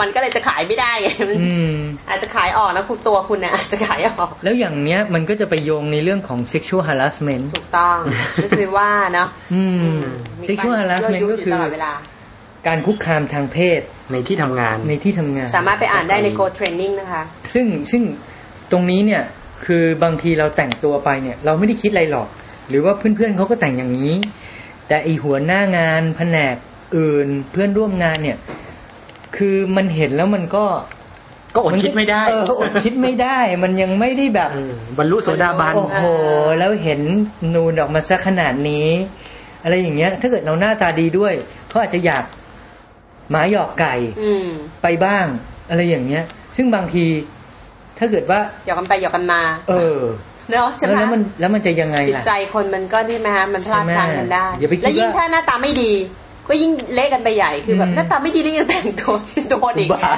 [0.00, 1.74] มันก็เลยจะขายไม่ได้ไงมันอืม
[2.08, 7.98] อาจจะขายออกนะคุณตัวคุณนะอาจจะขายออก แล้วอย่างเนี้ยมันก็จะไปโยงในเรื่องของ sexual harassment ถูกต้อง
[8.34, 9.62] ไม่คือว่าเนาะอื
[9.96, 10.00] ม
[10.40, 11.92] มี sexual การ harassment ยั่วก็ยุคือตลอดเวลา
[12.66, 13.80] การคุกคามทางเพศ
[14.12, 17.22] ในที่ทำงานในที่ทำงาน สามารถไปอ่านได้ใน Go Training นะคะ
[17.54, 18.02] ซึ่งซึ่ง
[18.72, 19.22] ตรงนี้เนี่ย
[19.66, 22.28] คือบางทีเราแต่งตัวไปเนี่ย เราไม่ได้คิดอะไรหรอก
[22.68, 24.14] หรือว่าเพื่อนๆเขาก็แต่งอย่างนี้
[24.88, 26.56] แต่อีหัวหน้างานแผนก
[26.96, 28.38] อื่น เพื่อนร่วมงานเนี่ย
[29.36, 30.64] คือมันเห็นแล้วมันก็
[31.54, 36.04] ก็อดคิดไม่ได้เอออดคิดไม่ได้ มันยังไม่ได้แบบเออบรรลุโสดาบันโอ้โห
[36.58, 37.00] แล้วเห็น
[37.54, 38.88] นูนออกมาซะขนาดนี้
[39.62, 41.32] อะไรอย่างเงี้ย ถ้าเกิดเราหน้าตาดีด้วย
[41.68, 42.24] เขาอาจจะอยาก
[43.30, 44.46] หมาหยอกไก่อืม
[44.82, 45.26] ไปบ้าง
[45.70, 46.24] อะไรอย่างเงี้ย
[46.56, 47.04] ซึ่งบางที
[47.98, 49.40] ถ้าเกิดว่าหยอกกันไปหยอกกันมา
[49.70, 49.98] เออ
[50.50, 55.92] เนาะใช่ไหมแล้วมันแล้วมันจะยังไงจิตล่ะใจคนมันก็นี่ไหมฮะมันพลาดพลั้งกันได้อย่าไปคิดแล้วยิ่งว่าถ้าหน้าตาไม่ดี
[56.48, 59.14] ก็ยิ่งเละกันไปใหญ่คือแบบอืมหน้าตาไม่ดีแล้วยังแต่งตัว
[59.50, 60.12] โดนอีกบ้า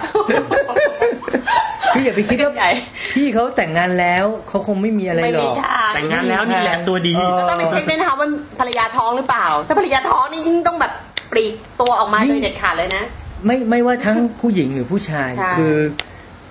[1.94, 2.70] คืออย่าไปคิดว่าใหญ่
[3.14, 10.92] พี่เขาแต่งงานแล้วเขาคงไม่มีอะไรไม่หรมีอกทางแต่งงานแล้วนี่แหละตัวดีเออต้องไปเช็คด้วยนะคะว่าภรรยาท้องหรือเปล่า ถ้าภรรยาท้องนี่ยิ่งต้องแบบ
[11.32, 13.04] ปลีกตัวออกมายิ่งโดยเด็ดขาดเลยนะ
[13.46, 15.76] ไม่ไม่ว่าทั้งผู้หญิงหรือผู้ชายใช่คือ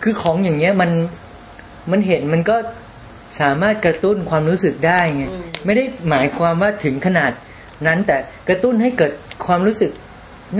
[0.03, 0.91] คือของอย่างเงี้ยมัน
[1.91, 2.55] มันเห็นมันก็
[3.41, 5.25] สามารถกระตุ้นความรู้สึกได้ไง
[5.65, 7.31] ไม่ได้หมายความว่าถึงขนาด
[7.87, 8.17] นั้น แต่
[8.49, 9.11] กระตุ้นให้เกิด
[9.45, 9.91] ความรู้สึก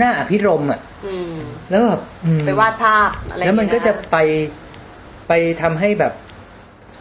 [0.00, 1.36] น่าอภิรมย์อะออืม
[1.70, 4.16] แล้วแบบอืมไปวาดภาพอะไรแล้วมันก็จะไป
[5.28, 6.12] ไปทำให้แบบ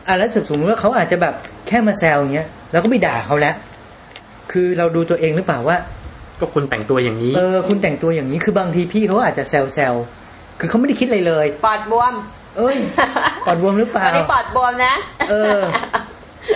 [0.08, 1.36] อะแล้วสมมติว่าเขาอาจจะแบบ
[1.68, 3.56] แค่มาแซวอย่างเงี้ยแล้วก็ไม่ด่าเขาแล้ว
[4.52, 5.78] คือเราดูตัวเองหรือเปล่าว่า
[6.40, 9.94] ก็คุณแต่งตัวอย่างนี้ เออ คุณแต่งตัวอย่างนี้ คือบางทีพี่เขาอาจจะแซวแซว
[10.60, 12.14] คือเขาไม่ได้คิดอะไรเลย ปอดบวม
[12.58, 12.78] เอ้ย
[13.46, 14.94] ปอดบวมหรือเปล่าวันนี้ปอดบวมนะ
[15.30, 15.60] เออ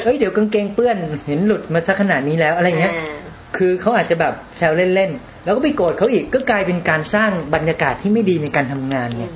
[0.03, 0.97] เอ้ย เดี๋ยวกางเกงเปื้อน
[1.27, 3.16] เห็นหลุดมาสักขนาดนี้แล้วอะไรเงี้ยอ่า
[3.57, 9.31] คือเขาอาจจะแบบแซวเล่นๆแล้วก็ไปโกรธเขาอีกก็กลายเป็นการสร้างบรรยากาศที่ไม่ดีในการทำงานเนี่ย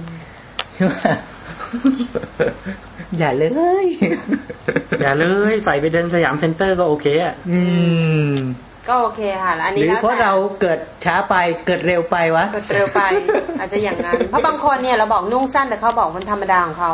[0.73, 0.93] ใช่ไหม
[3.19, 3.45] อย่าเล
[3.83, 3.85] ย
[5.01, 7.61] อย่าเลย ใส่ไปเดินสยามเซ็นเตอร์ก็โอเคอะอื
[8.31, 8.33] ม
[8.89, 11.35] ก็โอเคค่ะแล้วอันนี้หรือแล้วเพราะแต่เราเกิดช้าไป
[11.67, 13.01] เกิดเร็วไปวะก็เร็วไป
[13.59, 16.91] อาจจะอย่างนั้นเพราะบางคนเนี่ยเราบอกนุ่งสั้นแต่เขาบอกมันธรรมดาของเขา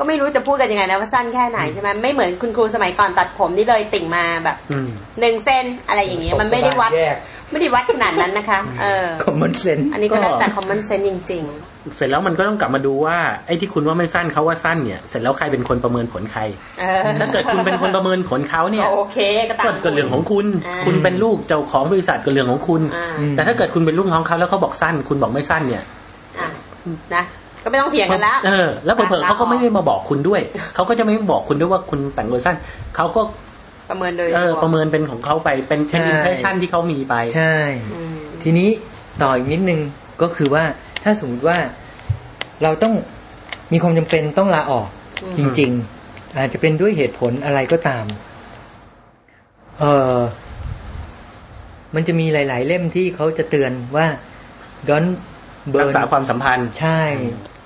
[0.00, 4.88] ก็ไม่รู้จะพูดกันยังไงนะว่าสั้นแค่ไหนใช่ไหมไม่เหมือนคุณครูสมัยก่อนตัดผมนี่เลยติ่งมาแบบอืม
[5.20, 7.16] หนึ่งเซนอะไรอย่างเงี้ยมันไม่ได้วัดแยก
[7.50, 11.44] ไม่ได้วัดขนาดนั้นนะคะ เออ common sense อันนี้ก็แล้วแต่ common sense จริง
[11.96, 19.18] เสร็จแล้วมันก็ต้องกลับมาดูว่าไอ้ที่คุณว่าไม่สั้นเขาว่าสั้นเนี่ยเสร็จแล้วใครเป็นคนประเมินผลใครๆเออถ้าเกิดคุณเป็นคนประเมินผลเขาเนี่ยก็โอเค
[19.50, 25.84] ก็ตามก็ก็เรื่องของคุณอ่าคุณเป็นลูกเจ้าของบริษัทก็เรื่องของคุณอ่าแต่ถ้าเกิดคุณเป็นลูกน้องเขาแล้วเขาบอกสั้น คุณบอกไม่สั้นเนี่ย
[26.40, 26.48] อะ
[27.14, 27.24] นะ
[27.64, 30.40] ก็ไม่ต้องเถียงกันแล้วเออ แล้วเผลอๆเขาก็ไม่ได้มาบอกคุณด้วย
[30.74, 32.56] เขาก็จะไม่บอกคุณด้วยว่าคุณแต่งตัวสั้น
[32.96, 33.20] เขาก็
[33.88, 37.54] ประเมินโดยเออวมประเมินเป็นของเขาไปเป็นเป็นใช่อิมเพรสชันที่เขามีไป ใช่
[37.94, 38.68] อืมทีนี้
[39.22, 39.80] ต่ออีกนิดนึง
[40.22, 40.64] ก็คือว่า
[41.02, 41.58] ถ้าสมมติว่า
[42.62, 42.94] เราต้อง
[43.72, 44.86] มีความจำเป็นต้องลาออก
[45.38, 45.70] จริง
[46.04, 48.04] ๆ อาจจะเป็นด้วยเหตุผลอะไรก็ตาม
[49.80, 49.84] เอ
[50.14, 50.16] อ
[51.94, 54.06] มันจะมีหลาย ๆ เล่มที่เขาจะเตือนว่า
[54.88, 55.04] ย้อน
[55.70, 57.00] เบิรัร์กษาความสัมพันธ์ ใช่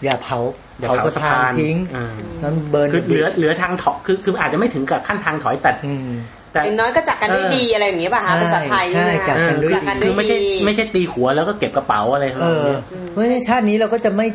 [0.05, 0.38] อย่าเผา
[0.80, 6.11] อย่าเผาเผาสะพานทิ้งอืมนั้นเบิร์นคือเหลือเหลือทางถอยคือคืออาจจะไม่ถึงกับขั้นทางถอยแต่อืม
[6.52, 12.80] แต่อย่างน้อยก็จักกันด้วยเออดีอะไรอย่างเงี้ยป่ะคะใช่ภาษาไทยใช่ไหมคะจากกันด้วยจากกันด้คืวยอไม่ใช่ดีไม่ใช่ตีหัวแล้วก็เก็บกระเป๋าอะไรทั้งเอนั้นอเนี่ย
[13.11, 14.26] เพราะฉะนั้นชาตินี้เราก็จะไม่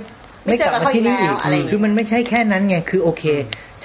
[0.45, 3.23] ไม่เจอกับเขาอีกนี่แล้วอะไรอย่างเงี้ยคือมันไม่ใช่แค่นั้นไงคือโอเค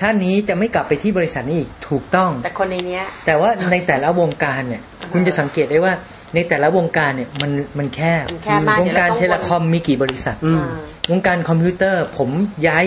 [0.00, 4.82] ชาตินี้จะไม่กลับไปที่บริษัทนี้อีกถูกต้อง แต่คนในเนี้ย แต่ว่าในแต่ละวงการเนี่ย
[5.12, 5.94] คุณจะสังเกตได้ว่า
[6.34, 10.64] ในแต่ละวงการเนี่ยมันมันแคบมันแคบมากวงการเดี๋เทยวเราต้องเลคอมมีกี่บริษัทอืม
[11.10, 12.28] วงการคอมพิวเตอร์ ผม
[12.66, 12.84] ย้าย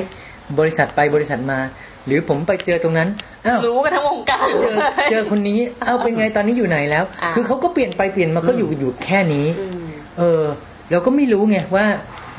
[0.60, 1.60] บริษัทไปบริษัทมา
[2.06, 3.10] หรือผมไปเจอตรงนั้น
[3.46, 4.76] อ้าวรู้กันทั้งวงการเจอ
[5.12, 9.88] เจอคนนี้เอ้าเป็นไงตอนนี้อยู่ไหนแล้วอ่าคือเขาก็เปลี่ยนไปเปลี่ยนมาก็อยู่อยู่แค่นี้อืม
[10.18, 10.44] เออ
[10.92, 11.86] เราก็ไม่รู้ไงว่า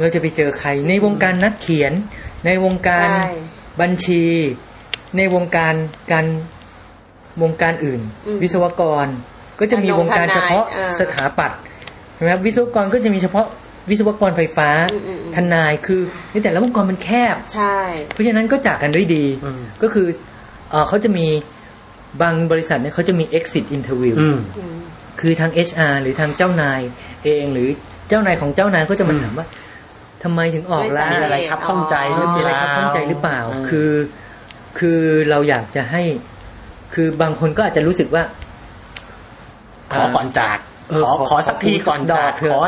[0.00, 1.92] เราจะไปเจอใครในวงการนักเขียน
[2.46, 3.32] ในวงการใช่
[3.80, 4.24] บัญชี
[5.16, 5.74] ในวงการ
[6.12, 6.26] การ
[7.42, 9.06] วงการอื่นอืมวิศวกร
[9.60, 11.60] ก็จะมีวงการทนายเฉพาะเออสถาปัตย์
[12.14, 13.46] ใช่ไหมครับวิศวกรก็จะมีเฉพาะ
[13.90, 16.00] วิศวกรไฟฟ้าอืมอืมอืมทนายคือ
[16.32, 17.78] ในแต่ละวงการมันแคบใช่
[18.12, 20.06] เพราะฉะนั้นก็จากกันด้วยดีอืมก็คือ
[20.70, 21.26] เออเขาจะมี
[22.22, 24.78] บางบริษัทเนี่ยเขาจะมี exit interview อืมอืม
[25.20, 26.80] คือทาง HR หรือทางเจ้านาย
[27.24, 27.68] เองหรือ
[28.08, 29.46] เจ้านายของเจ้านายก็จะมาถามว่า
[30.22, 33.90] ทำไมถึงออกล่ามีอะไรครับข้องใจหรือมีเปอะไรล่าครับข้องใจหรือเปล่ามคือ
[34.78, 36.02] คือเราอยากจะให้
[36.94, 38.22] คือบางคนก็อาจจะรู้สึกว่า
[39.92, 42.60] ขอก่อนจากเออ ขอขอขอสักทีก่อนดจาอกกเถอะขอ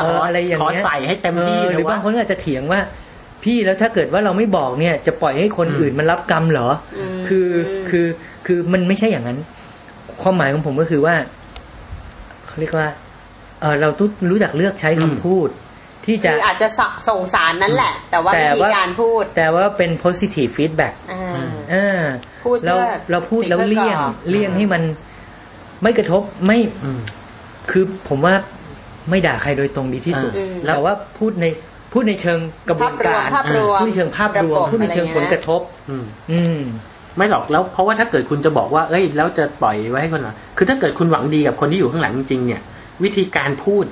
[0.00, 2.80] เอออะไรอย่างขอเงี้ยใส่ให้เต็มที่เออเลยหรือบางคนว่าก็อาจจะเถียงว่า
[3.44, 6.68] พี่แล้วถ้าเกิดว่าเราไม่บอกเนี่ย จะปล่อยให้คนอืมอื่นมันรับกรรมเหรอ
[6.98, 7.48] อมคือ
[7.90, 8.06] คือ
[8.46, 9.38] คือมันไม่ใช่อย่างนั้น
[10.22, 11.14] ความหมายของผมก็คือว่า
[12.46, 12.88] เขาเรียกว่า
[13.60, 15.48] เออเราต้องรู้จักเลือกใช้คำพูด
[16.06, 22.00] ที่จะคืออาจจะสะส่งสารนั้นแหละ แต่ว่าแต่วิธีว่าการพูด แต่ว่าเป็น positive feedback อ่าเออ
[22.44, 24.82] พูดเราเพื่อเราพูดแล้วติดเพื่อเลี่ยงก่อเลี่ยงให้มัน
[25.82, 27.00] ไม่กระทบไม่อืม
[27.70, 28.34] คือผมว่า
[29.10, 31.46] ไม่ด่าใครโดยตรงดีที่สุดอืมแต่ว่าพูดใน
[31.92, 32.38] พูดในเชิง
[32.68, 35.60] กระบวนการภาพรวมพูดในเชิงภาพรวมระบบพูดในเชิงอะไรผเงี้ลยกระทบ
[35.90, 36.60] อืมอืม
[37.16, 42.60] ไม่หรอกแล้วเพราะว่าถ้าเกิดคุณจะบอกว่า เอ้ย แล้วจะปล่อยไว้ให้คนหลังคือถ้าเกิดคุณหวังดีกับคนที่อยู่ข้างหลังจริงๆเนี่ย
[43.04, 43.84] วิธีการพูด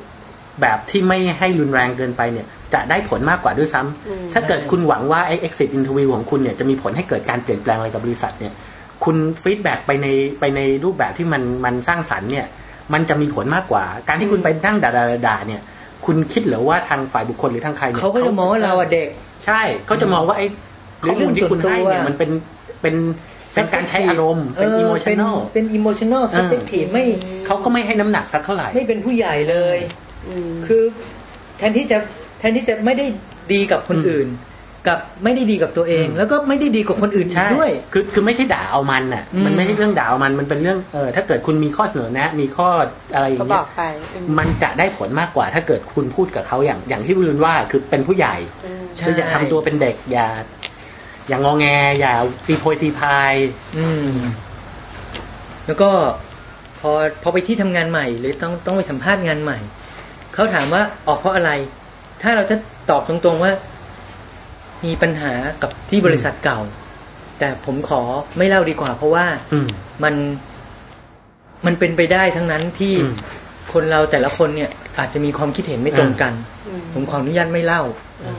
[0.61, 8.53] แบบที่ไม่ให้รุนแรงเกินไปเนี่ย จะได้ผลมากกว่าด้วยซ้ำอืมถ้าเกิดคุณหวังว่าไอ้ exit interview ของคุณเนี่ยจะมีผลให้เกิดการเปลี่ยนแปลงอะไรกับบริษัทเนี่ย
[9.05, 10.07] คุณฟีดแบ็กไปใน
[10.41, 12.47] ไปในรูปแบบที่มันมันสร้างสรรค์เนี่ย
[12.93, 15.63] มันจะมีผลมากกว่า การที่คุณไปนั่งด่าๆด่าๆเนี่ย
[16.07, 19.09] คุณคิดเหรือว่าทางฝ่ายบุคคลหรือทางใครนี่ยเขาก็จะมองว่าเราอะเด็ก
[19.45, 20.47] ใช่เขาจะมองว่าไอ้
[21.01, 22.31] หรือข้อมูลที่คุณให้เนี่ยเรื่องส่วนตัวมันเป็น
[22.83, 22.97] เป็น
[23.55, 27.05] เป็นการใช้อารมณ์เป็นออ emotional เป็น emotional subjective ไม่
[27.47, 29.79] เขาก็ไม่ให้น้ำหนักสักเท่าไหร่ ไม่เป็นผู้ใหญ่เลย
[30.29, 30.83] อืมคือ
[31.59, 31.99] แทนที่จะ
[32.39, 33.07] แทนที่จะไม่ได้
[33.53, 34.29] ดีกับคนอืมอื่น
[34.87, 42.69] กับไม่ได้ดีกับตัวเองอืมแล้วก็ไม่ได้ดีกับคนอื่นอีกใช่ด้วย คือคือไม่ใช่ด่าเอามันอะอืมมันไม่ใช่เรื่องด่าเอามันมันเป็นเรื่องเออถ้าเกิดคุณมีข้อเสนอแนะ มีข้อ
[43.15, 43.83] อะไรอย่าก็งบเงี้อยกไป
[44.15, 50.29] อืมมันจะได้ผลมากกว่า ถ้าเกิดคุณพูดกับเขาอย่างอย่างที่วิรุณว่าคือเป็นผู้ใหญ่อืมใช่คืออย่าทำตัวเป็นเด็กอย่า
[51.29, 51.67] อย่างงอแง
[52.01, 52.13] อย่า
[52.47, 53.35] ตีโพยตีพาย
[53.77, 54.11] อืม
[55.67, 55.91] แล้วก็
[56.81, 56.91] พอ
[57.23, 59.59] พอไปที่ทำงานใหม่หรือต้องต้องไปสัมภาษณ์งานใหม่
[60.35, 61.51] เขาถามว่าออกเพราะอะไร
[62.23, 62.57] ถ้าเราจะ
[62.91, 63.53] ตอบตรงๆว่า
[64.87, 66.61] มีปัญหากับที่บริษัทเก่า
[67.39, 68.03] แต่ผมขอ
[68.39, 69.69] ไม่เล่าดีกว่า เพราะว่าอืม
[70.03, 70.15] มัน
[71.67, 73.15] มันเป็นไปได้ทั้งนั้นที่อืม
[73.73, 76.33] คนเราแต่ละคนเนี่ย อาจจะมีความคิดเห็นไม่ตรงกัน
[76.69, 77.83] อืมผมขออนุญาตไม่เล่า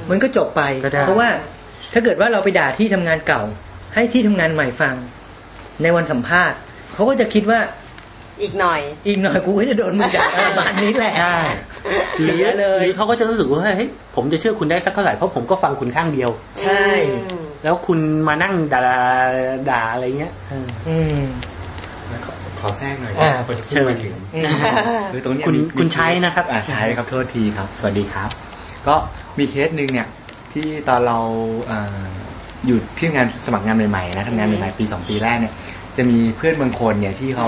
[0.10, 1.30] มันก็จบไปก็ได้เพราะว่า
[1.94, 3.42] ถ้าเกิดว่าเราไปด่าที่ทำงานเก่า
[3.94, 4.96] ให้ที่ทำงานใหม่ฟัง
[5.82, 6.58] ในวันสัมภาษณ์
[6.94, 7.60] เขาก็จะคิดว่า
[8.42, 11.38] อีกหน่อย อีกหน่อยกูก็จะโดนมึงด่าประมาณนี้แหละใช่
[12.20, 16.30] หรือเสียเลยหรือเขาก็จะรู้สึกว่าเฮ้ยผมจะเชื่อคุณได้สักเท่าไหร่เพราะผมก็ฟังคุณข้างเดียว
[16.62, 16.86] ใช่
[17.28, 18.82] อืมแล้วคุณมานั่งด่า
[19.70, 21.20] ด่าอะไรเงี้ยเอออืม
[22.26, 24.54] ขอขอแทรกหน่อยอ่าคนที่พูเชิดญมาถึงอืม
[25.14, 28.30] คือตรงเนี้ยคุณมีคุณใช้นะครับอ่าใช้ครับโทษทีครับ สวัสดีครับ
[28.88, 28.96] ก็
[29.38, 30.08] มีเคสหนึ่งเนี่ย
[30.54, 31.18] ที่ตอนเรา
[31.68, 32.04] เอ่อ
[32.68, 35.54] อยู่ที่งานสมัครงานใหม่ๆนะทำงานใหม่ๆปีสองปีแรกเนี่ย
[35.98, 37.48] จะมีเพื่อนบางคนเนี่ยที่เขา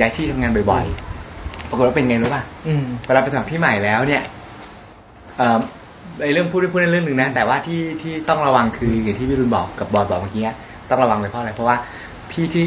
[0.00, 4.22] ย้ายที่ทำงานบ่อยๆปรากฏว่าเป็นไงรู้ป่ะอืมเวลาไปสมัครที่ใหม่แล้วเนี่ย
[5.38, 5.58] เอ่อ
[6.22, 10.42] ไอ้เรื่องพูดพูดในเรื่องหนึ่งนะ แต่ว่าที่ที่ต้องระวังคืออย่างที่พี่รุนบอกกับบอดบอกเมื่อกี้
[10.90, 11.76] ต้องระวังเลยเพราะอะไรเพราะว่า
[12.30, 12.64] พี่ที่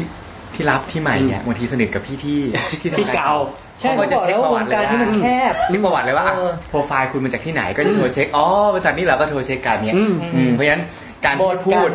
[0.54, 2.40] ที่รับที่ใหม่เนี่ยบางทีสนิทกับพี่ที่
[2.82, 3.32] ที่ทำงนที่เก่า
[3.80, 10.84] ใช่เขาบอกแล้วว่าวงการที่มันแคบเช็คประวัติเลยว่าอะเออโปรไฟล์คุณมาจากที่ไหนก็จะโทรเช็คอ๋อบริษัทนี้เราก็โทรเช็คกันเนี่ยอืมอืมเพราะฉะนั้น
[11.24, 11.90] การบที่ทพูด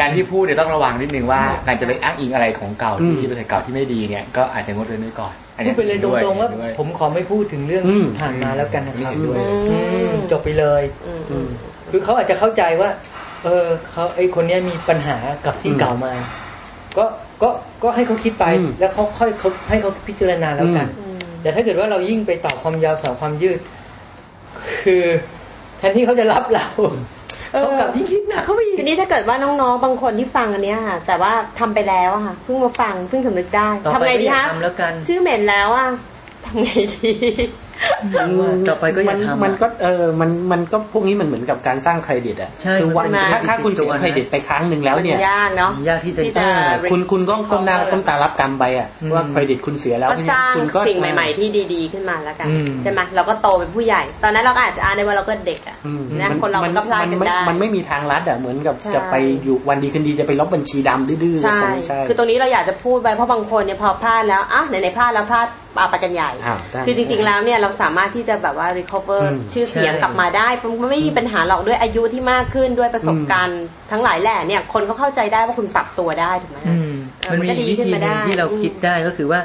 [0.00, 9.40] กันการที่พูดเนี่ยต้องระวังนิดนึงว่าการจะไปอ้างอิงอะไรของเก่าอืมที่บริษัทเก่าที่ไม่ดีเนี่ยก็อาจจะงดเว้นไว้ก่อนอันพูนี้ดไปเลยตด้วยรงๆว่าด้วยผมขอไม่พูดถึงเรื่องอืที่มผ่านมาแล้วกันนะครับเห็นด้วย
[9.70, 9.76] อื
[10.10, 11.48] มจบไปเลยอืมอืม
[11.90, 12.90] คือเขาอาจจะเข้าใจว่า
[13.44, 15.16] เออเขาไอคนเนี้ยมีปัญหา
[15.46, 16.12] กับที่อืมเก่ามา
[16.98, 17.04] ก็
[17.42, 17.50] ก็
[17.82, 23.58] ก็ให้เขาคิดไปอืมแล้วเขาค่อยเขาให้เขาพิจารณาแล้วกันอืมแต่ถ้าเกิดว่าเรายิ่งไปต่อความยาวสาวความยืด
[24.82, 25.04] คือ
[25.78, 26.66] แทนที่เขาจะรับเรา
[27.54, 35.88] เออเขากลับยิ่งคิดหนักเขาไปอีกทีนี้ถ้าเกิดว่าน้องๆ บางคนที่ฟังอันเนี้ยค่ะ แต่ว่าทำไปแล้วอะค่ะเพิ่งมาฟังเพิ่งสำนึกได้ต่อทำไปไงก็ดีอย่าคะทำแล้วกันชื่อเหม็นแล้วอะ
[36.44, 37.12] ทำไงดี
[38.68, 46.44] ต่อไปก็อย่ามันทำมันก็เออมันมันก็พวกนี้มันเหมือนกับการสร้างเครดิตอะใช่คือวันใช่ไหมถ้าถ้าคุณเสียตัวนะเครดิตไปครั้งหนึ่งแล้วเนี่ยมันยากเนาะยากที่จะที่จะ
[46.90, 65.46] คุณคุณก็ก้มหน้าก้มตารับกรรมไปอะอืมว่าเครดิตคุณเสียแล้วก็สร้างคุณก็สิ่งใหม่ ๆ ที่ดีๆขึ้นมาแล้วกันอืมใช่ไหมเราก็โตเป็นผู้ใหญ่ ตอนนั้นเราก็อาจจะอ่านในว่าเราก็เด็กอะอืมนะคนเรามันก็พลาดกันมัได้มันไม่มีทางลัดอะเหมือนกับใช่จะไปอยู่วันดีคืนดีจะไปลบบัญชีดำดื้อๆใช่คงไม่ใช่คือตรงนี้เราอยากจะพูดไปเพราะบางคนเนี่ยพอพลาดแล้วอะไหนๆพลาดแล้วพลาด
[65.76, 70.48] ปาไปกันใหญ่อ้าวได้คือจริงๆแล้วเนี่ยเราสามารถที่จะแบบว่า recover อืมชื่อเสียงใช่กลับมาได้
[70.82, 79.40] มันไม่มีปัญหาหรอกด้วยอายุที่มากขึ้นด้วยประสบการณ์ทั้งหลายแหล่เนี่ย คนก็เข้าใจได้ว่าคุณปรับตัวได้ถูกไหมอืมเออมันมันก็มีดีวิขึ้นธีหมานึ่ได้งที่เราอืมคิดได้ก็คือว่า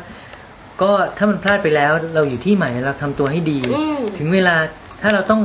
[0.81, 4.55] ก็ถ้ามันพลาดไปแล้วเราอยู่ที่ใหม่เราทำตัวให้ดีอืมถึงเวลา
[5.01, 5.41] ถ้าเราต้อง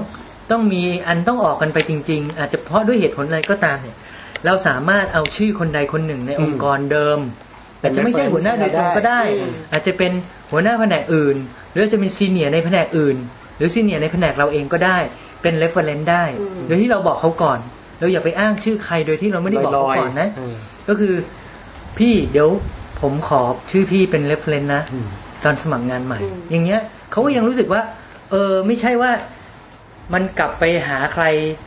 [0.50, 3.96] ต้องมีอันต้องออกกันไปจริง ๆ อาจจะเพราะด้วยเหตุผลอะไรก็ตามเนี่ย
[4.46, 7.18] เราสามารถเอาชื่อคนใดคนหนึ่งในองค์กรเดิม
[7.84, 10.12] แต่จะไม่ใช่หัวหน้าโดยตรงก็ได้อืมอาจจะเป็น
[10.50, 11.36] หัวหน้าแผนกอื่น
[11.70, 13.16] หรืออาจจะเป็น senior ในแผนกอื่น
[13.56, 14.98] หรือ senior ในแผนกเราเองก็ได้
[15.42, 16.24] เป็น reference ได้
[16.66, 17.58] โดยที่เราบอกเขาก่อน
[17.98, 20.56] เราอย่าไปอ้างชื่อใครโดยที่เราไม่ได้บอกเขาก่อนนะอืม
[20.88, 21.14] ก็คือ
[21.98, 22.48] พี่เดี๋ยว
[23.00, 25.06] ผมขอชื่อพี่เป็น reference นะอืม
[25.44, 26.80] ตอนสมัครงานใหม่อืมอย่างเงี้ย
[27.10, 27.82] เขาก็ยังรู้สึกว่า
[28.30, 29.10] เออไม่ใช่ว่า
[30.12, 31.24] มันกลับไปหาใคร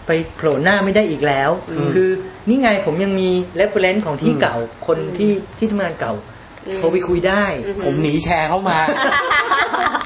[0.07, 1.49] ไปโผล่หน้าไม่ได้อีกแล้ว
[1.93, 2.09] คือ
[2.49, 4.55] นี่ไงผมยังมี reference ของที่เก่า
[4.88, 6.13] คนที่ที่ทำงานเก่า
[6.75, 7.43] โทรไปคุยได้
[7.85, 8.77] ผมหนีแชร์เข้ามา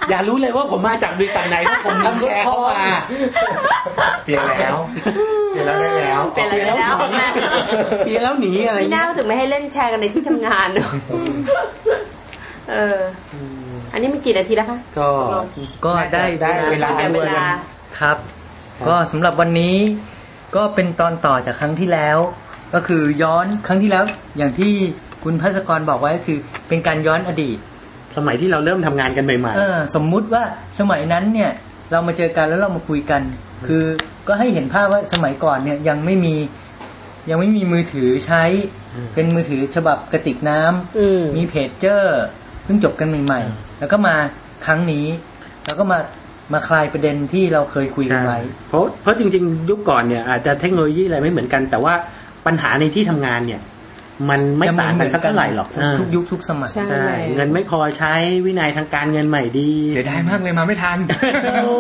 [0.10, 2.82] อย่ารู้เลยว่าผมมาจากบริษัทไหนเพราะผมหนีแชร์เข้ามา
[4.24, 4.78] เปลี่ยนแล้ว
[5.52, 7.20] เปลี่ยนแล้วได้แล้วเป็นอะไรแล้วหนี
[8.06, 10.90] เปลี่ยนแล้วหนีอะไรไม่น่าเงี้ยถึงไม่ให้เล่นแชร์กันในที่ทำงานเนอะ
[12.72, 13.00] เออ
[13.94, 15.10] อันนี้มันกี่นาทีแล้วคะก็
[15.86, 17.48] ก็ได้ได้เวลาได้เวลา
[18.00, 18.18] ครับ
[18.88, 19.76] ก็สำหรับวันนี้
[20.56, 22.18] ก็เป็นตอนต่อจากครั้งที่แล้ว
[22.74, 24.04] ก็คือย้อนครั้งที่แล้ว
[24.38, 24.74] อย่างที่
[25.24, 27.58] คุณพัศกรบอกไว้ก็คือ เป็นการย้อนอดีต
[28.18, 30.44] สมัยที่เราเริ่มทำงานกันใหม่เออสมมุติว่า
[30.80, 31.52] สมัยนั้นเนี่ย
[31.92, 33.22] เรามาเจอกันแล้วเรามาคุยกัน
[33.68, 33.84] คือ
[34.28, 36.36] ก็ให้เห็นภาพว่าสมัยก่อนเนี่ยยังไม่มี
[37.30, 38.44] ยังไม่มีมือถือใช้
[39.14, 42.22] เป็นมือถือฉบับกระติกน้ำอืมมีเพจเจอร์
[42.64, 44.16] เพิ่งจบกันใหม่ ๆ แล้วก็มา
[44.66, 45.06] ครั้งนี้
[45.66, 45.98] แล้วก็มา
[46.54, 48.40] มาคลายประเด็นที่เราเคยคุยๆกันไว้
[48.70, 51.94] เพราะเพราะจริง ๆ ยุคก่อนเนี่ยอาจจะเทคโนโลยีอะไรไม่เหมือนกัน แต่ว่า
[52.46, 53.62] ปัญหาในที่ทำงานเนี่ย
[54.30, 55.68] มันไม่ต่างกันสักเท่าไหร่หรอก
[56.00, 58.14] ทุกยุคทุกสมัยใช่ใช่เงินไม่พอใช้
[58.46, 61.10] วินัยทางการเงินใหม่ดีเสียดายมากเลยมาไม่ทันเ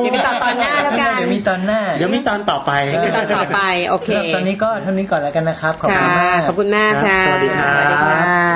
[0.03, 8.51] ดี๋ยวไปต่อตอนหน้าแล้วกันเดี๋ยวมีตอนหน้าเดี๋ยวมีตอนต่อไปเดี๋ยวตอนต่อไปโอเคสำหรับตอนนี้ก็เท่านี้ก่อนแล้วกันนะครับขอบค่ะคุณมากขอบคุณมากค่ะสวัสดีครับสวัสดีค่ะ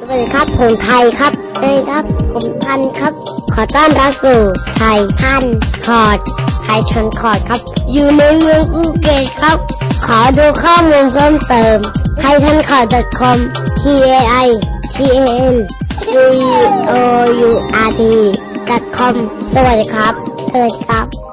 [0.00, 3.12] สวัสดีครับผมไทยครับเอ้ยครับผมพันธุ์ครับ
[3.47, 4.40] ข อต้อนรับสู่
[4.76, 5.44] ไทยทัน
[5.86, 6.18] คอร์ด
[6.62, 7.60] ไทยชนคอร์ดครับ
[7.92, 9.58] อยู่ในเมืองกูเกตครับ
[10.06, 11.76] ขอดูข้อมูลเพิ่มเติม
[12.18, 13.38] ไทยทันคอร์ด .com
[13.80, 13.82] t
[14.16, 14.48] a i
[14.94, 15.54] t a n
[16.10, 16.24] c o
[17.48, 17.50] u
[17.86, 18.00] r t
[18.96, 19.14] .com
[19.52, 20.12] สวัสดีครับ
[20.52, 21.27] สวัสดีครับ